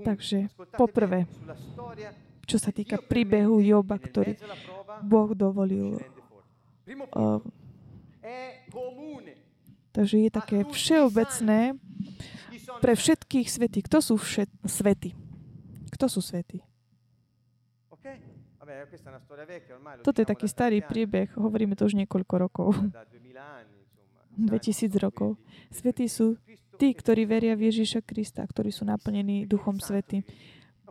Takže 0.00 0.48
poprvé, 0.76 1.28
čo 2.48 2.56
sa 2.56 2.72
týka 2.72 2.96
príbehu 2.96 3.60
Joba, 3.60 4.00
ktorý 4.00 4.40
Boh 5.04 5.36
dovolil. 5.36 6.00
Uh, 7.12 7.42
takže 9.92 10.16
je 10.28 10.30
také 10.32 10.58
všeobecné 10.64 11.76
pre 12.80 12.92
všetkých 12.94 13.48
svetí. 13.50 13.84
Kto 13.84 13.98
sú 14.00 14.14
všet, 14.16 14.48
svety? 14.64 15.25
Kto 15.96 16.12
sú 16.12 16.20
svety? 16.20 16.60
Toto 20.04 20.18
je 20.20 20.28
taký 20.28 20.44
starý 20.44 20.84
príbeh, 20.84 21.32
hovoríme 21.40 21.72
to 21.72 21.88
už 21.88 21.96
niekoľko 21.96 22.34
rokov. 22.36 22.68
2000 24.36 24.92
rokov. 25.06 25.40
Svetí 25.72 26.04
sú 26.12 26.36
tí, 26.76 26.92
ktorí 26.92 27.24
veria 27.24 27.56
v 27.56 27.72
Ježíša 27.72 28.04
Krista, 28.04 28.44
ktorí 28.44 28.68
sú 28.68 28.84
naplnení 28.84 29.48
Duchom 29.48 29.80
Svety. 29.80 30.20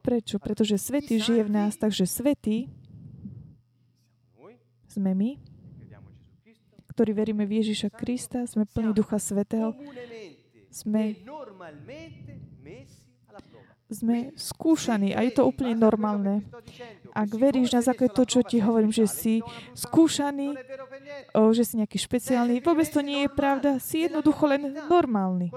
Prečo? 0.02 0.42
Pretože 0.42 0.82
Svetý 0.82 1.22
žije 1.22 1.46
v 1.46 1.54
nás, 1.54 1.78
takže 1.78 2.10
Svetý 2.10 2.66
sme 4.90 5.14
my, 5.14 5.38
ktorí 6.98 7.12
veríme 7.14 7.46
v 7.46 7.62
Ježíša 7.62 7.94
Krista, 7.94 8.50
sme 8.50 8.66
plní 8.66 8.96
Ducha 8.98 9.22
Svetého, 9.22 9.78
sme 10.74 11.14
sme 13.90 14.34
skúšaní 14.34 15.14
a 15.14 15.22
je 15.22 15.32
to 15.38 15.46
úplne 15.46 15.78
normálne. 15.78 16.42
Ak 17.16 17.32
veríš 17.32 17.72
na 17.72 17.86
základe 17.86 18.12
to, 18.12 18.28
čo 18.28 18.40
ti 18.44 18.60
hovorím, 18.60 18.92
že 18.92 19.08
si 19.08 19.40
skúšaný, 19.78 20.58
že 21.56 21.64
si 21.64 21.74
nejaký 21.80 21.96
špeciálny, 21.96 22.60
vôbec 22.60 22.90
to 22.90 23.00
nie 23.00 23.24
je 23.24 23.30
pravda. 23.32 23.80
Si 23.80 24.04
jednoducho 24.04 24.52
len 24.52 24.76
normálny. 24.90 25.54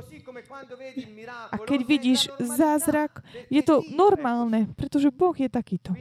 A 1.51 1.57
keď 1.59 1.81
vidíš 1.83 2.21
zázrak, 2.39 3.25
je 3.51 3.63
to 3.65 3.83
normálne, 3.91 4.71
pretože 4.77 5.11
Boh 5.11 5.35
je 5.35 5.49
takýto. 5.51 5.97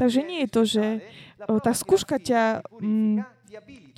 Takže 0.00 0.20
nie 0.26 0.42
je 0.46 0.50
to, 0.50 0.62
že 0.66 0.84
tá 1.46 1.72
skúška 1.76 2.18
ťa... 2.18 2.64
Mm, 2.80 3.22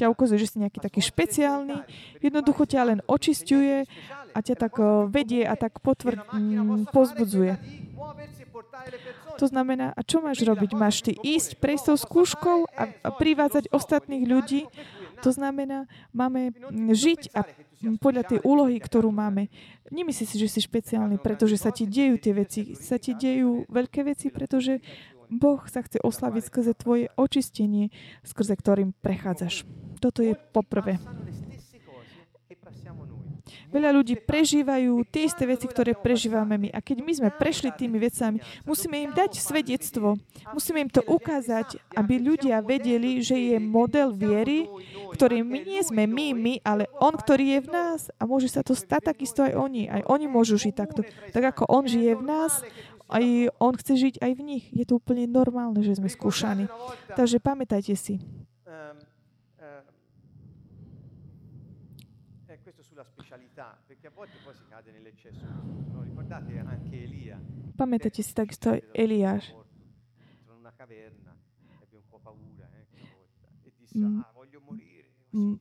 ťa 0.01 0.09
ukazuje, 0.09 0.41
že 0.41 0.49
si 0.49 0.65
nejaký 0.65 0.81
taký 0.81 1.05
špeciálny, 1.05 1.85
jednoducho 2.25 2.65
ťa 2.65 2.89
len 2.89 2.99
očisťuje 3.05 3.85
a 4.33 4.39
ťa 4.41 4.57
tak 4.57 4.75
vedie 5.13 5.45
a 5.45 5.55
tak 5.55 5.79
potvr- 5.85 6.25
mm, 6.33 6.89
pozbudzuje. 6.91 7.61
To 9.39 9.47
znamená, 9.49 9.97
a 9.97 10.01
čo 10.05 10.21
máš 10.21 10.45
robiť? 10.45 10.71
Máš 10.77 11.05
ty 11.05 11.13
ísť, 11.17 11.57
prejsť 11.57 11.85
tou 11.93 11.97
skúškou 11.97 12.59
a, 12.69 12.85
privádzať 13.15 13.73
ostatných 13.73 14.25
ľudí? 14.29 14.69
To 15.23 15.31
znamená, 15.31 15.87
máme 16.11 16.51
žiť 16.93 17.31
a 17.33 17.47
podľa 17.99 18.23
tej 18.27 18.39
úlohy, 18.43 18.79
ktorú 18.79 19.11
máme. 19.11 19.51
Nemyslí 19.91 20.25
si, 20.27 20.37
že 20.39 20.51
si 20.51 20.61
špeciálny, 20.63 21.19
pretože 21.19 21.59
sa 21.59 21.75
ti 21.75 21.87
dejú 21.87 22.19
tie 22.19 22.35
veci. 22.35 22.75
Sa 22.79 22.99
ti 22.99 23.15
dejú 23.15 23.67
veľké 23.71 24.07
veci, 24.07 24.31
pretože 24.31 24.83
Boh 25.33 25.63
sa 25.65 25.81
chce 25.81 25.99
oslaviť 26.03 26.43
skrze 26.45 26.73
tvoje 26.77 27.09
očistenie, 27.17 27.89
skrze 28.23 28.53
ktorým 28.53 28.93
prechádzaš. 29.01 29.65
Toto 29.99 30.21
je 30.21 30.37
poprvé. 30.53 31.01
Veľa 33.73 33.91
ľudí 33.97 34.21
prežívajú 34.21 35.05
tie 35.09 35.29
isté 35.29 35.49
veci, 35.49 35.65
ktoré 35.65 35.97
prežívame 35.97 36.61
my. 36.61 36.69
A 36.73 36.85
keď 36.85 36.99
my 37.01 37.13
sme 37.13 37.31
prešli 37.33 37.73
tými 37.73 37.97
vecami, 37.97 38.39
musíme 38.69 38.97
im 39.01 39.13
dať 39.17 39.41
svedectvo. 39.41 40.21
Musíme 40.53 40.85
im 40.85 40.91
to 40.93 41.01
ukázať, 41.05 41.81
aby 41.97 42.21
ľudia 42.21 42.61
vedeli, 42.61 43.25
že 43.25 43.37
je 43.37 43.57
model 43.63 44.13
viery, 44.13 44.69
ktorý 45.17 45.41
my 45.45 45.59
nie 45.65 45.81
sme 45.81 46.05
my, 46.05 46.37
my, 46.37 46.55
ale 46.65 46.89
on, 47.01 47.17
ktorý 47.17 47.59
je 47.59 47.61
v 47.65 47.69
nás. 47.73 48.01
A 48.21 48.29
môže 48.29 48.53
sa 48.53 48.61
to 48.61 48.77
stať 48.77 49.15
takisto 49.15 49.41
aj 49.45 49.57
oni. 49.57 49.89
Aj 49.89 50.03
oni 50.09 50.27
môžu 50.29 50.61
žiť 50.61 50.75
takto. 50.77 51.05
Tak 51.33 51.57
ako 51.57 51.69
on 51.69 51.85
žije 51.89 52.13
v 52.19 52.25
nás, 52.25 52.61
aj 53.13 53.25
on 53.61 53.77
chce 53.77 53.93
žiť 54.01 54.15
aj 54.25 54.33
v 54.37 54.43
nich. 54.43 54.65
Je 54.73 54.89
to 54.89 54.97
úplne 54.97 55.29
normálne, 55.29 55.85
že 55.85 56.01
sme 56.01 56.09
skúšaní. 56.09 56.69
Takže 57.13 57.39
pamätajte 57.39 57.93
si. 57.93 58.21
Pamätajte 67.73 68.21
si 68.21 68.33
takisto 68.37 68.77
aj 68.77 68.81
Eliáš. 68.93 69.57
Mm. 73.93 74.25
Mm. 75.33 75.57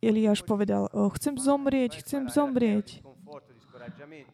Eliáš 0.00 0.40
povedal, 0.42 0.88
chcem 1.16 1.36
zomrieť, 1.36 2.00
chcem 2.00 2.28
zomrieť. 2.28 3.04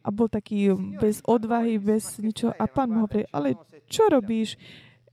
A 0.01 0.09
bol 0.09 0.27
taký 0.31 0.73
bez 0.99 1.19
odvahy, 1.27 1.77
bez 1.77 2.17
ničoho. 2.23 2.55
A 2.55 2.65
pán 2.65 2.91
mu 2.91 3.03
hovorí, 3.05 3.27
ale 3.35 3.59
čo 3.91 4.07
robíš? 4.07 4.55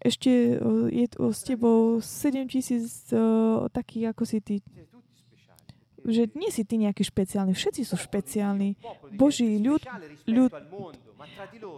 Ešte 0.02 0.58
je 0.90 1.06
s 1.06 1.40
tebou 1.46 2.02
7 2.02 2.50
tisíc 2.50 3.10
takých, 3.70 4.10
ako 4.10 4.22
si 4.26 4.38
ty 4.42 4.56
že 6.06 6.30
nie 6.34 6.50
si 6.50 6.62
ty 6.66 6.78
nejaký 6.78 7.06
špeciálny, 7.06 7.54
všetci 7.54 7.82
sú 7.86 7.96
špeciálni. 7.98 8.74
Boží 9.14 9.58
ľud, 9.58 9.82
ľud 10.26 10.50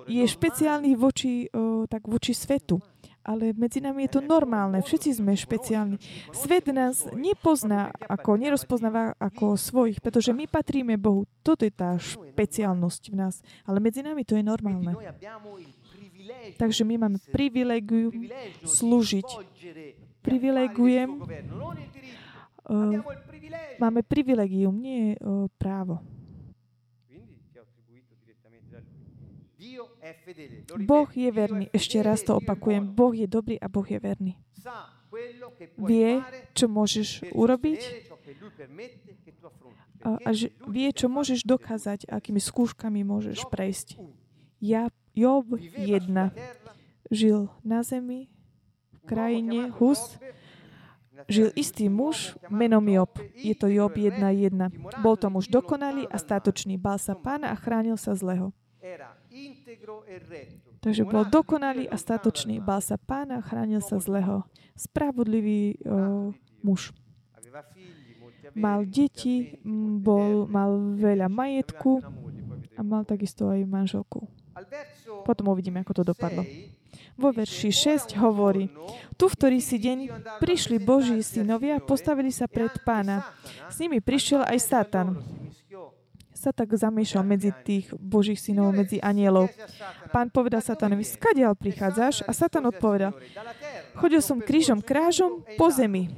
je 0.08 0.24
špeciálny 0.24 0.96
voči, 0.96 1.48
o, 1.52 1.84
tak 1.84 2.08
voči 2.08 2.32
svetu. 2.32 2.80
Ale 3.24 3.56
medzi 3.56 3.80
nami 3.80 4.04
je 4.04 4.20
to 4.20 4.20
normálne. 4.20 4.84
Všetci 4.84 5.16
sme 5.16 5.32
špeciálni. 5.32 5.96
Svet 6.36 6.68
nás 6.68 7.08
nepozná, 7.16 7.88
ako, 8.04 8.36
nerozpoznáva 8.36 9.16
ako 9.16 9.56
svojich, 9.56 10.04
pretože 10.04 10.36
my 10.36 10.44
patríme 10.44 11.00
Bohu. 11.00 11.24
Toto 11.40 11.64
je 11.64 11.72
tá 11.72 11.96
špeciálnosť 11.96 13.02
v 13.08 13.14
nás. 13.16 13.40
Ale 13.64 13.80
medzi 13.80 14.04
nami 14.04 14.28
to 14.28 14.36
je 14.36 14.44
normálne. 14.44 14.92
Takže 16.60 16.84
my 16.84 17.00
máme 17.00 17.18
privilegium 17.32 18.28
slúžiť. 18.68 19.28
Privilegujem 20.20 21.20
uh, 22.68 23.00
máme 23.78 24.00
privilegium, 24.04 24.76
nie 24.76 25.14
uh, 25.16 25.48
právo. 25.58 26.00
Boh 30.84 31.08
je 31.08 31.30
verný. 31.32 31.72
Ešte 31.72 31.96
raz 32.04 32.20
to 32.20 32.36
opakujem. 32.36 32.84
Boh 32.84 33.16
je 33.16 33.24
dobrý 33.24 33.56
a 33.56 33.66
Boh 33.72 33.86
je 33.86 33.96
verný. 33.96 34.32
Vie, 35.80 36.20
čo 36.52 36.66
môžeš 36.68 37.32
urobiť 37.32 37.80
a, 40.04 40.20
a 40.20 40.30
že 40.36 40.52
vie, 40.68 40.88
čo 40.92 41.08
môžeš 41.08 41.48
dokázať, 41.48 42.10
akými 42.10 42.42
skúškami 42.42 43.00
môžeš 43.06 43.48
prejsť. 43.48 43.96
Ja, 44.60 44.92
Job 45.16 45.48
1 45.56 46.10
žil 47.08 47.48
na 47.64 47.80
zemi, 47.86 48.28
v 48.92 49.00
krajine 49.06 49.72
Hus, 49.80 50.18
žil 51.30 51.48
istý 51.54 51.86
muž 51.88 52.34
menom 52.50 52.84
Job. 52.88 53.10
Je 53.36 53.54
to 53.54 53.70
Job 53.70 53.94
1.1. 53.94 54.20
Bol 55.00 55.14
to 55.16 55.30
muž 55.30 55.48
dokonalý 55.48 56.06
a 56.10 56.18
statočný. 56.18 56.76
Bál 56.76 56.98
sa 56.98 57.14
pána 57.14 57.54
a 57.54 57.56
chránil 57.56 57.96
sa 57.96 58.14
zlého. 58.14 58.52
Takže 60.84 61.02
bol 61.08 61.24
dokonalý 61.24 61.88
a 61.88 61.96
statočný. 61.96 62.60
Bál 62.60 62.84
sa 62.84 63.00
pána, 63.00 63.40
chránil 63.40 63.80
sa 63.80 63.96
zlého. 63.96 64.44
Spravodlivý 64.76 65.80
o, 65.80 66.36
muž. 66.60 66.92
Mal 68.54 68.84
deti, 68.84 69.56
bol, 70.04 70.44
mal 70.46 70.94
veľa 70.94 71.32
majetku 71.32 72.04
a 72.76 72.80
mal 72.84 73.02
takisto 73.08 73.48
aj 73.48 73.64
manželku. 73.64 74.28
Potom 75.24 75.48
uvidíme, 75.48 75.80
ako 75.80 75.92
to 75.96 76.02
dopadlo. 76.04 76.44
Vo 77.14 77.30
verši 77.30 77.70
6 77.70 78.18
hovorí, 78.18 78.66
tu 79.14 79.30
v 79.30 79.36
ktorý 79.38 79.58
si 79.62 79.78
deň 79.78 79.98
prišli 80.42 80.82
Boží 80.82 81.22
synovia, 81.22 81.78
postavili 81.78 82.34
sa 82.34 82.50
pred 82.50 82.74
pána. 82.82 83.22
S 83.70 83.78
nimi 83.78 84.02
prišiel 84.02 84.42
aj 84.42 84.58
Satan 84.58 85.08
sa 86.44 86.52
tak 86.52 86.76
zamiešal 86.76 87.24
medzi 87.24 87.56
tých 87.64 87.88
Božích 87.96 88.36
synov, 88.36 88.76
medzi 88.76 89.00
anielov. 89.00 89.48
Pán 90.12 90.28
povedal 90.28 90.60
Satanovi, 90.60 91.00
skadiaľ 91.00 91.56
prichádzaš? 91.56 92.20
A 92.28 92.36
Satan 92.36 92.68
odpovedal, 92.68 93.16
chodil 93.96 94.20
som 94.20 94.44
krížom 94.44 94.84
krážom 94.84 95.40
po 95.56 95.72
zemi. 95.72 96.12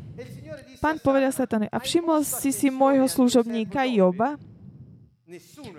Pán 0.82 0.98
povedal 0.98 1.30
Satanovi, 1.30 1.70
a 1.70 1.78
všimol 1.78 2.26
si 2.26 2.50
si 2.50 2.74
môjho 2.74 3.06
služobníka 3.06 3.86
Joba? 3.86 4.34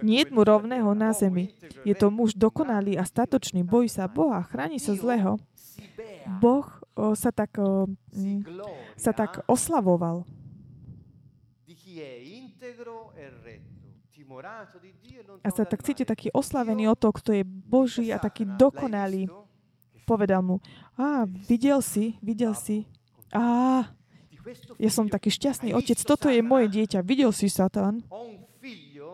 Nie 0.03 0.27
mu 0.27 0.43
rovného 0.43 0.91
na 0.91 1.15
zemi. 1.15 1.55
Je 1.87 1.95
to 1.95 2.11
muž 2.11 2.35
dokonalý 2.35 2.99
a 2.99 3.07
statočný, 3.07 3.63
bojí 3.63 3.87
sa 3.87 4.11
Boha, 4.11 4.43
chráni 4.43 4.75
sa 4.75 4.91
zlého. 4.91 5.39
Boh 6.43 6.67
o, 6.97 7.15
sa 7.15 7.31
tak, 7.31 7.55
o, 7.55 7.87
m, 8.11 8.43
sa 8.99 9.15
tak 9.15 9.45
oslavoval. 9.47 10.27
A 15.43 15.49
sa 15.53 15.63
tak 15.63 15.79
cíti 15.87 16.03
taký 16.03 16.27
oslavený 16.35 16.91
o 16.91 16.95
to, 16.99 17.15
kto 17.15 17.31
je 17.31 17.43
Boží 17.47 18.11
a 18.11 18.19
taký 18.19 18.43
dokonalý. 18.43 19.31
Povedal 20.03 20.43
mu, 20.43 20.59
a 20.95 21.27
videl 21.27 21.83
si, 21.83 22.15
videl 22.23 22.55
si, 22.55 22.87
a 23.35 23.83
ja 24.79 24.91
som 24.91 25.11
taký 25.11 25.27
šťastný 25.27 25.75
otec, 25.75 25.99
toto 26.07 26.31
je 26.31 26.39
moje 26.39 26.71
dieťa, 26.71 27.03
videl 27.03 27.35
si, 27.35 27.51
Satan? 27.51 27.99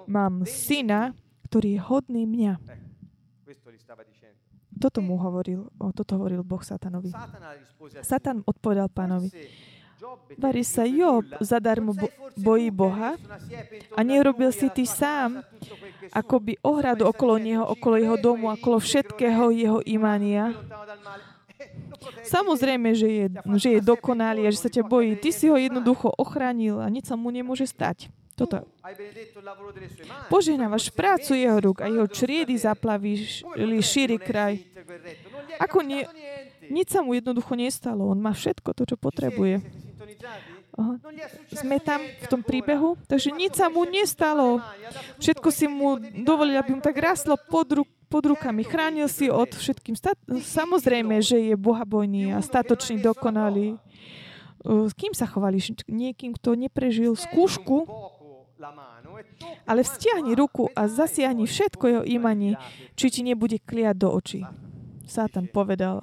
Mám 0.08 0.44
syna, 0.48 1.16
ktorý 1.48 1.78
je 1.78 1.82
hodný 1.82 2.24
mňa. 2.26 2.54
Toto 4.80 5.00
mu 5.00 5.16
hovoril, 5.16 5.70
toto 5.96 6.18
hovoril 6.20 6.44
Boh 6.44 6.60
Satanovi. 6.60 7.14
Satan 8.04 8.44
odpovedal 8.44 8.92
pánovi, 8.92 9.32
Vari 10.36 10.68
sa 10.68 10.84
Job 10.84 11.24
zadarmo 11.40 11.96
bo- 11.96 12.12
bojí 12.36 12.68
Boha 12.68 13.16
a 13.96 14.00
nerobil 14.04 14.52
si 14.52 14.68
ty 14.68 14.84
sám 14.84 15.40
akoby 16.12 16.60
ohradu 16.60 17.08
okolo 17.08 17.40
neho, 17.40 17.64
okolo 17.64 17.96
jeho 17.96 18.18
domu, 18.20 18.52
okolo 18.52 18.84
všetkého 18.84 19.56
jeho 19.56 19.80
imania. 19.88 20.52
Samozrejme, 22.36 22.92
že 22.92 23.08
je, 23.08 23.26
že 23.56 23.70
je 23.78 23.80
dokonalý 23.80 24.44
a 24.44 24.52
že 24.52 24.60
sa 24.60 24.68
ťa 24.68 24.84
bojí. 24.84 25.16
Ty 25.16 25.30
si 25.32 25.48
ho 25.48 25.56
jednoducho 25.56 26.12
ochránil 26.20 26.84
a 26.84 26.88
nič 26.92 27.08
sa 27.08 27.16
mu 27.16 27.32
nemôže 27.32 27.64
stať. 27.64 28.12
Toto. 28.34 28.66
Požehnávaš 30.28 30.90
prácu 30.90 31.38
jeho 31.38 31.58
rúk 31.62 31.86
a 31.86 31.88
jeho 31.88 32.10
čriedy 32.10 32.58
zaplavíš 32.58 33.46
šíri 33.86 34.18
kraj. 34.18 34.58
Ako 35.62 35.86
nie, 35.86 36.02
nič 36.68 36.90
sa 36.90 37.06
mu 37.06 37.14
jednoducho 37.14 37.54
nestalo. 37.54 38.10
On 38.10 38.18
má 38.18 38.34
všetko 38.34 38.74
to, 38.74 38.84
čo 38.90 38.96
potrebuje. 38.98 39.62
Aha. 40.74 40.98
Sme 41.54 41.78
tam 41.78 42.02
v 42.02 42.26
tom 42.26 42.42
príbehu, 42.42 42.98
takže 43.06 43.30
nič 43.30 43.62
sa 43.62 43.70
mu 43.70 43.86
nestalo. 43.86 44.58
Všetko 45.22 45.48
si 45.54 45.70
mu 45.70 46.02
dovolil, 46.26 46.58
aby 46.58 46.74
mu 46.74 46.82
tak 46.82 46.98
rastlo 46.98 47.38
pod, 47.38 47.70
ruk, 47.70 47.90
pod 48.10 48.26
rukami. 48.26 48.66
Chránil 48.66 49.06
si 49.06 49.30
od 49.30 49.54
všetkým. 49.54 49.94
Stat- 49.94 50.18
Samozrejme, 50.26 51.22
že 51.22 51.38
je 51.38 51.54
bohabojný 51.54 52.34
a 52.34 52.42
statočný, 52.42 53.06
dokonalý. 53.06 53.78
S 54.66 54.98
kým 54.98 55.14
sa 55.14 55.30
chovališ? 55.30 55.86
Niekým, 55.86 56.34
kto 56.34 56.58
neprežil 56.58 57.14
skúšku, 57.14 57.86
ale 59.68 59.82
vzťahni 59.84 60.32
ruku 60.36 60.72
a 60.72 60.88
zasiahni 60.88 61.46
všetko 61.48 61.84
jeho 61.88 62.04
imanie, 62.08 62.56
či 62.96 63.12
ti 63.12 63.22
nebude 63.22 63.60
kliať 63.60 63.96
do 63.98 64.10
očí. 64.12 64.42
Satan 65.04 65.52
povedal 65.52 66.00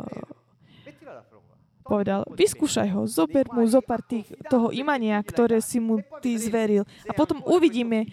povedal, 1.91 2.23
vyskúšaj 2.31 2.89
ho, 2.95 3.03
zober 3.11 3.51
mu 3.51 3.67
zo 3.67 3.83
pár 3.83 3.99
tých, 4.07 4.31
toho 4.47 4.71
imania, 4.71 5.19
ktoré 5.19 5.59
si 5.59 5.83
mu 5.83 5.99
ty 6.23 6.39
zveril. 6.39 6.87
A 7.11 7.13
potom 7.19 7.43
uvidíme, 7.43 8.07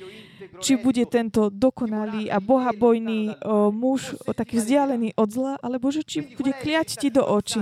či 0.58 0.82
bude 0.82 1.06
tento 1.06 1.54
dokonalý 1.54 2.34
a 2.34 2.42
bohabojný 2.42 3.38
o, 3.38 3.70
muž, 3.70 4.18
o, 4.26 4.34
taký 4.34 4.58
vzdialený 4.58 5.14
od 5.14 5.30
zla, 5.30 5.54
alebo 5.62 5.94
že 5.94 6.02
či 6.02 6.26
bude 6.26 6.58
kliať 6.58 6.98
ti 6.98 7.14
do 7.14 7.22
očí. 7.22 7.62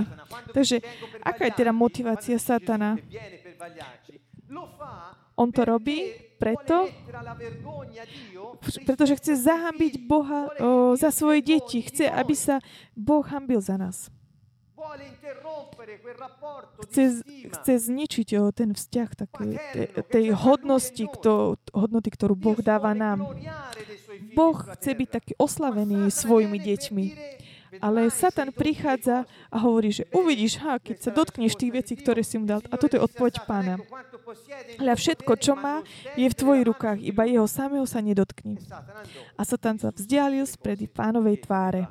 Takže 0.56 0.80
aká 1.20 1.52
je 1.52 1.60
teda 1.60 1.76
motivácia 1.76 2.40
satana? 2.40 2.96
On 5.36 5.52
to 5.52 5.68
robí 5.68 6.16
preto, 6.36 6.88
pretože 8.84 9.16
chce 9.16 9.32
zahambiť 9.40 10.04
Boha 10.04 10.52
o, 10.56 10.92
za 10.96 11.08
svoje 11.08 11.40
deti. 11.40 11.80
Chce, 11.80 12.08
aby 12.08 12.36
sa 12.36 12.60
Boh 12.92 13.24
hambil 13.24 13.60
za 13.60 13.76
nás. 13.80 14.12
Chce, 16.86 17.02
chce 17.26 17.72
zničiť 17.90 18.28
o, 18.38 18.52
ten 18.52 18.70
vzťah 18.76 19.08
takej, 19.16 19.52
tej, 19.72 19.86
tej 20.06 20.26
hodnosti, 20.36 21.04
kto, 21.18 21.56
hodnoty, 21.72 22.08
ktorú 22.12 22.36
Boh 22.36 22.58
dáva 22.60 22.92
nám. 22.92 23.34
Boh 24.36 24.56
chce 24.76 24.92
byť 24.92 25.08
taký 25.08 25.32
oslavený 25.40 26.12
svojimi 26.12 26.60
deťmi. 26.60 27.06
Ale 27.80 28.10
Satan 28.12 28.52
prichádza 28.52 29.24
a 29.52 29.56
hovorí, 29.60 29.92
že 29.92 30.08
uvidíš, 30.14 30.60
ha, 30.62 30.78
keď 30.80 30.96
sa 31.02 31.10
dotkneš 31.12 31.58
tých 31.58 31.72
vecí, 31.72 31.92
ktoré 31.96 32.22
si 32.22 32.40
mu 32.40 32.46
dal. 32.46 32.62
A 32.70 32.76
toto 32.78 32.96
je 32.96 33.02
odpoveď 33.02 33.44
pána. 33.44 33.80
Hľa 34.78 34.94
všetko, 34.98 35.32
čo 35.38 35.54
má, 35.54 35.86
je 36.18 36.26
v 36.26 36.38
tvojich 36.38 36.64
rukách, 36.66 36.98
iba 37.02 37.22
jeho 37.26 37.46
samého 37.46 37.86
sa 37.86 38.02
nedotkni. 38.02 38.58
A 39.38 39.42
Satan 39.46 39.78
sa 39.78 39.94
vzdialil 39.94 40.44
spredy 40.46 40.90
pánovej 40.90 41.46
tváre. 41.46 41.86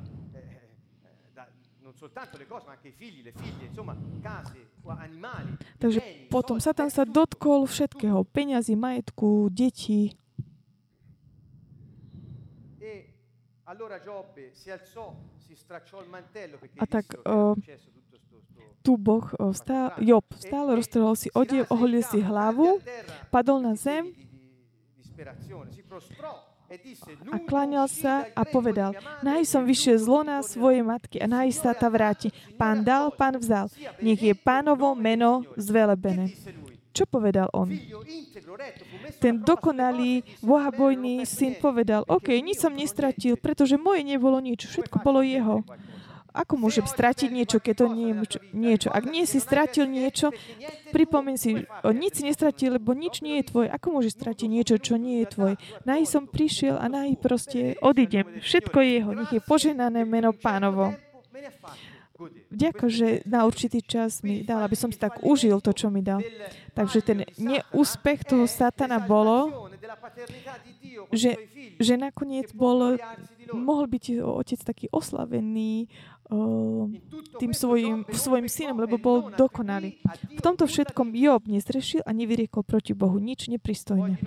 Takže 5.80 6.00
potom 6.30 6.56
Satan 6.60 6.90
sa 6.92 7.02
dotkol 7.02 7.66
všetkého, 7.66 8.22
peňazí, 8.30 8.78
majetku, 8.78 9.50
detí. 9.50 10.14
A 16.78 16.84
tak 16.86 17.06
uh, 17.24 17.56
tu 18.86 18.94
Boh 18.94 19.26
vstál, 19.50 19.98
Job 19.98 20.24
vstal, 20.36 20.66
roztrhol 20.76 21.16
si 21.18 21.28
odev, 21.34 21.66
oholil 21.72 22.06
si 22.06 22.22
hlavu, 22.22 22.78
padol 23.34 23.58
na 23.58 23.74
zem 23.74 24.14
a 27.30 27.36
kláňal 27.38 27.86
sa 27.86 28.26
a 28.34 28.42
povedal, 28.42 28.90
naj 29.22 29.46
som 29.46 29.62
vyšiel 29.62 29.98
zlo 30.02 30.20
na 30.26 30.42
svoje 30.42 30.82
matky 30.82 31.22
a 31.22 31.26
naj 31.30 31.54
sa 31.54 31.70
ta 31.72 31.86
vráti. 31.86 32.34
Pán 32.58 32.82
dal, 32.82 33.14
pán 33.14 33.38
vzal. 33.38 33.70
Nech 34.02 34.18
je 34.18 34.34
pánovo 34.34 34.98
meno 34.98 35.46
zvelebené. 35.54 36.34
Čo 36.96 37.04
povedal 37.04 37.52
on? 37.52 37.68
Ten 39.20 39.44
dokonalý, 39.44 40.24
bohabojný 40.40 41.28
syn 41.28 41.60
povedal, 41.60 42.08
OK, 42.08 42.32
nič 42.40 42.64
som 42.64 42.72
nestratil, 42.72 43.36
pretože 43.36 43.76
moje 43.76 44.00
nebolo 44.00 44.40
nič, 44.40 44.64
všetko 44.64 45.04
bolo 45.04 45.20
jeho. 45.20 45.60
Ako 46.36 46.60
môžem 46.60 46.84
stratiť 46.84 47.32
niečo, 47.32 47.60
keď 47.64 47.74
to 47.80 47.86
nie 47.96 48.08
je 48.12 48.16
niečo? 48.52 48.88
Ak 48.92 49.08
nie 49.08 49.24
si 49.24 49.40
stratil 49.40 49.88
niečo, 49.88 50.36
pripomeň 50.92 51.34
si, 51.40 51.64
nič 51.96 52.12
si 52.20 52.22
nestratil, 52.28 52.76
lebo 52.76 52.92
nič 52.92 53.24
nie 53.24 53.40
je 53.40 53.48
tvoje. 53.48 53.68
Ako 53.72 53.96
môžeš 53.96 54.20
stratiť 54.20 54.48
niečo, 54.48 54.76
čo 54.76 55.00
nie 55.00 55.24
je 55.24 55.32
tvoje? 55.32 55.54
Naj 55.88 56.04
som 56.04 56.28
prišiel 56.28 56.76
a 56.76 56.92
naj 56.92 57.16
proste 57.24 57.80
odídem. 57.80 58.40
Všetko 58.44 58.78
je 58.84 58.90
jeho. 59.00 59.10
Nech 59.16 59.32
je 59.32 59.40
poženané 59.40 60.04
meno 60.04 60.36
pánovo. 60.36 60.92
Ďakujem, 62.48 62.92
že 62.92 63.08
na 63.28 63.44
určitý 63.44 63.84
čas 63.84 64.24
mi 64.24 64.40
dal, 64.40 64.64
aby 64.64 64.76
som 64.76 64.88
si 64.88 64.96
tak 64.96 65.20
užil 65.20 65.60
to, 65.60 65.76
čo 65.76 65.92
mi 65.92 66.00
dal. 66.00 66.24
Takže 66.72 66.98
ten 67.04 67.18
neúspech 67.36 68.24
toho 68.24 68.48
satana 68.48 68.96
bolo, 68.96 69.68
že, 71.12 71.36
že 71.76 71.94
nakoniec 72.00 72.50
bol, 72.56 72.96
mohol 73.52 73.86
byť 73.86 74.04
otec 74.24 74.60
taký 74.64 74.86
oslavený, 74.88 75.92
tým 77.38 77.52
svojim, 77.54 78.02
svojim 78.10 78.48
synom, 78.50 78.82
lebo 78.82 78.98
bol 78.98 79.30
dokonalý. 79.30 80.02
V 80.34 80.40
tomto 80.42 80.66
všetkom 80.66 81.14
Job 81.14 81.46
nezrešil 81.46 82.02
a 82.02 82.10
nevyriekol 82.10 82.66
proti 82.66 82.98
Bohu 82.98 83.22
nič 83.22 83.46
nepristojné. 83.46 84.18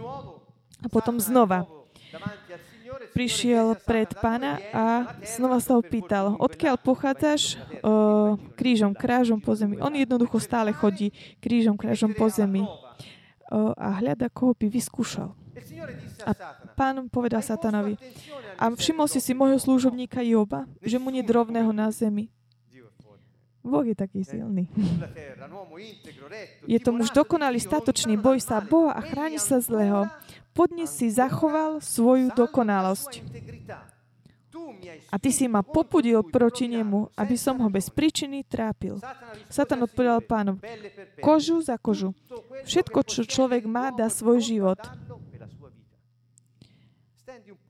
A 0.79 0.87
potom 0.87 1.19
znova 1.19 1.67
prišiel 3.13 3.77
pred 3.83 4.09
pána 4.17 4.61
a 4.71 4.85
znova 5.25 5.59
sa 5.59 5.75
ho 5.75 5.83
pýtal, 5.83 6.37
odkiaľ 6.39 6.75
pochádzaš 6.79 7.57
o, 7.81 8.39
krížom, 8.55 8.95
krážom 8.95 9.39
po 9.41 9.53
zemi. 9.57 9.77
On 9.81 9.91
jednoducho 9.91 10.39
stále 10.39 10.71
chodí 10.71 11.11
krížom, 11.43 11.75
krážom 11.75 12.15
po 12.15 12.29
zemi 12.29 12.63
o, 12.65 13.73
a 13.75 13.99
hľada, 13.99 14.29
koho 14.31 14.53
by 14.55 14.67
vyskúšal. 14.69 15.35
A 16.23 16.31
pán 16.79 17.11
povedal 17.11 17.43
Satanovi, 17.43 17.99
a 18.59 18.67
všimol 18.71 19.07
si 19.07 19.19
si 19.23 19.31
môjho 19.31 19.59
služobníka 19.59 20.19
Joba, 20.23 20.67
že 20.83 20.99
mu 20.99 21.11
nie 21.11 21.23
drovného 21.23 21.71
na 21.71 21.87
zemi. 21.91 22.31
Boh 23.59 23.83
je 23.83 23.95
taký 23.95 24.23
silný. 24.23 24.71
Je 26.63 26.79
to 26.79 26.95
muž 26.95 27.11
dokonalý, 27.11 27.59
statočný, 27.59 28.15
boj 28.15 28.39
sa 28.39 28.63
Boha 28.63 28.95
a 28.95 29.03
chráni 29.03 29.35
sa 29.35 29.59
zlého. 29.59 30.07
Podnes 30.53 30.89
si 30.91 31.07
zachoval 31.07 31.79
svoju 31.79 32.33
dokonalosť. 32.35 33.23
A 35.13 35.15
ty 35.21 35.29
si 35.29 35.45
ma 35.45 35.61
popudil 35.61 36.25
proti 36.25 36.65
nemu, 36.65 37.13
aby 37.13 37.35
som 37.37 37.57
ho 37.61 37.69
bez 37.69 37.89
príčiny 37.93 38.43
trápil. 38.45 38.97
Satan 39.47 39.85
odpovedal 39.85 40.25
pánom, 40.25 40.57
kožu 41.21 41.61
za 41.61 41.77
kožu. 41.77 42.13
Všetko, 42.65 42.99
čo 43.05 43.21
človek 43.25 43.69
má, 43.69 43.93
dá 43.93 44.09
svoj 44.09 44.41
život. 44.41 44.81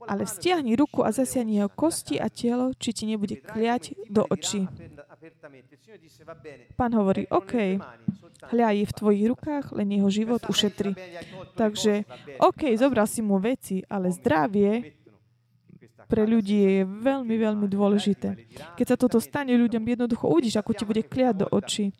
Ale 0.08 0.24
vztiahni 0.24 0.72
ruku 0.74 1.04
a 1.04 1.12
zasiahni 1.12 1.60
jeho 1.60 1.70
kosti 1.70 2.16
a 2.16 2.32
telo, 2.32 2.72
či 2.80 2.96
ti 2.96 3.04
nebude 3.04 3.36
kliať 3.36 3.94
do 4.08 4.24
očí. 4.24 4.64
Pán 6.80 6.92
hovorí, 6.96 7.28
OK, 7.28 7.76
hľa 8.48 8.68
je 8.72 8.84
v 8.88 8.96
tvojich 8.96 9.24
rukách, 9.28 9.64
len 9.76 9.92
jeho 9.92 10.08
život 10.08 10.40
ušetri. 10.48 10.96
Takže, 11.52 12.08
OK, 12.40 12.72
zobral 12.80 13.04
si 13.04 13.20
mu 13.20 13.36
veci, 13.36 13.84
ale 13.84 14.08
zdravie 14.16 14.96
pre 16.10 16.26
ľudí 16.26 16.56
je 16.56 16.82
veľmi, 16.82 17.34
veľmi 17.38 17.66
dôležité. 17.70 18.34
Keď 18.74 18.86
sa 18.88 18.96
toto 18.98 19.22
stane 19.22 19.54
ľuďom, 19.54 19.84
jednoducho 19.84 20.26
uvidíš, 20.26 20.58
ako 20.58 20.74
ti 20.74 20.84
bude 20.88 21.02
kliať 21.06 21.44
do 21.44 21.46
očí. 21.52 21.94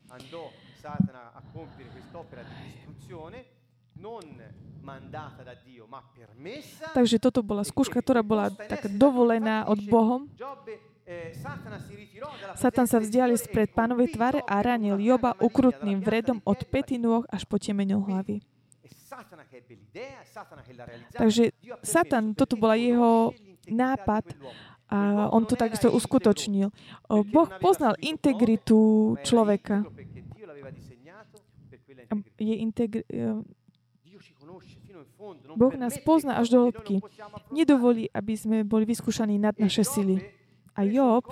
Takže 6.90 7.16
toto 7.22 7.40
bola 7.46 7.62
skúška, 7.62 8.02
ktorá 8.02 8.24
bola 8.26 8.50
tak 8.50 8.90
dovolená 8.90 9.68
od 9.70 9.78
Bohom. 9.86 10.26
Satan 12.54 12.86
sa 12.86 12.98
vzdialil 13.02 13.38
spred 13.40 13.74
pánovej 13.74 14.14
tvare 14.14 14.40
a 14.46 14.62
ranil 14.62 15.00
Joba 15.02 15.34
ukrutným 15.38 15.98
vredom 15.98 16.38
od 16.46 16.60
pety 16.68 17.00
nôh 17.00 17.26
až 17.30 17.42
po 17.46 17.58
temeňu 17.58 17.98
hlavy. 18.06 18.40
Takže 21.14 21.50
Satan, 21.82 22.34
toto 22.38 22.54
bola 22.54 22.78
jeho 22.78 23.34
nápad 23.66 24.38
a 24.90 25.30
on 25.30 25.46
to 25.46 25.54
takisto 25.54 25.90
uskutočnil. 25.90 26.70
Boh 27.06 27.48
poznal 27.62 27.94
integritu 28.02 29.14
človeka. 29.22 29.86
Je 32.42 32.54
integri- 32.58 33.06
e, 33.06 33.38
boh 35.54 35.74
nás 35.78 35.94
pozná 36.02 36.42
až 36.42 36.50
do 36.50 36.66
hĺbky. 36.66 36.98
Nedovolí, 37.54 38.10
aby 38.10 38.34
sme 38.34 38.66
boli 38.66 38.82
vyskúšaní 38.82 39.38
nad 39.38 39.54
naše 39.62 39.86
sily. 39.86 40.39
A 40.74 40.86
Job 40.86 41.26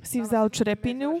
si 0.00 0.22
vzal 0.22 0.46
črepinu, 0.48 1.18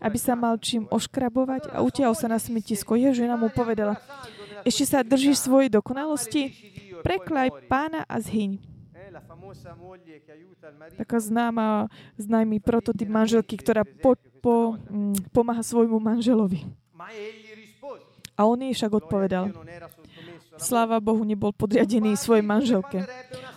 aby 0.00 0.18
sa 0.18 0.34
mal 0.34 0.56
čím 0.56 0.88
oškrabovať 0.88 1.70
a 1.70 1.84
utiahol 1.84 2.16
sa 2.16 2.26
na 2.26 2.40
smetisko. 2.40 2.96
Jeho 2.96 3.12
žena 3.12 3.36
mu 3.36 3.52
povedala, 3.52 4.00
ešte 4.64 4.84
sa 4.88 5.04
držíš 5.04 5.46
svojej 5.46 5.70
dokonalosti? 5.72 6.52
Preklaj 7.00 7.68
pána 7.68 8.04
a 8.08 8.20
zhyň. 8.20 8.60
Taká 10.96 11.18
známa, 11.18 11.90
známy 12.20 12.60
prototyp 12.62 13.08
manželky, 13.08 13.56
ktorá 13.58 13.82
po, 13.82 14.14
po, 14.40 14.76
mm, 14.76 15.32
pomáha 15.34 15.64
svojmu 15.64 15.98
manželovi. 15.98 16.68
A 18.36 18.40
on 18.48 18.56
jej 18.56 18.72
však 18.72 18.92
odpovedal, 19.04 19.52
sláva 20.60 21.00
Bohu, 21.00 21.24
nebol 21.24 21.50
podriadený 21.56 22.14
svojej 22.14 22.44
manželke. 22.44 23.08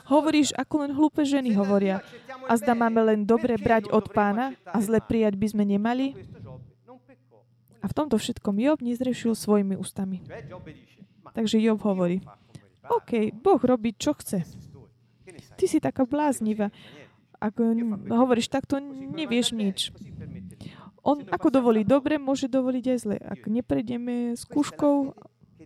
Hovoríš, 0.07 0.55
ako 0.55 0.87
len 0.87 0.91
hlúpe 0.95 1.23
ženy 1.23 1.55
hovoria. 1.55 1.99
A 2.47 2.59
zda 2.59 2.75
máme 2.75 2.99
len 3.03 3.23
dobre 3.23 3.55
brať 3.55 3.87
od 3.91 4.11
pána 4.11 4.55
a 4.67 4.77
zle 4.83 4.99
prijať 4.99 5.39
by 5.39 5.47
sme 5.51 5.63
nemali? 5.63 6.15
A 7.83 7.85
v 7.87 7.93
tomto 7.93 8.15
všetkom 8.15 8.55
Job 8.63 8.79
nezrešil 8.79 9.35
svojimi 9.35 9.75
ústami. 9.75 10.23
Takže 11.35 11.59
Job 11.59 11.83
hovorí, 11.83 12.23
OK, 12.87 13.31
Boh 13.31 13.59
robí, 13.59 13.95
čo 13.95 14.15
chce. 14.15 14.43
Ty 15.55 15.65
si 15.67 15.79
taká 15.83 16.07
bláznivá. 16.07 16.71
Ak 17.39 17.59
hovoríš 18.07 18.47
takto, 18.47 18.79
nevieš 18.79 19.51
nič. 19.51 19.91
On 21.03 21.19
ako 21.19 21.51
dovolí 21.51 21.83
dobre, 21.83 22.15
môže 22.15 22.47
dovoliť 22.47 22.85
aj 22.87 22.97
zle. 23.03 23.17
Ak 23.19 23.43
neprejdeme 23.51 24.39
skúškou, 24.39 25.11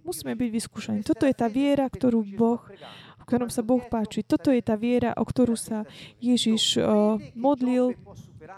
musíme 0.08 0.34
byť 0.40 0.50
vyskúšaní. 0.50 1.00
Toto 1.04 1.28
je 1.28 1.36
tá 1.36 1.52
viera, 1.52 1.92
ktorú 1.92 2.24
Boh, 2.24 2.64
v 3.20 3.24
ktorom 3.28 3.52
sa 3.52 3.60
Boh 3.60 3.84
páči. 3.84 4.24
Toto 4.24 4.56
je 4.56 4.64
tá 4.64 4.80
viera, 4.80 5.12
o 5.20 5.28
ktorú 5.28 5.60
sa 5.60 5.84
Ježiš 6.24 6.80
uh, 6.80 7.20
modlil, 7.36 7.92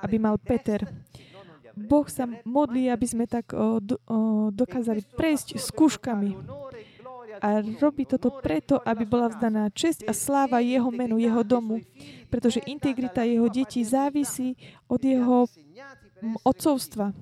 aby 0.05 0.21
mal 0.21 0.37
Peter. 0.37 0.85
Boh 1.73 2.05
sa 2.05 2.29
modlí, 2.45 2.93
aby 2.93 3.05
sme 3.09 3.25
tak 3.25 3.49
uh, 3.57 3.81
do, 3.81 3.97
dokázali 4.53 5.01
prejsť 5.17 5.57
skúškami 5.57 6.37
a 7.39 7.63
robí 7.79 8.03
toto 8.03 8.35
preto, 8.43 8.83
aby 8.83 9.07
bola 9.07 9.31
vzdaná 9.31 9.71
česť 9.71 10.05
a 10.05 10.13
sláva 10.13 10.59
jeho 10.59 10.91
menu, 10.91 11.17
jeho 11.17 11.41
domu, 11.41 11.79
pretože 12.27 12.59
integrita 12.67 13.23
jeho 13.23 13.47
detí 13.47 13.81
závisí 13.87 14.59
od 14.91 14.99
jeho 14.99 15.47
otcovstva. 16.43 17.15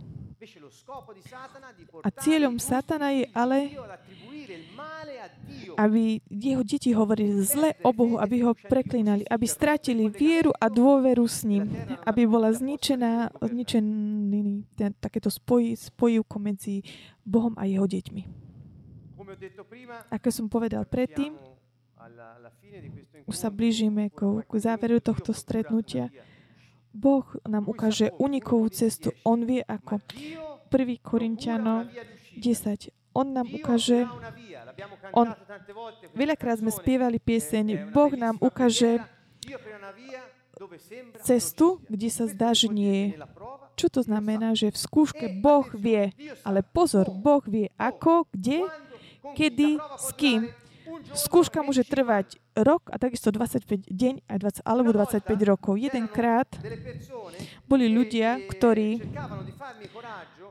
A 2.05 2.09
cieľom 2.13 2.61
Satana 2.61 3.09
je 3.09 3.25
ale, 3.33 3.73
aby 5.81 6.21
jeho 6.29 6.61
deti 6.61 6.93
hovorili 6.93 7.41
zle 7.41 7.73
o 7.81 7.89
Bohu, 7.89 8.21
aby 8.21 8.45
ho 8.45 8.53
preklinali, 8.53 9.25
aby 9.25 9.45
stratili 9.49 10.13
vieru 10.13 10.53
a 10.53 10.69
dôveru 10.69 11.25
s 11.25 11.41
ním, 11.41 11.65
aby 12.05 12.29
bola 12.29 12.53
zničená, 12.53 13.33
zničený 13.41 14.69
ten, 14.77 14.93
takéto 15.01 15.33
spoj, 15.33 15.73
spojivko 15.73 16.37
medzi 16.37 16.85
Bohom 17.25 17.57
a 17.57 17.65
jeho 17.65 17.89
deťmi. 17.89 18.23
Ako 20.13 20.29
som 20.29 20.45
povedal 20.45 20.85
predtým, 20.85 21.33
už 23.25 23.35
sa 23.35 23.49
blížime 23.49 24.13
k, 24.13 24.45
k 24.45 24.53
záveru 24.61 25.01
tohto 25.01 25.33
stretnutia. 25.33 26.13
Boh 26.97 27.25
nám 27.45 27.69
ukáže 27.69 28.09
unikovú 28.17 28.73
cestu. 28.73 29.13
On 29.21 29.37
vie 29.45 29.61
ako. 29.61 30.01
1. 30.73 30.97
Korintiano 31.05 31.85
10. 32.41 32.89
On 33.17 33.25
nám 33.25 33.49
ukáže, 33.49 34.05
on, 35.09 35.33
veľakrát 36.13 36.61
sme 36.61 36.69
spievali 36.69 37.17
pieseň, 37.17 37.89
Boh 37.89 38.13
nám 38.13 38.37
ukáže 38.37 39.01
cestu, 41.25 41.81
kde 41.89 42.09
sa 42.13 42.29
zdá, 42.29 42.53
že 42.53 42.69
nie 42.69 42.93
je. 42.93 43.07
Čo 43.73 43.87
to 43.89 44.01
znamená, 44.05 44.53
že 44.53 44.69
v 44.69 44.77
skúške 44.77 45.25
Boh 45.41 45.65
vie, 45.73 46.13
ale 46.45 46.61
pozor, 46.61 47.09
Boh 47.09 47.41
vie 47.45 47.73
ako, 47.77 48.29
kde 48.29 48.69
kedy, 49.33 49.81
s 49.97 50.07
kým. 50.13 50.53
Skúška 51.13 51.63
môže 51.63 51.83
trvať 51.83 52.39
rok 52.55 52.87
a 52.89 52.95
takisto 52.97 53.29
25 53.33 53.87
deň 53.87 54.13
aj 54.27 54.37
20, 54.63 54.67
alebo 54.67 54.89
25 54.95 55.23
rokov. 55.43 55.73
Jedenkrát 55.75 56.47
boli 57.67 57.91
ľudia, 57.91 58.39
ktorí, 58.47 59.03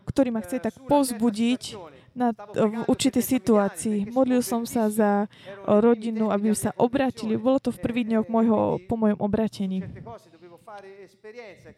ktorí 0.07 0.29
ma 0.31 0.41
chceli 0.45 0.61
tak 0.61 0.77
pozbudiť 0.85 1.63
na, 2.17 2.33
v 2.33 2.89
určitej 2.89 3.25
situácii. 3.25 3.99
Modlil 4.09 4.41
som 4.41 4.65
sa 4.65 4.89
za 4.89 5.29
rodinu, 5.69 6.33
aby 6.33 6.57
sa 6.57 6.73
obratili. 6.81 7.37
Bolo 7.37 7.61
to 7.61 7.69
v 7.69 7.83
prvých 7.85 8.07
dňoch 8.09 8.27
po 8.89 8.95
mojom 8.97 9.19
obratení. 9.21 9.85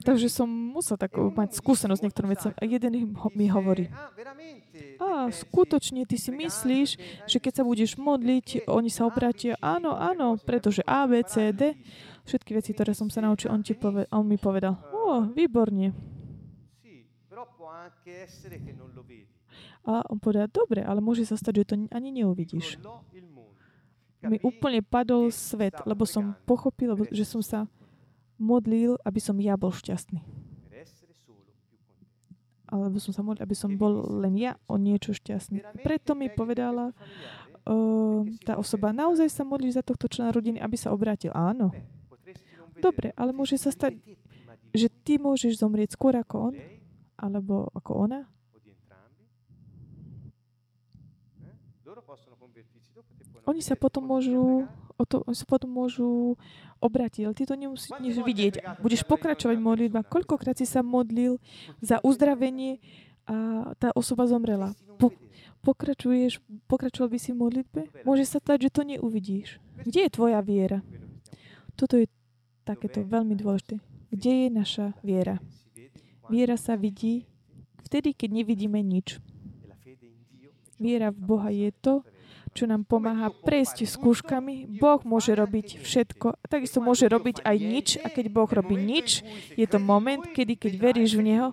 Takže 0.01 0.29
som 0.33 0.49
musel 0.49 0.97
tak 0.97 1.13
mať 1.15 1.61
skúsenosť 1.61 2.03
niektorým 2.03 2.33
vecom. 2.33 2.51
A 2.57 2.63
jeden 2.65 2.93
mi 3.37 3.47
hovorí, 3.53 3.93
a 4.99 5.29
skutočne 5.29 6.09
ty 6.09 6.17
si 6.17 6.33
myslíš, 6.33 6.89
že 7.29 7.39
keď 7.39 7.53
sa 7.61 7.65
budeš 7.65 8.01
modliť, 8.01 8.67
oni 8.67 8.91
sa 8.91 9.05
obrátia, 9.05 9.61
áno, 9.61 9.93
áno, 9.95 10.41
pretože 10.41 10.81
A, 10.89 11.05
B, 11.05 11.21
C, 11.23 11.53
D, 11.53 11.77
všetky 12.27 12.57
veci, 12.57 12.73
ktoré 12.73 12.93
som 12.93 13.09
sa 13.09 13.25
naučil, 13.25 13.53
on, 13.53 13.63
ti 13.65 13.77
poved- 13.77 14.09
on 14.13 14.25
mi 14.25 14.37
povedal, 14.41 14.77
o, 14.93 15.25
výborne. 15.33 15.93
A 19.89 20.05
on 20.13 20.19
povedal, 20.21 20.49
dobre, 20.53 20.85
ale 20.85 21.01
môže 21.01 21.25
sa 21.25 21.37
stať, 21.39 21.65
že 21.65 21.69
to 21.73 21.75
ani 21.89 22.09
neuvidíš. 22.13 22.77
Mi 24.19 24.43
úplne 24.43 24.83
padol 24.83 25.31
svet, 25.31 25.79
lebo 25.87 26.03
som 26.03 26.35
pochopil, 26.43 26.91
že 27.15 27.23
som 27.23 27.39
sa 27.39 27.71
modlil, 28.39 28.97
aby 29.03 29.21
som 29.21 29.37
ja 29.43 29.59
bol 29.59 29.75
šťastný. 29.75 30.23
Alebo 32.69 33.01
som 33.01 33.17
sa 33.17 33.25
modlil, 33.25 33.45
aby 33.45 33.57
som 33.57 33.75
bol 33.75 34.07
len 34.21 34.37
ja 34.37 34.57
o 34.69 34.77
niečo 34.77 35.17
šťastný. 35.17 35.65
Preto 35.83 36.13
mi 36.13 36.29
povedala 36.29 36.93
uh, 36.93 38.21
tá 38.45 38.61
osoba, 38.61 38.93
naozaj 38.93 39.29
sa 39.33 39.43
modlíš 39.43 39.81
za 39.81 39.85
tohto 39.85 40.07
člena 40.07 40.31
rodiny, 40.31 40.61
aby 40.61 40.77
sa 40.77 40.93
obrátil. 40.93 41.33
Áno. 41.33 41.73
Dobre, 42.79 43.11
ale 43.19 43.35
môže 43.35 43.59
sa 43.59 43.75
stať, 43.75 43.99
že 44.71 44.87
ty 45.03 45.19
môžeš 45.19 45.59
zomrieť 45.59 45.99
skôr 45.99 46.15
ako 46.15 46.53
on, 46.53 46.55
alebo 47.19 47.73
ako 47.75 48.07
ona. 48.07 48.21
Oni 53.49 53.65
sa 53.65 53.75
potom 53.81 54.05
môžu, 54.05 54.69
o 55.01 55.05
to, 55.09 55.25
oni 55.25 55.37
sa 55.37 55.49
potom 55.49 55.73
môžu 55.73 56.37
obratiť, 56.85 57.23
ale 57.25 57.35
ty 57.35 57.49
to 57.49 57.57
nemusíš 57.57 57.91
vidieť. 58.23 58.83
Budeš 58.85 59.09
pokračovať 59.09 59.57
modlitba. 59.57 60.05
Koľkokrát 60.05 60.61
si 60.61 60.69
sa 60.69 60.85
modlil 60.85 61.41
za 61.81 61.99
uzdravenie 62.05 62.79
a 63.29 63.73
tá 63.77 63.93
osoba 63.93 64.25
zomrela. 64.29 64.73
Po, 64.97 65.13
pokračuješ, 65.65 66.41
pokračoval 66.69 67.13
by 67.13 67.19
si 67.21 67.31
v 67.33 67.41
modlitbe? 67.41 67.81
Môže 68.05 68.25
sa 68.25 68.41
stať, 68.41 68.69
že 68.69 68.75
to 68.75 68.83
neuvidíš. 68.85 69.61
Kde 69.85 70.09
je 70.09 70.11
tvoja 70.13 70.41
viera? 70.41 70.81
Toto 71.77 71.97
je 72.01 72.09
takéto 72.65 73.05
veľmi 73.05 73.37
dôležité. 73.37 73.81
Kde 74.09 74.33
je 74.45 74.49
naša 74.49 74.87
viera? 75.05 75.41
Viera 76.29 76.57
sa 76.61 76.77
vidí 76.77 77.25
vtedy, 77.85 78.13
keď 78.13 78.45
nevidíme 78.45 78.81
nič. 78.85 79.21
Viera 80.77 81.09
v 81.13 81.21
Boha 81.21 81.49
je 81.49 81.73
to, 81.73 82.05
čo 82.59 82.67
nám 82.67 82.83
pomáha 82.83 83.31
prejsť 83.31 83.87
skúškami. 83.87 84.67
Boh 84.83 84.99
môže 85.07 85.31
robiť 85.31 85.79
všetko. 85.79 86.43
Takisto 86.51 86.83
môže 86.83 87.07
robiť 87.07 87.47
aj 87.47 87.57
nič. 87.63 87.89
A 88.03 88.11
keď 88.11 88.35
Boh 88.35 88.51
robí 88.51 88.75
nič, 88.75 89.23
je 89.55 89.63
to 89.71 89.79
moment, 89.79 90.27
kedy 90.35 90.59
keď 90.59 90.73
veríš 90.75 91.15
v 91.15 91.23
Neho, 91.23 91.49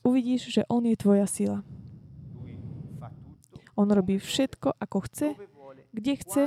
uvidíš, 0.00 0.48
že 0.48 0.64
On 0.72 0.80
je 0.80 0.96
tvoja 0.96 1.28
sila. 1.28 1.60
On 3.76 3.84
robí 3.84 4.16
všetko, 4.16 4.80
ako 4.80 4.98
chce, 5.04 5.28
kde 5.92 6.12
chce, 6.16 6.42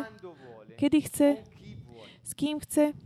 kedy 0.79 0.99
chce, 1.05 1.29
s 2.25 2.31
kým 2.33 2.57
chce. 2.57 2.97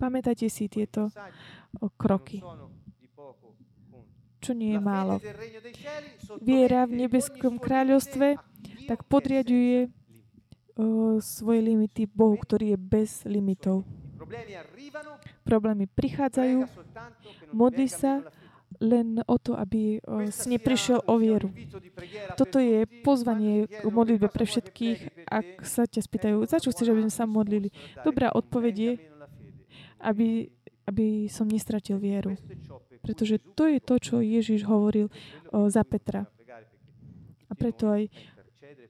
Pamätajte 0.00 0.48
si 0.48 0.72
tieto 0.72 1.12
kroky 2.00 2.40
čo 4.38 4.54
nie 4.54 4.74
je 4.74 4.80
málo. 4.80 5.18
Viera 6.40 6.86
v 6.86 7.04
nebeskom 7.04 7.58
kráľovstve 7.58 8.38
tak 8.88 9.04
podriaduje 9.04 9.86
uh, 9.86 11.20
svoje 11.20 11.60
limity 11.60 12.08
Bohu, 12.08 12.40
ktorý 12.40 12.72
je 12.72 12.78
bez 12.80 13.10
limitov. 13.28 13.84
Problémy 15.44 15.84
prichádzajú, 15.92 16.64
modli 17.52 17.86
sa 17.92 18.24
len 18.80 19.20
o 19.28 19.36
to, 19.36 19.52
aby 19.56 20.00
uh, 20.00 20.32
si 20.32 20.56
neprišiel 20.56 21.04
o 21.04 21.14
vieru. 21.20 21.52
Toto 22.40 22.56
je 22.56 22.88
pozvanie 23.04 23.68
k 23.68 23.84
modlitbe 23.84 24.32
pre 24.32 24.48
všetkých, 24.48 25.28
ak 25.28 25.68
sa 25.68 25.84
ťa 25.84 26.00
spýtajú, 26.00 26.48
za 26.48 26.56
čo 26.56 26.72
chceš, 26.72 26.96
aby 26.96 27.04
sme 27.04 27.12
sa 27.12 27.28
modlili. 27.28 27.68
Dobrá 28.00 28.32
odpoveď 28.32 28.74
je, 28.76 28.92
aby, 30.00 30.48
aby 30.88 31.28
som 31.28 31.44
nestratil 31.44 32.00
vieru. 32.00 32.38
Pretože 33.02 33.40
to 33.54 33.68
je 33.70 33.78
to, 33.80 33.94
čo 33.98 34.14
Ježiš 34.20 34.66
hovoril 34.66 35.08
o, 35.50 35.70
za 35.70 35.82
Petra. 35.86 36.26
A 37.48 37.52
preto 37.56 37.88
aj 37.88 38.12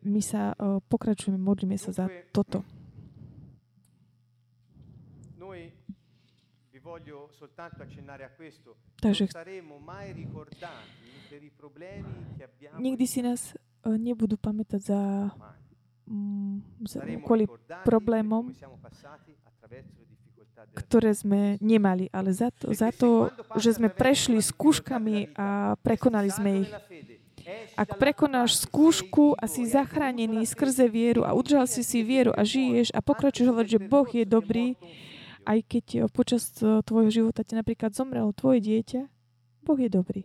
my 0.03 0.20
sa 0.23 0.55
uh, 0.55 0.79
pokračujeme, 0.87 1.39
modlíme 1.39 1.75
sa 1.79 1.91
za 1.91 2.07
toto. 2.31 2.62
Takže 8.99 9.25
nikdy 12.81 13.05
si 13.07 13.20
nás 13.23 13.55
nebudú 13.85 14.35
pamätať 14.41 14.81
za, 14.81 15.03
za 16.83 17.01
kvôli 17.23 17.45
problémom, 17.85 18.51
ktoré 20.75 21.15
sme 21.15 21.61
nemali, 21.62 22.11
ale 22.11 22.35
za 22.35 22.51
to, 22.51 22.75
za 22.75 22.91
to, 22.91 23.31
že 23.61 23.79
sme 23.79 23.93
prešli 23.93 24.43
skúškami 24.43 25.37
a 25.39 25.79
prekonali 25.79 26.31
sme 26.33 26.51
ich. 26.66 26.70
Ak 27.79 27.97
prekonáš 27.97 28.69
skúšku 28.69 29.33
a 29.39 29.49
si 29.49 29.65
zachránený 29.65 30.45
skrze 30.45 30.85
vieru 30.91 31.25
a 31.25 31.33
udržal 31.33 31.65
si 31.65 31.81
si 31.81 32.05
vieru 32.05 32.35
a 32.37 32.45
žiješ 32.45 32.93
a 32.93 33.01
pokračuješ 33.01 33.49
hovoriť, 33.49 33.70
že 33.70 33.81
Boh 33.89 34.09
je 34.09 34.25
dobrý, 34.29 34.66
aj 35.49 35.59
keď 35.65 35.87
počas 36.12 36.53
tvojho 36.61 37.09
života 37.09 37.41
ti 37.41 37.57
napríklad 37.57 37.97
zomrelo 37.97 38.37
tvoje 38.37 38.61
dieťa, 38.61 39.09
Boh 39.65 39.79
je 39.81 39.89
dobrý. 39.89 40.23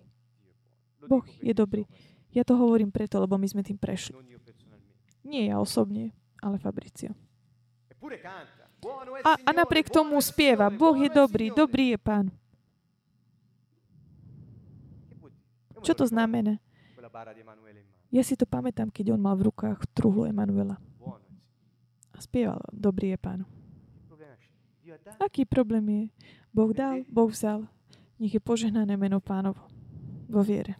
Boh 1.08 1.24
je 1.40 1.54
dobrý. 1.56 1.88
Ja 2.36 2.44
to 2.44 2.60
hovorím 2.60 2.92
preto, 2.92 3.22
lebo 3.22 3.40
my 3.40 3.48
sme 3.48 3.64
tým 3.64 3.80
prešli. 3.80 4.18
Nie 5.24 5.54
ja 5.54 5.62
osobne, 5.62 6.12
ale 6.44 6.60
Fabricio. 6.60 7.16
A, 9.24 9.32
a 9.40 9.50
napriek 9.56 9.88
tomu 9.88 10.20
spieva, 10.20 10.68
Boh 10.68 10.98
je 11.00 11.08
dobrý, 11.08 11.56
dobrý 11.56 11.96
je 11.96 12.00
Pán. 12.02 12.28
Čo 15.84 15.96
to 15.96 16.06
znamená? 16.08 16.60
Ja 18.14 18.22
si 18.22 18.34
to 18.38 18.46
pamätám, 18.46 18.90
keď 18.90 19.14
on 19.14 19.22
mal 19.22 19.38
v 19.38 19.50
rukách 19.50 19.86
truhlu 19.94 20.26
Emanuela. 20.26 20.78
A 22.14 22.18
spieval, 22.22 22.62
dobrý 22.70 23.14
je 23.14 23.18
pán. 23.18 23.42
Aký 25.18 25.46
problém 25.50 25.86
je? 25.90 26.04
Boh 26.54 26.70
dal, 26.70 27.02
Boh 27.10 27.30
vzal. 27.30 27.66
Nech 28.22 28.38
je 28.38 28.42
požehnané 28.42 28.94
meno 28.94 29.18
pánovo 29.18 29.66
vo 30.30 30.42
viere. 30.46 30.78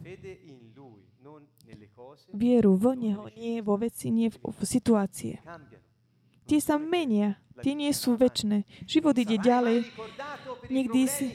Vieru 2.34 2.78
v 2.78 2.84
Neho, 2.94 3.26
nie 3.34 3.58
vo 3.62 3.74
veci, 3.74 4.10
nie 4.14 4.30
v, 4.30 4.38
v 4.38 4.62
situácie. 4.62 5.42
Tie 6.46 6.60
sa 6.62 6.78
menia, 6.78 7.40
tie 7.62 7.74
nie 7.76 7.92
sú 7.94 8.18
väčšie. 8.18 8.66
Život 8.88 9.14
ide 9.20 9.36
ďalej. 9.38 9.86
Nikdy 10.72 11.00
si, 11.06 11.26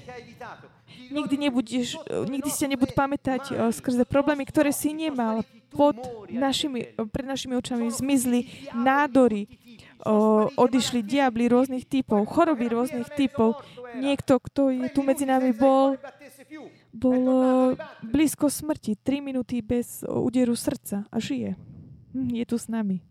Nikdy, 1.10 1.36
nebudeš, 1.38 1.98
nikdy 2.30 2.50
si 2.54 2.70
nebudú 2.70 2.94
pamätať 2.94 3.44
uh, 3.50 3.74
skrze 3.74 4.06
problémy, 4.06 4.46
ktoré 4.46 4.70
si 4.70 4.94
nemal. 4.94 5.42
Pod 5.70 6.02
našimi, 6.34 6.98
pred 7.14 7.26
našimi 7.30 7.54
očami 7.54 7.94
zmizli 7.94 8.50
nádory, 8.74 9.46
uh, 10.02 10.50
odišli 10.58 11.06
diabli 11.06 11.46
rôznych 11.46 11.86
typov, 11.86 12.26
choroby 12.26 12.74
rôznych 12.74 13.10
typov. 13.14 13.62
Niekto, 13.98 14.42
kto 14.42 14.74
je 14.74 14.90
tu 14.90 15.02
medzi 15.06 15.30
nami 15.30 15.54
bol, 15.54 15.98
bol 16.94 17.22
uh, 17.22 17.78
blízko 18.02 18.50
smrti, 18.50 18.98
3 18.98 19.22
minúty 19.22 19.62
bez 19.62 20.02
úderu 20.06 20.58
srdca 20.58 21.06
a 21.10 21.18
žije. 21.22 21.54
Hm, 22.14 22.34
je 22.34 22.46
tu 22.50 22.58
s 22.58 22.66
nami. 22.66 23.09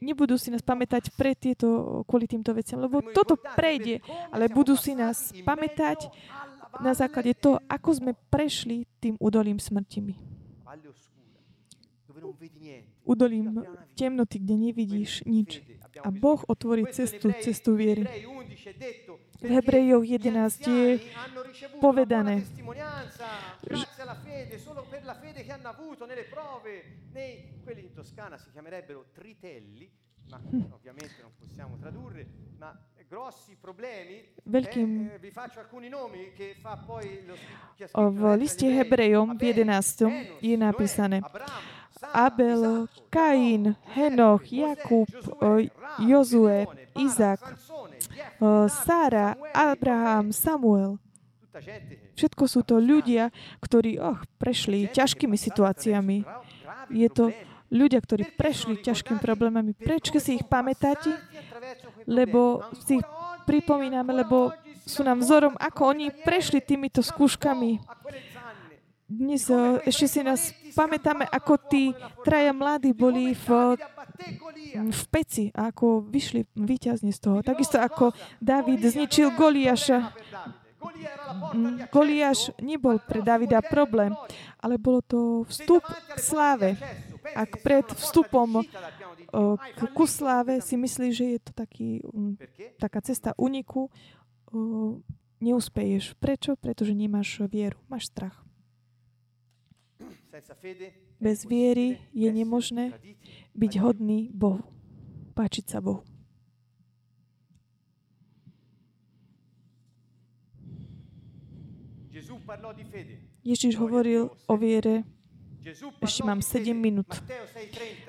Nebudú 0.00 0.36
si 0.36 0.48
nás 0.52 0.60
pamätať 0.60 1.12
pre 1.16 1.32
tieto, 1.32 2.00
kvôli 2.04 2.28
týmto 2.28 2.52
veciam, 2.52 2.80
lebo 2.84 3.00
toto 3.00 3.36
prejde, 3.36 4.04
ale 4.28 4.52
budú 4.52 4.76
si 4.76 4.92
nás 4.92 5.32
pamätať 5.44 6.12
na 6.84 6.92
základe 6.92 7.32
toho, 7.34 7.58
ako 7.66 7.88
sme 7.96 8.12
prešli 8.28 8.84
tým 9.00 9.16
údolím 9.16 9.58
smrtimi. 9.58 10.14
Údolím 13.04 13.64
temnoty, 13.96 14.38
kde 14.38 14.54
nevidíš 14.70 15.24
nič. 15.24 15.64
A 16.04 16.08
Boh 16.14 16.40
otvorí 16.46 16.86
cestu, 16.92 17.32
cestu 17.42 17.74
viery. 17.74 18.06
V 19.40 19.48
Hebrejov 19.48 20.04
11 20.04 20.68
je 20.68 21.00
povedané, 21.80 22.44
že 30.30 30.30
ma 30.30 30.40
ovviamente 30.72 31.20
non 31.22 31.32
possiamo 31.36 31.76
tradurre, 31.76 32.26
ma 32.58 32.78
grossi 33.08 33.56
problemi, 33.56 34.22
Veľkým... 34.44 35.10
eh, 35.14 35.18
vi 35.18 35.30
faccio 35.32 35.58
alcuni 35.58 35.88
nomi 35.88 36.32
che 36.32 36.54
fa 36.54 36.76
poi 36.76 37.26
lo 37.26 37.34
v 38.14 38.36
liste 38.38 38.70
Hebrejom 38.70 39.34
v 39.34 39.50
11. 39.50 40.38
je 40.38 40.54
napísané 40.54 41.18
Abel, 42.14 42.86
Kain, 43.10 43.74
Henoch, 43.92 44.46
Jakub, 44.46 45.10
Jozue, 45.98 46.64
Izak, 46.94 47.42
Sára, 48.70 49.36
Abraham, 49.52 50.30
Samuel. 50.30 50.96
Všetko 52.20 52.44
sú 52.44 52.60
to 52.60 52.76
ľudia, 52.76 53.32
ktorí 53.64 53.96
oh, 53.96 54.20
prešli 54.36 54.92
ťažkými 54.92 55.40
situáciami. 55.40 56.20
Je 56.92 57.08
to 57.08 57.32
ľudia, 57.72 57.96
ktorí 58.04 58.36
prešli 58.36 58.76
ťažkými 58.76 59.16
problémami. 59.16 59.72
Prečo 59.72 60.20
si 60.20 60.36
ich 60.36 60.44
pamätáte? 60.44 61.16
Lebo 62.04 62.60
si 62.84 63.00
ich 63.00 63.06
pripomíname, 63.48 64.12
lebo 64.12 64.52
sú 64.84 65.00
nám 65.00 65.24
vzorom, 65.24 65.56
ako 65.56 65.96
oni 65.96 66.12
prešli 66.12 66.60
týmito 66.60 67.00
skúškami 67.00 67.80
dnes 69.10 69.50
uh, 69.50 69.82
ešte 69.82 70.06
si 70.06 70.20
nás 70.22 70.54
pamätáme, 70.70 71.26
ako 71.26 71.58
tí 71.66 71.90
traja 72.22 72.54
mladí 72.54 72.94
boli 72.94 73.34
v, 73.34 73.74
v 74.70 75.02
peci 75.10 75.50
a 75.50 75.74
ako 75.74 76.06
vyšli 76.06 76.46
výťazne 76.54 77.10
z 77.10 77.18
toho. 77.18 77.42
Takisto 77.42 77.82
ako 77.82 78.14
David 78.38 78.86
zničil 78.86 79.34
Goliáša. 79.34 80.14
Mm, 81.54 81.92
Goliáš 81.92 82.56
nebol 82.56 82.96
pre 83.04 83.20
Davida 83.20 83.60
problém, 83.60 84.16
ale 84.56 84.80
bolo 84.80 85.04
to 85.04 85.18
vstup 85.48 85.84
k 85.84 86.18
sláve. 86.18 86.76
Ak 87.36 87.60
pred 87.60 87.84
vstupom 87.84 88.64
ku 89.92 90.04
sláve 90.08 90.58
si 90.64 90.74
myslíš, 90.74 91.12
že 91.12 91.26
je 91.36 91.40
to 91.40 91.52
taký, 91.52 92.00
mm, 92.02 92.34
taká 92.80 93.04
cesta 93.04 93.36
uniku, 93.36 93.92
neúspeješ. 95.40 96.18
Prečo? 96.18 96.56
Pretože 96.58 96.96
nemáš 96.96 97.40
vieru, 97.46 97.78
máš 97.86 98.10
strach. 98.10 98.36
Bez 101.20 101.44
viery 101.44 102.00
je 102.16 102.30
nemožné 102.32 102.96
byť 103.52 103.72
hodný 103.84 104.32
Bohu. 104.32 104.64
Páčiť 105.36 105.64
sa 105.68 105.78
Bohu. 105.84 106.00
Ježiš 113.40 113.74
hovoril 113.80 114.30
o 114.46 114.54
viere 114.58 115.06
ešte 116.00 116.24
mám 116.24 116.40
7 116.40 116.72
minút. 116.72 117.20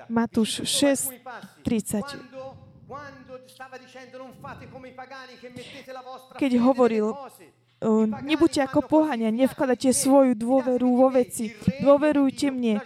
Matúš 0.08 0.64
6, 0.64 1.20
30. 1.68 2.00
Keď 6.40 6.52
hovoril, 6.60 7.12
nebuďte 8.24 8.62
ako 8.64 8.80
pohania, 8.88 9.32
nevkladajte 9.36 9.92
svoju 9.92 10.34
dôveru 10.36 10.88
vo 10.96 11.08
veci. 11.12 11.52
Dôverujte 11.84 12.52
mne. 12.56 12.80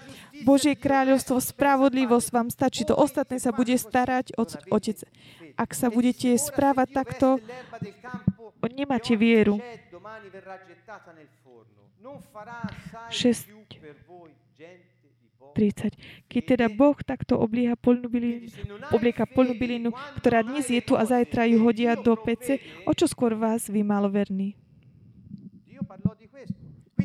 Božie 0.43 0.75
kráľovstvo, 0.75 1.39
spravodlivosť 1.39 2.27
vám 2.33 2.49
stačí. 2.51 2.83
To 2.89 2.97
ostatné 2.97 3.39
sa 3.39 3.53
bude 3.53 3.77
starať 3.77 4.35
Otec. 4.69 4.97
Ak 5.55 5.71
sa 5.71 5.87
budete 5.87 6.35
správať 6.35 6.87
takto, 6.91 7.39
nemáte 8.65 9.15
vieru. 9.15 9.61
6, 13.09 13.49
30. 15.55 15.95
Keď 16.29 16.43
teda 16.45 16.67
Boh 16.69 16.97
takto 17.01 17.39
oblieka 17.39 17.79
polnú 17.79 18.09
bylinu, 18.11 18.45
oblieka 18.91 19.25
polnú 19.25 19.57
bylinu, 19.57 19.89
ktorá 20.21 20.43
dnes 20.45 20.69
je 20.69 20.81
tu 20.83 20.93
a 20.93 21.05
zajtra 21.07 21.49
ju 21.49 21.57
hodia 21.63 21.97
do 21.97 22.13
pece, 22.19 22.61
o 22.85 22.91
čo 22.93 23.09
skôr 23.09 23.33
vás 23.33 23.65
vy 23.71 23.81
maloverní? 23.81 24.53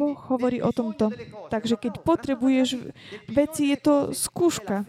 Boh 0.01 0.17
hovorí 0.33 0.65
o 0.65 0.73
tomto. 0.73 1.13
Takže 1.53 1.77
keď 1.77 2.01
potrebuješ 2.01 2.89
veci, 3.29 3.69
je 3.69 3.79
to 3.81 3.95
skúška. 4.17 4.89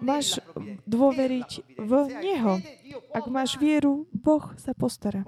Máš 0.00 0.40
dôveriť 0.88 1.50
v 1.78 1.92
Neho. 2.22 2.54
Ak 3.12 3.26
máš 3.28 3.60
vieru, 3.60 4.08
Boh 4.10 4.52
sa 4.56 4.72
postará. 4.72 5.22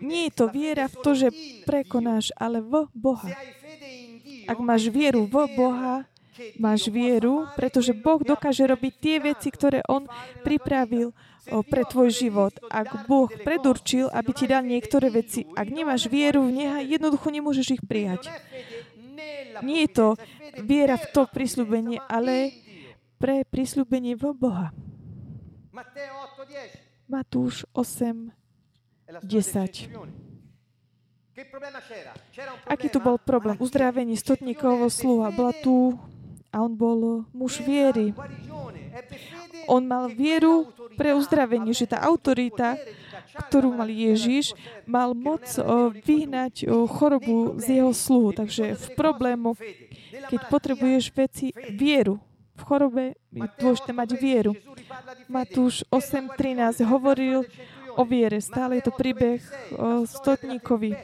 Nie 0.00 0.22
je 0.28 0.32
to 0.32 0.46
viera 0.52 0.86
v 0.88 0.96
to, 1.00 1.10
že 1.16 1.28
prekonáš, 1.64 2.32
ale 2.36 2.60
v 2.60 2.88
Boha. 2.92 3.28
Ak 4.46 4.58
máš 4.60 4.88
vieru 4.92 5.24
v 5.26 5.36
Boha, 5.56 6.04
máš 6.60 6.92
vieru, 6.92 7.48
pretože 7.56 7.96
Boh 7.96 8.20
dokáže 8.20 8.68
robiť 8.68 8.92
tie 9.00 9.16
veci, 9.20 9.48
ktoré 9.48 9.80
On 9.88 10.04
pripravil 10.44 11.16
pre 11.70 11.86
tvoj 11.86 12.10
život. 12.10 12.52
Ak 12.68 13.06
Boh 13.06 13.30
predurčil, 13.30 14.10
aby 14.10 14.30
ti 14.34 14.50
dal 14.50 14.66
niektoré 14.66 15.08
veci, 15.14 15.46
ak 15.54 15.68
nemáš 15.70 16.10
vieru 16.10 16.42
v 16.42 16.52
Neha, 16.52 16.78
jednoducho 16.82 17.30
nemôžeš 17.30 17.80
ich 17.80 17.82
prijať. 17.86 18.28
Nie 19.64 19.80
je 19.86 19.90
to 19.90 20.06
viera 20.60 20.96
v 21.00 21.06
to 21.12 21.22
prísľubenie, 21.28 22.00
ale 22.04 22.52
pre 23.16 23.44
prísľubenie 23.48 24.14
v 24.16 24.24
Boha. 24.36 24.68
Matúš 27.06 27.64
8, 27.72 28.32
10. 29.22 29.88
Aký 32.66 32.88
tu 32.88 32.98
bol 32.98 33.20
problém? 33.20 33.60
Uzdravenie 33.60 34.16
stotníkovho 34.16 34.88
sluha. 34.88 35.28
Bola 35.30 35.52
tu 35.60 35.94
a 36.48 36.64
on 36.64 36.72
bol 36.72 37.28
muž 37.36 37.60
viery. 37.60 38.16
On 39.66 39.82
mal 39.82 40.10
vieru 40.10 40.70
pre 40.94 41.12
uzdravenie, 41.12 41.74
že 41.74 41.90
tá 41.90 42.02
autorita, 42.02 42.78
ktorú 43.50 43.74
mal 43.74 43.90
Ježiš, 43.90 44.56
mal 44.86 45.12
moc 45.12 45.44
vyhnať 46.06 46.70
chorobu 46.88 47.60
z 47.60 47.82
jeho 47.82 47.92
sluhu. 47.92 48.32
Takže 48.32 48.78
v 48.78 48.86
problému, 48.96 49.58
keď 50.32 50.40
potrebuješ 50.48 51.04
veci, 51.12 51.50
vieru 51.74 52.22
v 52.56 52.62
chorobe 52.64 53.04
je 53.36 53.44
dôležité 53.60 53.92
mať 53.92 54.10
vieru. 54.16 54.56
Matúš 55.28 55.84
8.13 55.92 56.88
hovoril 56.88 57.44
o 57.92 58.02
viere. 58.08 58.40
Stále 58.40 58.80
je 58.80 58.88
to 58.88 58.96
príbeh 58.96 59.44
stotníkovi. 60.08 60.96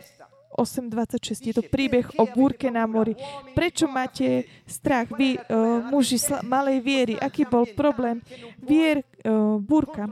8.26. 0.55 1.49
Je 1.49 1.55
to 1.57 1.65
príbeh 1.65 2.07
o 2.21 2.25
búrke 2.29 2.69
na 2.69 2.85
mori. 2.85 3.17
Prečo 3.57 3.89
máte 3.89 4.47
strach, 4.69 5.09
vy, 5.13 5.37
uh, 5.37 5.89
muži 5.89 6.21
sl- 6.21 6.45
malej 6.45 6.79
viery? 6.85 7.15
Aký 7.17 7.49
bol 7.49 7.65
problém? 7.73 8.21
Vier, 8.61 9.03
uh, 9.25 9.57
búrka. 9.59 10.09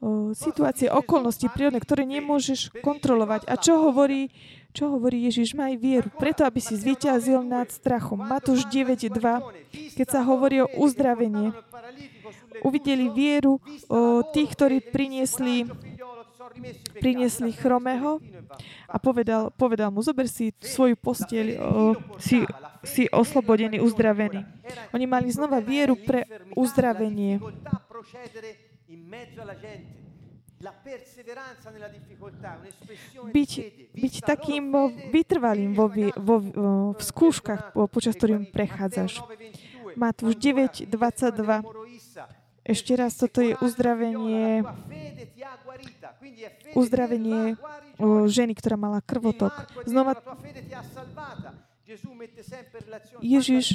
Uh, 0.00 0.32
situácie, 0.32 0.88
okolnosti 0.88 1.44
prírodné, 1.52 1.80
ktoré 1.80 2.08
nemôžeš 2.08 2.72
kontrolovať. 2.80 3.44
A 3.48 3.56
čo 3.60 3.80
hovorí 3.84 4.32
čo 4.70 4.86
hovorí 4.94 5.26
Ježiš? 5.26 5.58
Maj 5.58 5.74
vieru, 5.82 6.06
preto 6.14 6.46
aby 6.46 6.62
si 6.62 6.78
zvíťazil 6.78 7.42
nad 7.42 7.66
strachom. 7.74 8.22
Matúš 8.22 8.70
9.2, 8.70 9.10
keď 9.98 10.06
sa 10.06 10.22
hovorí 10.22 10.62
o 10.62 10.70
uzdravení. 10.78 11.50
Uvideli 12.62 13.10
vieru 13.10 13.58
o 13.90 14.22
tých, 14.30 14.54
ktorí 14.54 14.78
priniesli 14.78 15.66
priniesli 16.98 17.52
chromého 17.52 18.18
a 18.88 18.96
povedal, 18.98 19.52
povedal 19.54 19.92
mu, 19.92 20.00
zober 20.00 20.26
si 20.26 20.52
svoju 20.60 20.96
postieľ, 20.96 21.46
o, 21.56 21.58
si, 22.16 22.42
si 22.84 23.06
oslobodený, 23.12 23.78
uzdravený. 23.80 24.44
Oni 24.96 25.04
mali 25.04 25.28
znova 25.30 25.60
vieru 25.60 25.94
pre 26.00 26.24
uzdravenie 26.56 27.38
byť, 33.32 33.50
byť 33.96 34.14
takým 34.20 34.64
vytrvalým 35.08 35.72
vo, 35.72 35.88
vo, 36.20 36.36
v 36.92 37.00
skúškach, 37.00 37.72
počas 37.88 38.12
ktorým 38.12 38.44
prechádzaš. 38.52 39.24
Matúš 39.96 40.36
9, 40.36 40.84
22. 40.84 41.64
Ešte 42.60 42.92
raz, 42.92 43.16
toto 43.16 43.40
je 43.40 43.56
uzdravenie 43.64 44.60
uzdravenie 46.76 47.56
ženy, 48.28 48.52
ktorá 48.56 48.76
mala 48.80 49.00
krvotok. 49.04 49.52
Znova 49.84 50.16
Ježiš, 53.18 53.74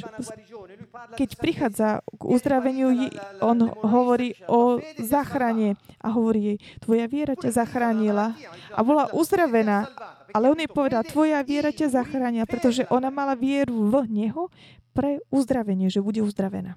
keď 1.20 1.30
prichádza 1.36 2.00
k 2.16 2.22
uzdraveniu, 2.24 3.12
on 3.44 3.68
hovorí 3.84 4.32
o 4.48 4.80
záchrane 4.96 5.76
a 6.00 6.16
hovorí 6.16 6.40
jej, 6.40 6.58
tvoja 6.80 7.04
viera 7.12 7.36
ťa 7.36 7.52
zachránila 7.52 8.32
a 8.72 8.80
bola 8.80 9.12
uzdravená. 9.12 9.92
Ale 10.32 10.48
on 10.48 10.56
jej 10.56 10.68
povedal, 10.68 11.04
tvoja 11.04 11.44
viera 11.44 11.68
ťa 11.72 11.92
zachránila, 11.92 12.48
pretože 12.48 12.88
ona 12.88 13.12
mala 13.12 13.36
vieru 13.36 13.88
v 13.88 14.08
Neho 14.08 14.48
pre 14.96 15.20
uzdravenie, 15.28 15.92
že 15.92 16.00
bude 16.00 16.24
uzdravená. 16.24 16.76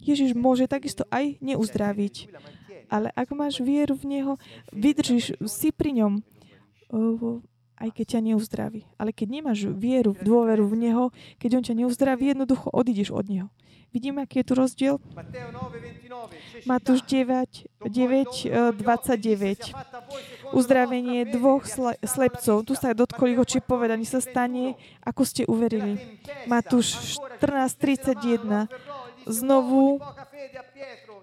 Ježiš 0.00 0.32
môže 0.32 0.64
takisto 0.64 1.04
aj 1.12 1.36
neuzdraviť. 1.44 2.32
Ale 2.88 3.12
ak 3.12 3.28
máš 3.36 3.60
vieru 3.60 3.94
v 3.94 4.04
Neho, 4.18 4.32
vydržíš 4.72 5.36
si 5.44 5.68
pri 5.72 5.92
ňom 6.00 6.12
aj 7.78 7.94
keď 7.94 8.06
ťa 8.18 8.20
neuzdraví. 8.32 8.82
Ale 8.98 9.14
keď 9.14 9.28
nemáš 9.38 9.70
vieru, 9.70 10.16
dôveru 10.18 10.66
v 10.66 10.76
Neho, 10.88 11.04
keď 11.38 11.50
On 11.60 11.64
ťa 11.64 11.78
neuzdraví, 11.78 12.34
jednoducho 12.34 12.72
odídeš 12.74 13.14
od 13.14 13.28
Neho. 13.30 13.48
Vidíme, 13.88 14.20
aký 14.20 14.44
je 14.44 14.52
tu 14.52 14.54
rozdiel? 14.58 14.94
Matúš 16.68 17.00
9, 17.08 17.88
9, 17.88 18.76
29. 18.76 19.72
Uzdravenie 20.52 21.24
dvoch 21.24 21.64
slepcov. 22.04 22.68
Tu 22.68 22.72
sa 22.76 22.92
dotkoli 22.92 23.40
oči 23.40 23.64
povedaní 23.64 24.04
sa 24.04 24.20
stane, 24.20 24.76
ako 25.00 25.22
ste 25.24 25.48
uverili. 25.48 26.20
Matúš 26.44 27.16
14, 27.40 28.12
31. 28.12 28.68
Znovu, 29.24 30.04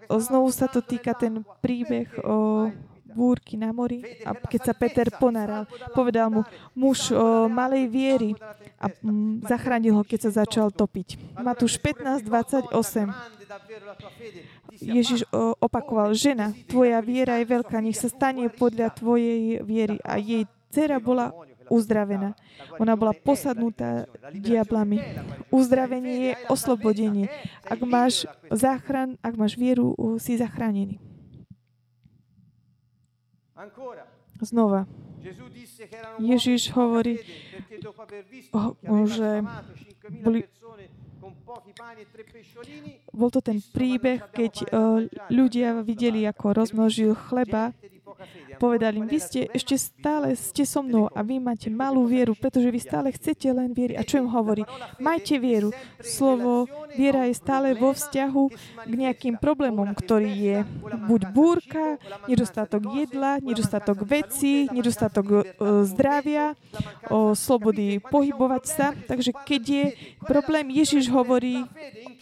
znovu 0.09 0.49
sa 0.53 0.69
to 0.69 0.81
týka 0.83 1.13
ten 1.17 1.41
príbeh 1.61 2.09
o 2.21 2.69
búrky 3.15 3.55
na 3.55 3.71
mori 3.71 4.03
a 4.27 4.35
keď 4.35 4.61
sa 4.61 4.73
Peter 4.75 5.07
ponaral, 5.07 5.63
povedal 5.95 6.27
mu, 6.27 6.43
muž 6.75 7.15
o, 7.15 7.47
malej 7.47 7.87
viery 7.87 8.35
a 8.75 8.91
m, 8.99 9.39
zachránil 9.47 9.95
ho, 9.95 10.03
keď 10.03 10.27
sa 10.27 10.43
začal 10.43 10.67
topiť. 10.75 11.39
Matúš 11.39 11.79
15, 11.79 12.27
28. 12.27 12.75
Ježiš 14.75 15.23
opakoval, 15.63 16.11
žena, 16.11 16.51
tvoja 16.67 16.99
viera 16.99 17.39
je 17.39 17.47
veľká, 17.47 17.79
nech 17.79 17.95
sa 17.95 18.11
stane 18.11 18.51
podľa 18.51 18.91
tvojej 18.91 19.63
viery. 19.63 19.95
A 20.03 20.19
jej 20.19 20.43
dcera 20.67 20.99
bola 20.99 21.31
uzdravená. 21.69 22.35
Ona 22.77 22.93
bola 22.95 23.13
posadnutá 23.13 24.05
diablami. 24.33 25.01
Uzdravenie 25.49 26.15
je 26.19 26.33
oslobodenie. 26.51 27.31
Ak 27.65 27.81
máš 27.83 28.29
záchran, 28.51 29.17
ak 29.23 29.33
máš 29.35 29.55
vieru, 29.57 29.95
si 30.21 30.37
zachránený. 30.37 30.99
Znova. 34.43 34.85
Ježiš 36.21 36.69
hovorí, 36.75 37.17
že 39.09 39.29
boli, 40.21 40.45
bol 43.09 43.29
to 43.33 43.41
ten 43.41 43.57
príbeh, 43.57 44.21
keď 44.29 44.69
ľudia 45.33 45.81
videli, 45.81 46.29
ako 46.29 46.53
rozmnožil 46.53 47.17
chleba 47.17 47.73
Povedal 48.55 48.95
im, 48.95 49.05
vy 49.05 49.19
ste 49.19 49.39
ešte 49.51 49.75
stále 49.75 50.33
ste 50.39 50.63
so 50.63 50.79
mnou 50.79 51.11
a 51.11 51.19
vy 51.21 51.43
máte 51.43 51.67
malú 51.67 52.07
vieru, 52.07 52.33
pretože 52.35 52.71
vy 52.71 52.79
stále 52.79 53.11
chcete 53.11 53.51
len 53.51 53.75
vieriť. 53.75 53.95
A 53.99 54.07
čo 54.07 54.23
im 54.23 54.31
hovorí? 54.31 54.63
Majte 54.97 55.35
vieru. 55.37 55.75
Slovo 55.99 56.69
viera 56.95 57.27
je 57.27 57.35
stále 57.35 57.75
vo 57.75 57.91
vzťahu 57.91 58.43
k 58.87 58.93
nejakým 58.93 59.35
problémom, 59.37 59.91
ktorý 59.91 60.31
je 60.31 60.57
buď 61.05 61.21
búrka, 61.35 61.99
nedostatok 62.31 62.87
jedla, 62.95 63.43
nedostatok 63.43 64.07
veci, 64.07 64.71
nedostatok 64.71 65.25
uh, 65.27 65.43
zdravia, 65.83 66.55
o 67.11 67.35
slobody 67.35 67.99
pohybovať 67.99 68.63
sa. 68.65 68.87
Takže 68.95 69.35
keď 69.45 69.63
je 69.63 69.85
problém, 70.23 70.71
Ježiš 70.71 71.11
hovorí 71.11 71.67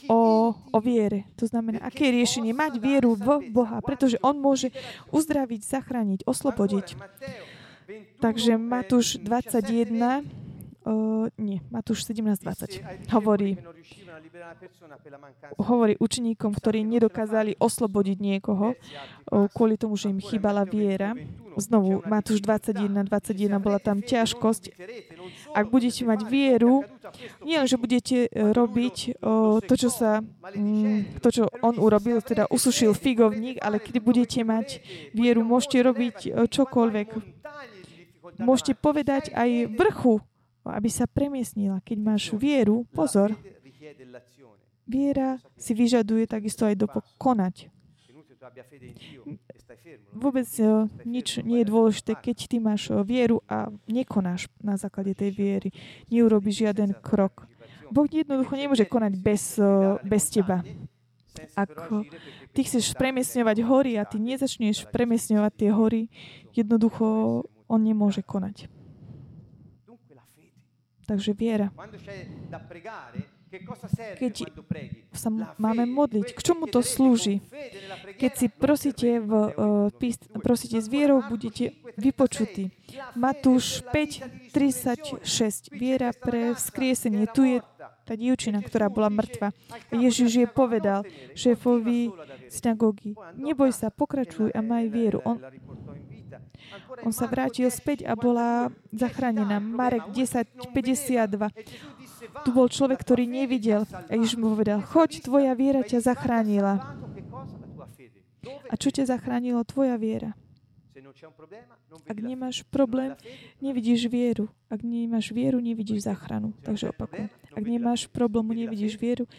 o, 0.10 0.54
o 0.54 0.78
viere. 0.82 1.30
To 1.40 1.46
znamená, 1.48 1.80
aké 1.86 2.10
je 2.10 2.18
riešenie? 2.20 2.52
Mať 2.52 2.82
vieru 2.82 3.16
v 3.16 3.50
Boha, 3.50 3.80
pretože 3.80 4.20
On 4.20 4.36
môže 4.36 4.74
uzdraviť, 5.14 5.62
zachrániť, 5.84 6.24
oslobodiť. 6.24 6.88
Takže 8.24 8.56
Matúš 8.56 9.20
21, 9.20 10.24
Uh, 10.84 11.32
nie, 11.40 11.64
Matúš 11.72 12.04
17.20 12.12 13.08
hovorí, 13.16 13.56
hovorí 15.56 15.96
učeníkom, 15.96 16.52
ktorí 16.60 16.84
nedokázali 16.84 17.56
oslobodiť 17.56 18.18
niekoho 18.20 18.76
uh, 18.76 19.48
kvôli 19.56 19.80
tomu, 19.80 19.96
že 19.96 20.12
im 20.12 20.20
chýbala 20.20 20.68
viera. 20.68 21.16
Znovu, 21.56 22.04
Matúš 22.04 22.44
21.21 22.44 23.08
21, 23.08 23.64
bola 23.64 23.80
tam 23.80 24.04
ťažkosť. 24.04 24.76
Ak 25.56 25.72
budete 25.72 26.04
mať 26.04 26.28
vieru, 26.28 26.84
nie 27.48 27.56
len, 27.56 27.70
že 27.70 27.78
budete 27.78 28.26
e, 28.26 28.30
robiť 28.34 29.22
uh, 29.22 29.62
to, 29.62 29.74
čo 29.78 29.94
sa, 29.94 30.20
um, 30.20 31.06
to, 31.22 31.30
čo 31.30 31.44
on 31.62 31.78
urobil, 31.78 32.26
teda 32.26 32.50
usušil 32.50 32.98
figovník, 32.98 33.62
ale 33.62 33.78
keď 33.78 33.96
budete 34.02 34.42
mať 34.42 34.82
vieru, 35.14 35.46
môžete 35.46 35.78
robiť 35.86 36.18
uh, 36.28 36.50
čokoľvek. 36.50 37.08
Môžete 38.42 38.74
povedať 38.74 39.30
aj 39.32 39.78
vrchu 39.78 40.26
aby 40.66 40.90
sa 40.90 41.06
premiesnila. 41.06 41.84
Keď 41.84 41.98
máš 42.00 42.24
vieru, 42.32 42.88
pozor, 42.96 43.36
viera 44.88 45.40
si 45.60 45.72
vyžaduje 45.76 46.28
takisto 46.28 46.64
aj 46.68 46.76
dokonať. 46.80 47.72
Vôbec 50.14 50.48
e, 50.60 50.88
nič 51.08 51.40
nie 51.48 51.64
je 51.64 51.70
dôležité, 51.72 52.12
keď 52.20 52.38
ty 52.48 52.58
máš 52.60 52.92
e, 52.92 53.00
vieru 53.04 53.40
a 53.48 53.72
nekonáš 53.88 54.52
na 54.60 54.76
základe 54.76 55.16
tej 55.16 55.32
viery. 55.32 55.70
Neurobiš 56.12 56.68
žiaden 56.68 56.92
krok. 57.00 57.48
Boh 57.88 58.08
jednoducho 58.08 58.54
nemôže 58.60 58.84
konať 58.84 59.14
bez, 59.16 59.56
e, 59.56 59.98
bez 60.04 60.28
teba. 60.28 60.60
Ak 61.58 61.72
ty 62.54 62.62
chceš 62.62 62.94
premiesňovať 62.94 63.58
hory 63.66 63.98
a 63.98 64.06
ty 64.06 64.22
nezačneš 64.22 64.86
premiesňovať 64.92 65.52
tie 65.56 65.70
hory, 65.74 66.02
jednoducho 66.54 67.06
on 67.66 67.80
nemôže 67.82 68.22
konať. 68.22 68.70
Takže 71.04 71.32
viera. 71.36 71.68
Keď 74.18 74.34
sa 75.14 75.30
máme 75.62 75.86
modliť, 75.86 76.34
k 76.34 76.40
čomu 76.42 76.66
to 76.66 76.82
slúži? 76.82 77.38
Keď 78.18 78.32
si 78.34 78.48
prosíte, 78.50 79.22
v, 79.22 79.32
uh, 79.54 80.42
prosíte 80.42 80.82
s 80.82 80.90
vierou, 80.90 81.22
budete 81.22 81.78
vypočutí. 81.94 82.74
Matúš 83.14 83.86
5, 83.94 84.50
36. 84.50 85.70
Viera 85.70 86.10
pre 86.18 86.58
vzkriesenie. 86.58 87.30
Tu 87.30 87.42
je 87.46 87.58
tá 88.04 88.18
dievčina, 88.18 88.60
ktorá 88.60 88.90
bola 88.90 89.14
mŕtva. 89.14 89.54
Ježiš 89.94 90.32
je 90.44 90.48
povedal 90.50 91.06
šéfovi 91.38 92.12
synagógy, 92.52 93.16
neboj 93.40 93.72
sa, 93.72 93.90
pokračuj 93.90 94.52
a 94.52 94.60
maj 94.60 94.92
vieru. 94.92 95.24
On, 95.24 95.40
on 97.04 97.14
sa 97.14 97.28
vrátil 97.28 97.68
späť 97.70 98.08
a 98.08 98.14
bola 98.16 98.74
zachránená. 98.94 99.60
Marek 99.60 100.10
10, 100.12 100.72
52. 100.72 101.50
Tu 102.44 102.50
bol 102.56 102.68
človek, 102.72 103.04
ktorý 103.04 103.28
nevidel. 103.28 103.84
A 103.90 104.12
Ježiš 104.16 104.40
mu 104.40 104.56
povedal, 104.56 104.80
choď, 104.82 105.24
tvoja 105.24 105.54
viera 105.54 105.84
ťa 105.84 106.00
zachránila. 106.02 106.96
A 108.72 108.74
čo 108.80 108.90
ťa 108.92 109.08
zachránilo? 109.08 109.64
Tvoja 109.68 109.96
viera. 110.00 110.36
Ak 112.10 112.18
nemáš 112.18 112.66
problém, 112.68 113.14
nevidíš 113.62 114.10
vieru. 114.10 114.50
Ak 114.68 114.82
nemáš 114.82 115.30
vieru, 115.30 115.62
nevidíš 115.62 116.10
záchranu. 116.10 116.56
Takže 116.66 116.90
opakujem. 116.90 117.30
Ak 117.54 117.64
nemáš 117.64 118.10
problém, 118.10 118.66
nevidíš 118.66 118.98
vieru. 118.98 119.30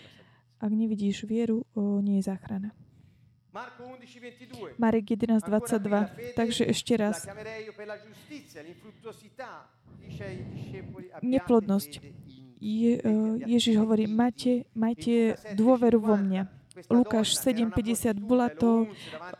Ak 0.63 0.71
nevidíš 0.71 1.27
vieru, 1.29 1.67
nie 2.01 2.23
je 2.23 2.31
záchrana. 2.31 2.71
Marek 4.79 5.05
11.22. 5.15 6.35
Takže 6.35 6.63
ešte 6.67 6.93
raz. 6.99 7.23
Neplodnosť. 11.23 11.93
Je, 12.65 12.97
uh, 12.97 13.37
Ježiš 13.45 13.77
hovorí, 13.77 14.09
majte, 14.09 14.65
majte 14.73 15.37
dôveru 15.53 16.01
vo 16.01 16.17
mňa. 16.17 16.65
Lukáš 16.91 17.39
7.50 17.39 18.19
bola 18.19 18.51
to 18.51 18.91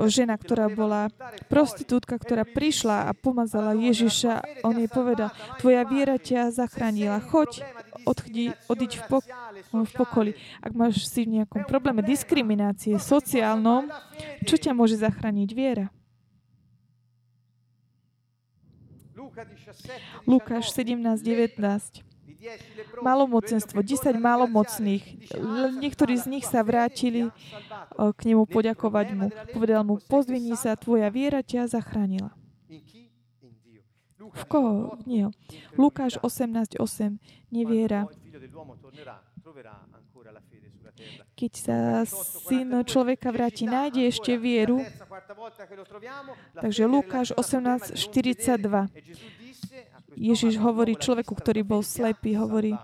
žena, 0.07 0.39
ktorá 0.39 0.71
bola 0.71 1.11
prostitútka, 1.51 2.15
ktorá 2.15 2.47
prišla 2.47 3.11
a 3.11 3.13
pomazala 3.17 3.75
Ježiša. 3.75 4.63
On 4.63 4.77
jej 4.79 4.87
povedal, 4.87 5.35
tvoja 5.59 5.83
viera 5.83 6.15
ťa 6.15 6.55
zachránila. 6.55 7.19
Choď, 7.19 7.67
odchdi, 8.05 8.55
odiť 8.69 8.93
v, 8.97 9.03
pok- 9.09 9.31
v 9.73 9.93
pokoli. 9.97 10.33
Ak 10.61 10.73
máš 10.77 11.09
si 11.09 11.25
v 11.25 11.41
nejakom 11.41 11.65
probléme 11.65 12.05
diskriminácie 12.05 12.97
sociálnom, 13.01 13.89
čo 14.45 14.57
ťa 14.61 14.73
môže 14.77 15.01
zachrániť 15.01 15.51
viera? 15.53 15.89
Lukáš 20.29 20.71
17.19 20.77 22.15
Malomocenstvo, 23.01 23.81
10 23.81 24.21
malomocných. 24.21 25.33
Niektorí 25.81 26.15
z 26.21 26.27
nich 26.29 26.45
sa 26.45 26.61
vrátili 26.61 27.33
k 27.97 28.21
nemu 28.29 28.45
poďakovať 28.45 29.07
mu. 29.17 29.27
Povedal 29.57 29.81
mu, 29.81 29.97
pozdvihni 29.97 30.53
sa, 30.53 30.77
tvoja 30.77 31.09
viera 31.09 31.41
ťa 31.41 31.73
zachránila. 31.73 32.37
V 34.33 34.43
koho? 34.49 34.97
Nie. 35.05 35.29
Lukáš 35.77 36.17
18.8. 36.23 37.21
Neviera. 37.53 38.09
Keď 41.35 41.53
sa 41.53 42.07
syn 42.47 42.71
človeka 42.87 43.35
vráti, 43.35 43.67
nájde 43.67 44.07
ešte 44.07 44.39
vieru. 44.39 44.81
Takže 46.57 46.87
Lukáš 46.87 47.35
18.42. 47.35 47.99
Ježiš 50.15 50.55
hovorí 50.63 50.95
človeku, 50.95 51.35
ktorý 51.35 51.67
bol 51.67 51.83
slepý, 51.83 52.39
hovorí, 52.39 52.79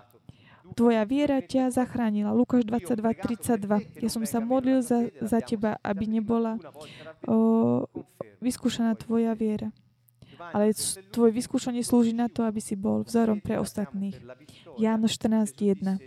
Tvoja 0.70 1.02
viera 1.02 1.42
ťa 1.42 1.74
zachránila. 1.74 2.30
Lukáš 2.30 2.62
22.32. 2.62 3.98
Ja 3.98 4.08
som 4.10 4.22
sa 4.22 4.38
modlil 4.38 4.86
za, 4.86 5.10
za 5.18 5.42
teba, 5.42 5.82
aby 5.82 6.06
nebola 6.06 6.62
o, 7.26 7.90
vyskúšaná 8.38 8.94
tvoja 8.94 9.34
viera. 9.34 9.74
Ale 10.40 10.72
tvoje 11.12 11.32
vyskúšanie 11.36 11.84
slúži 11.84 12.16
na 12.16 12.32
to, 12.32 12.48
aby 12.48 12.58
si 12.58 12.74
bol 12.74 13.04
vzorom 13.04 13.44
pre 13.44 13.60
ostatných. 13.60 14.16
Ján 14.80 15.04
14.1. 15.04 16.00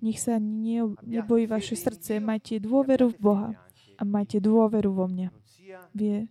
Nech 0.00 0.18
sa 0.20 0.40
ne, 0.40 0.96
nebojí 1.04 1.44
vaše 1.44 1.76
srdce, 1.76 2.20
majte 2.20 2.56
dôveru 2.56 3.12
v 3.12 3.18
Boha 3.20 3.48
a 4.00 4.02
majte 4.04 4.40
dôveru 4.40 4.90
vo 4.92 5.06
mňa. 5.08 5.28
Vie, 5.92 6.24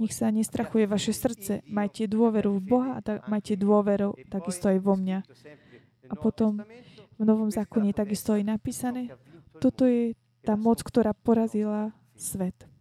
nech 0.00 0.12
sa 0.16 0.32
nestrachuje 0.32 0.88
vaše 0.88 1.12
srdce. 1.12 1.60
Majte 1.68 2.08
dôveru 2.08 2.58
v 2.58 2.62
Boha 2.64 2.90
a 2.96 3.00
tak, 3.04 3.28
majte 3.28 3.54
dôveru 3.60 4.16
takisto 4.32 4.72
aj 4.72 4.78
vo 4.80 4.96
mňa. 4.96 5.18
A 6.08 6.14
potom 6.16 6.64
v 7.20 7.22
Novom 7.22 7.52
zákone 7.52 7.92
je 7.92 7.96
takisto 7.96 8.34
aj 8.34 8.42
napísané, 8.42 9.12
toto 9.60 9.86
je 9.86 10.16
tá 10.42 10.58
moc, 10.58 10.82
ktorá 10.82 11.14
porazila 11.14 11.94
svet. 12.18 12.71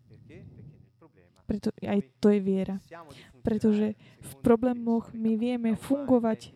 Preto 1.51 1.75
aj 1.83 1.99
to 2.23 2.31
je 2.31 2.39
viera. 2.39 2.79
Pretože 3.43 3.99
v 4.23 4.31
problémoch 4.39 5.11
my 5.11 5.35
vieme 5.35 5.75
fungovať 5.75 6.55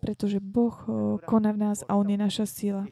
pretože 0.00 0.40
Boh 0.40 0.72
koná 1.28 1.52
v 1.52 1.60
nás 1.60 1.84
a 1.84 1.94
On 2.00 2.08
je 2.08 2.16
naša 2.16 2.48
sila 2.48 2.88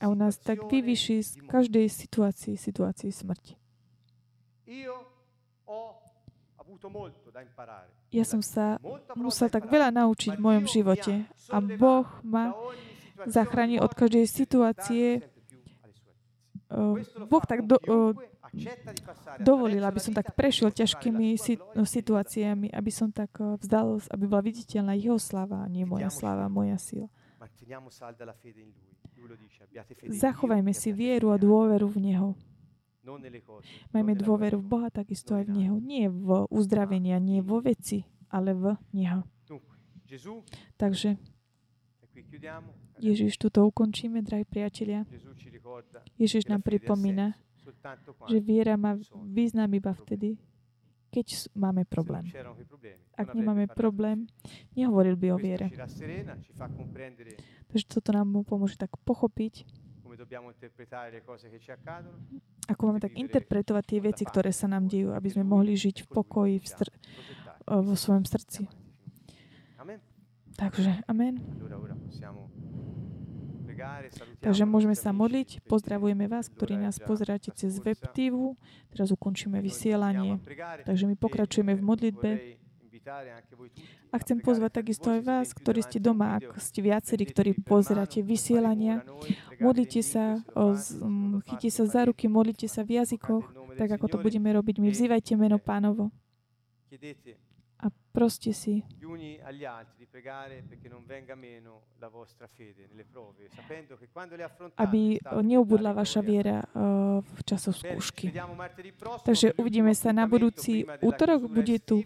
a 0.00 0.04
u 0.08 0.14
nás 0.14 0.38
tak 0.38 0.64
vyvyší 0.64 1.22
z 1.22 1.32
každej 1.48 1.88
situácii, 1.88 2.56
situácii 2.56 3.12
smrti. 3.12 3.56
Ja 8.12 8.24
som 8.24 8.40
sa 8.44 8.76
musel 9.16 9.48
tak 9.48 9.66
veľa 9.66 9.90
naučiť 9.92 10.36
v 10.36 10.44
mojom 10.44 10.64
živote 10.68 11.12
a 11.48 11.56
Boh 11.60 12.08
ma 12.22 12.52
zachráni 13.26 13.80
od 13.80 13.92
každej 13.96 14.28
situácie. 14.28 15.24
Boh 17.28 17.44
tak 17.48 17.64
do, 17.64 17.80
dovolil, 19.40 19.80
aby 19.80 20.00
som 20.00 20.12
tak 20.12 20.36
prešiel 20.36 20.68
ťažkými 20.68 21.32
situáciami, 21.80 22.68
aby 22.68 22.90
som 22.92 23.08
tak 23.08 23.32
vzdal, 23.40 24.04
aby 24.12 24.24
bola 24.28 24.44
viditeľná 24.44 24.92
jeho 24.92 25.16
sláva 25.16 25.64
nie 25.72 25.88
moja 25.88 26.12
sláva, 26.12 26.52
moja 26.52 26.76
sila. 26.76 27.08
Zachovajme 30.08 30.72
si 30.76 30.92
vieru 30.92 31.32
a 31.32 31.40
dôveru 31.40 31.88
v 31.88 31.98
Neho. 32.12 32.28
Majme 33.96 34.12
dôveru 34.12 34.60
v 34.60 34.66
Boha, 34.68 34.88
takisto 34.92 35.32
aj 35.32 35.48
v 35.48 35.52
Neho. 35.64 35.80
Nie 35.80 36.12
v 36.12 36.44
uzdravenia, 36.52 37.16
nie 37.16 37.40
vo 37.40 37.64
veci, 37.64 38.04
ale 38.28 38.52
v 38.52 38.76
Neho. 38.92 39.24
Takže 40.76 41.16
Ježiš, 42.98 43.38
tuto 43.38 43.62
ukončíme, 43.66 44.22
drahí 44.22 44.42
priatelia. 44.42 45.06
Ježiš 46.18 46.50
nám 46.50 46.66
pripomína, 46.66 47.38
že 48.26 48.38
viera 48.42 48.74
má 48.74 48.98
význam 49.28 49.70
iba 49.74 49.94
vtedy, 49.94 50.40
keď 51.08 51.52
máme 51.54 51.86
problém. 51.88 52.26
Ak 53.16 53.32
nemáme 53.32 53.70
problém, 53.70 54.26
nehovoril 54.76 55.16
by 55.16 55.26
o 55.34 55.38
viere. 55.38 55.66
Takže 57.68 57.84
toto 57.88 58.10
nám 58.12 58.44
pomôže 58.44 58.76
tak 58.76 58.92
pochopiť, 59.04 59.68
ako 62.68 62.82
máme 62.84 63.00
tak 63.00 63.14
interpretovať 63.16 63.84
tie 63.86 64.00
veci, 64.02 64.22
ktoré 64.28 64.50
sa 64.52 64.66
nám 64.68 64.90
dejú, 64.90 65.14
aby 65.14 65.28
sme 65.30 65.44
mohli 65.46 65.72
žiť 65.78 66.04
v 66.04 66.08
pokoji 66.10 66.56
v 66.60 66.66
str- 66.66 66.96
vo 67.68 67.94
svojom 67.96 68.24
srdci. 68.28 68.87
Takže, 70.58 71.06
amen. 71.06 71.38
Takže 74.42 74.66
môžeme 74.66 74.98
sa 74.98 75.14
modliť. 75.14 75.62
Pozdravujeme 75.70 76.26
vás, 76.26 76.50
ktorí 76.50 76.74
nás 76.74 76.98
pozeráte 76.98 77.54
cez 77.54 77.78
web 77.78 77.98
TV. 78.10 78.58
Teraz 78.90 79.14
ukončíme 79.14 79.62
vysielanie. 79.62 80.42
Takže 80.82 81.06
my 81.06 81.14
pokračujeme 81.14 81.78
v 81.78 81.82
modlitbe. 81.86 82.30
A 84.10 84.16
chcem 84.18 84.42
pozvať 84.42 84.82
takisto 84.82 85.14
aj 85.14 85.20
vás, 85.22 85.46
ktorí 85.54 85.80
ste 85.86 86.02
doma, 86.02 86.42
ak 86.42 86.58
ste 86.58 86.82
viacerí, 86.82 87.22
ktorí 87.22 87.54
pozeráte 87.62 88.20
vysielania. 88.20 89.06
Modlite 89.62 90.02
sa, 90.02 90.42
chytite 91.46 91.70
sa 91.70 91.84
za 91.86 92.10
ruky, 92.10 92.26
modlite 92.26 92.66
sa 92.66 92.82
v 92.82 92.98
jazykoch, 92.98 93.78
tak 93.78 93.94
ako 93.94 94.10
to 94.10 94.16
budeme 94.18 94.50
robiť. 94.50 94.82
My 94.82 94.90
vzývajte 94.90 95.38
meno 95.38 95.62
pánovo 95.62 96.10
a 97.78 97.86
proste 98.18 98.50
si. 98.50 98.82
Aby 104.74 105.22
neubudla 105.22 105.94
vaša 105.94 106.20
viera 106.26 106.66
v 107.22 107.40
časoch 107.46 107.78
skúšky. 107.78 108.34
Takže 109.22 109.54
uvidíme 109.54 109.94
sa 109.94 110.10
na 110.10 110.26
budúci 110.26 110.82
útorok. 110.98 111.46
Bude 111.46 111.78
tu 111.78 112.02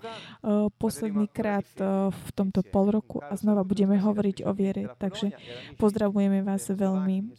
posledný 0.76 1.32
krát 1.32 1.64
v 2.12 2.28
tomto 2.36 2.60
pol 2.60 2.92
roku 2.92 3.24
a 3.24 3.32
znova 3.40 3.64
budeme 3.64 3.96
hovoriť 3.96 4.44
o 4.44 4.52
viere. 4.52 4.92
Takže 5.00 5.32
pozdravujeme 5.80 6.44
vás 6.44 6.68
veľmi 6.68 7.32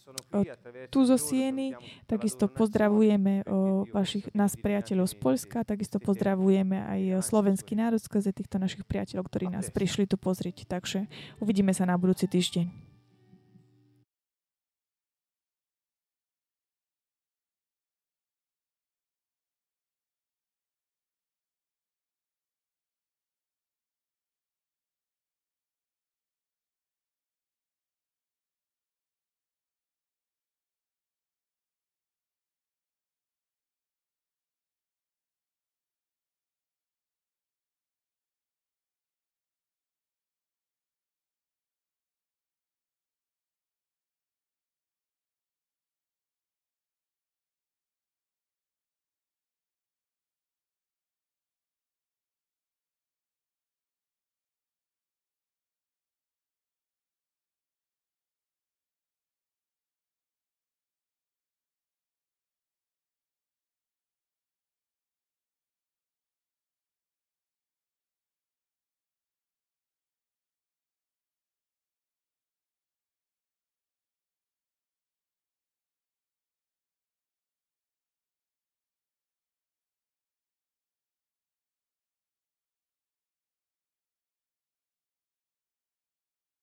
tu 0.89 1.05
zo 1.05 1.21
Sieny, 1.21 1.77
takisto 2.09 2.49
pozdravujeme 2.49 3.45
vašich, 3.93 4.33
nás 4.33 4.57
priateľov 4.57 5.11
z 5.11 5.15
Polska, 5.19 5.61
takisto 5.61 6.01
pozdravujeme 6.01 6.79
aj 6.79 7.01
slovenský 7.21 7.75
národ 7.77 7.99
skrze 7.99 8.31
týchto 8.31 8.62
našich 8.63 8.87
priateľov, 8.87 9.27
ktorí 9.27 9.51
nás 9.51 9.67
prišli 9.69 10.07
tu 10.07 10.15
pozrieť. 10.15 10.63
Takže 10.65 11.05
uvidíme 11.43 11.75
sa 11.75 11.83
na 11.83 11.99
budúci 11.99 12.31
týždeň. 12.31 12.92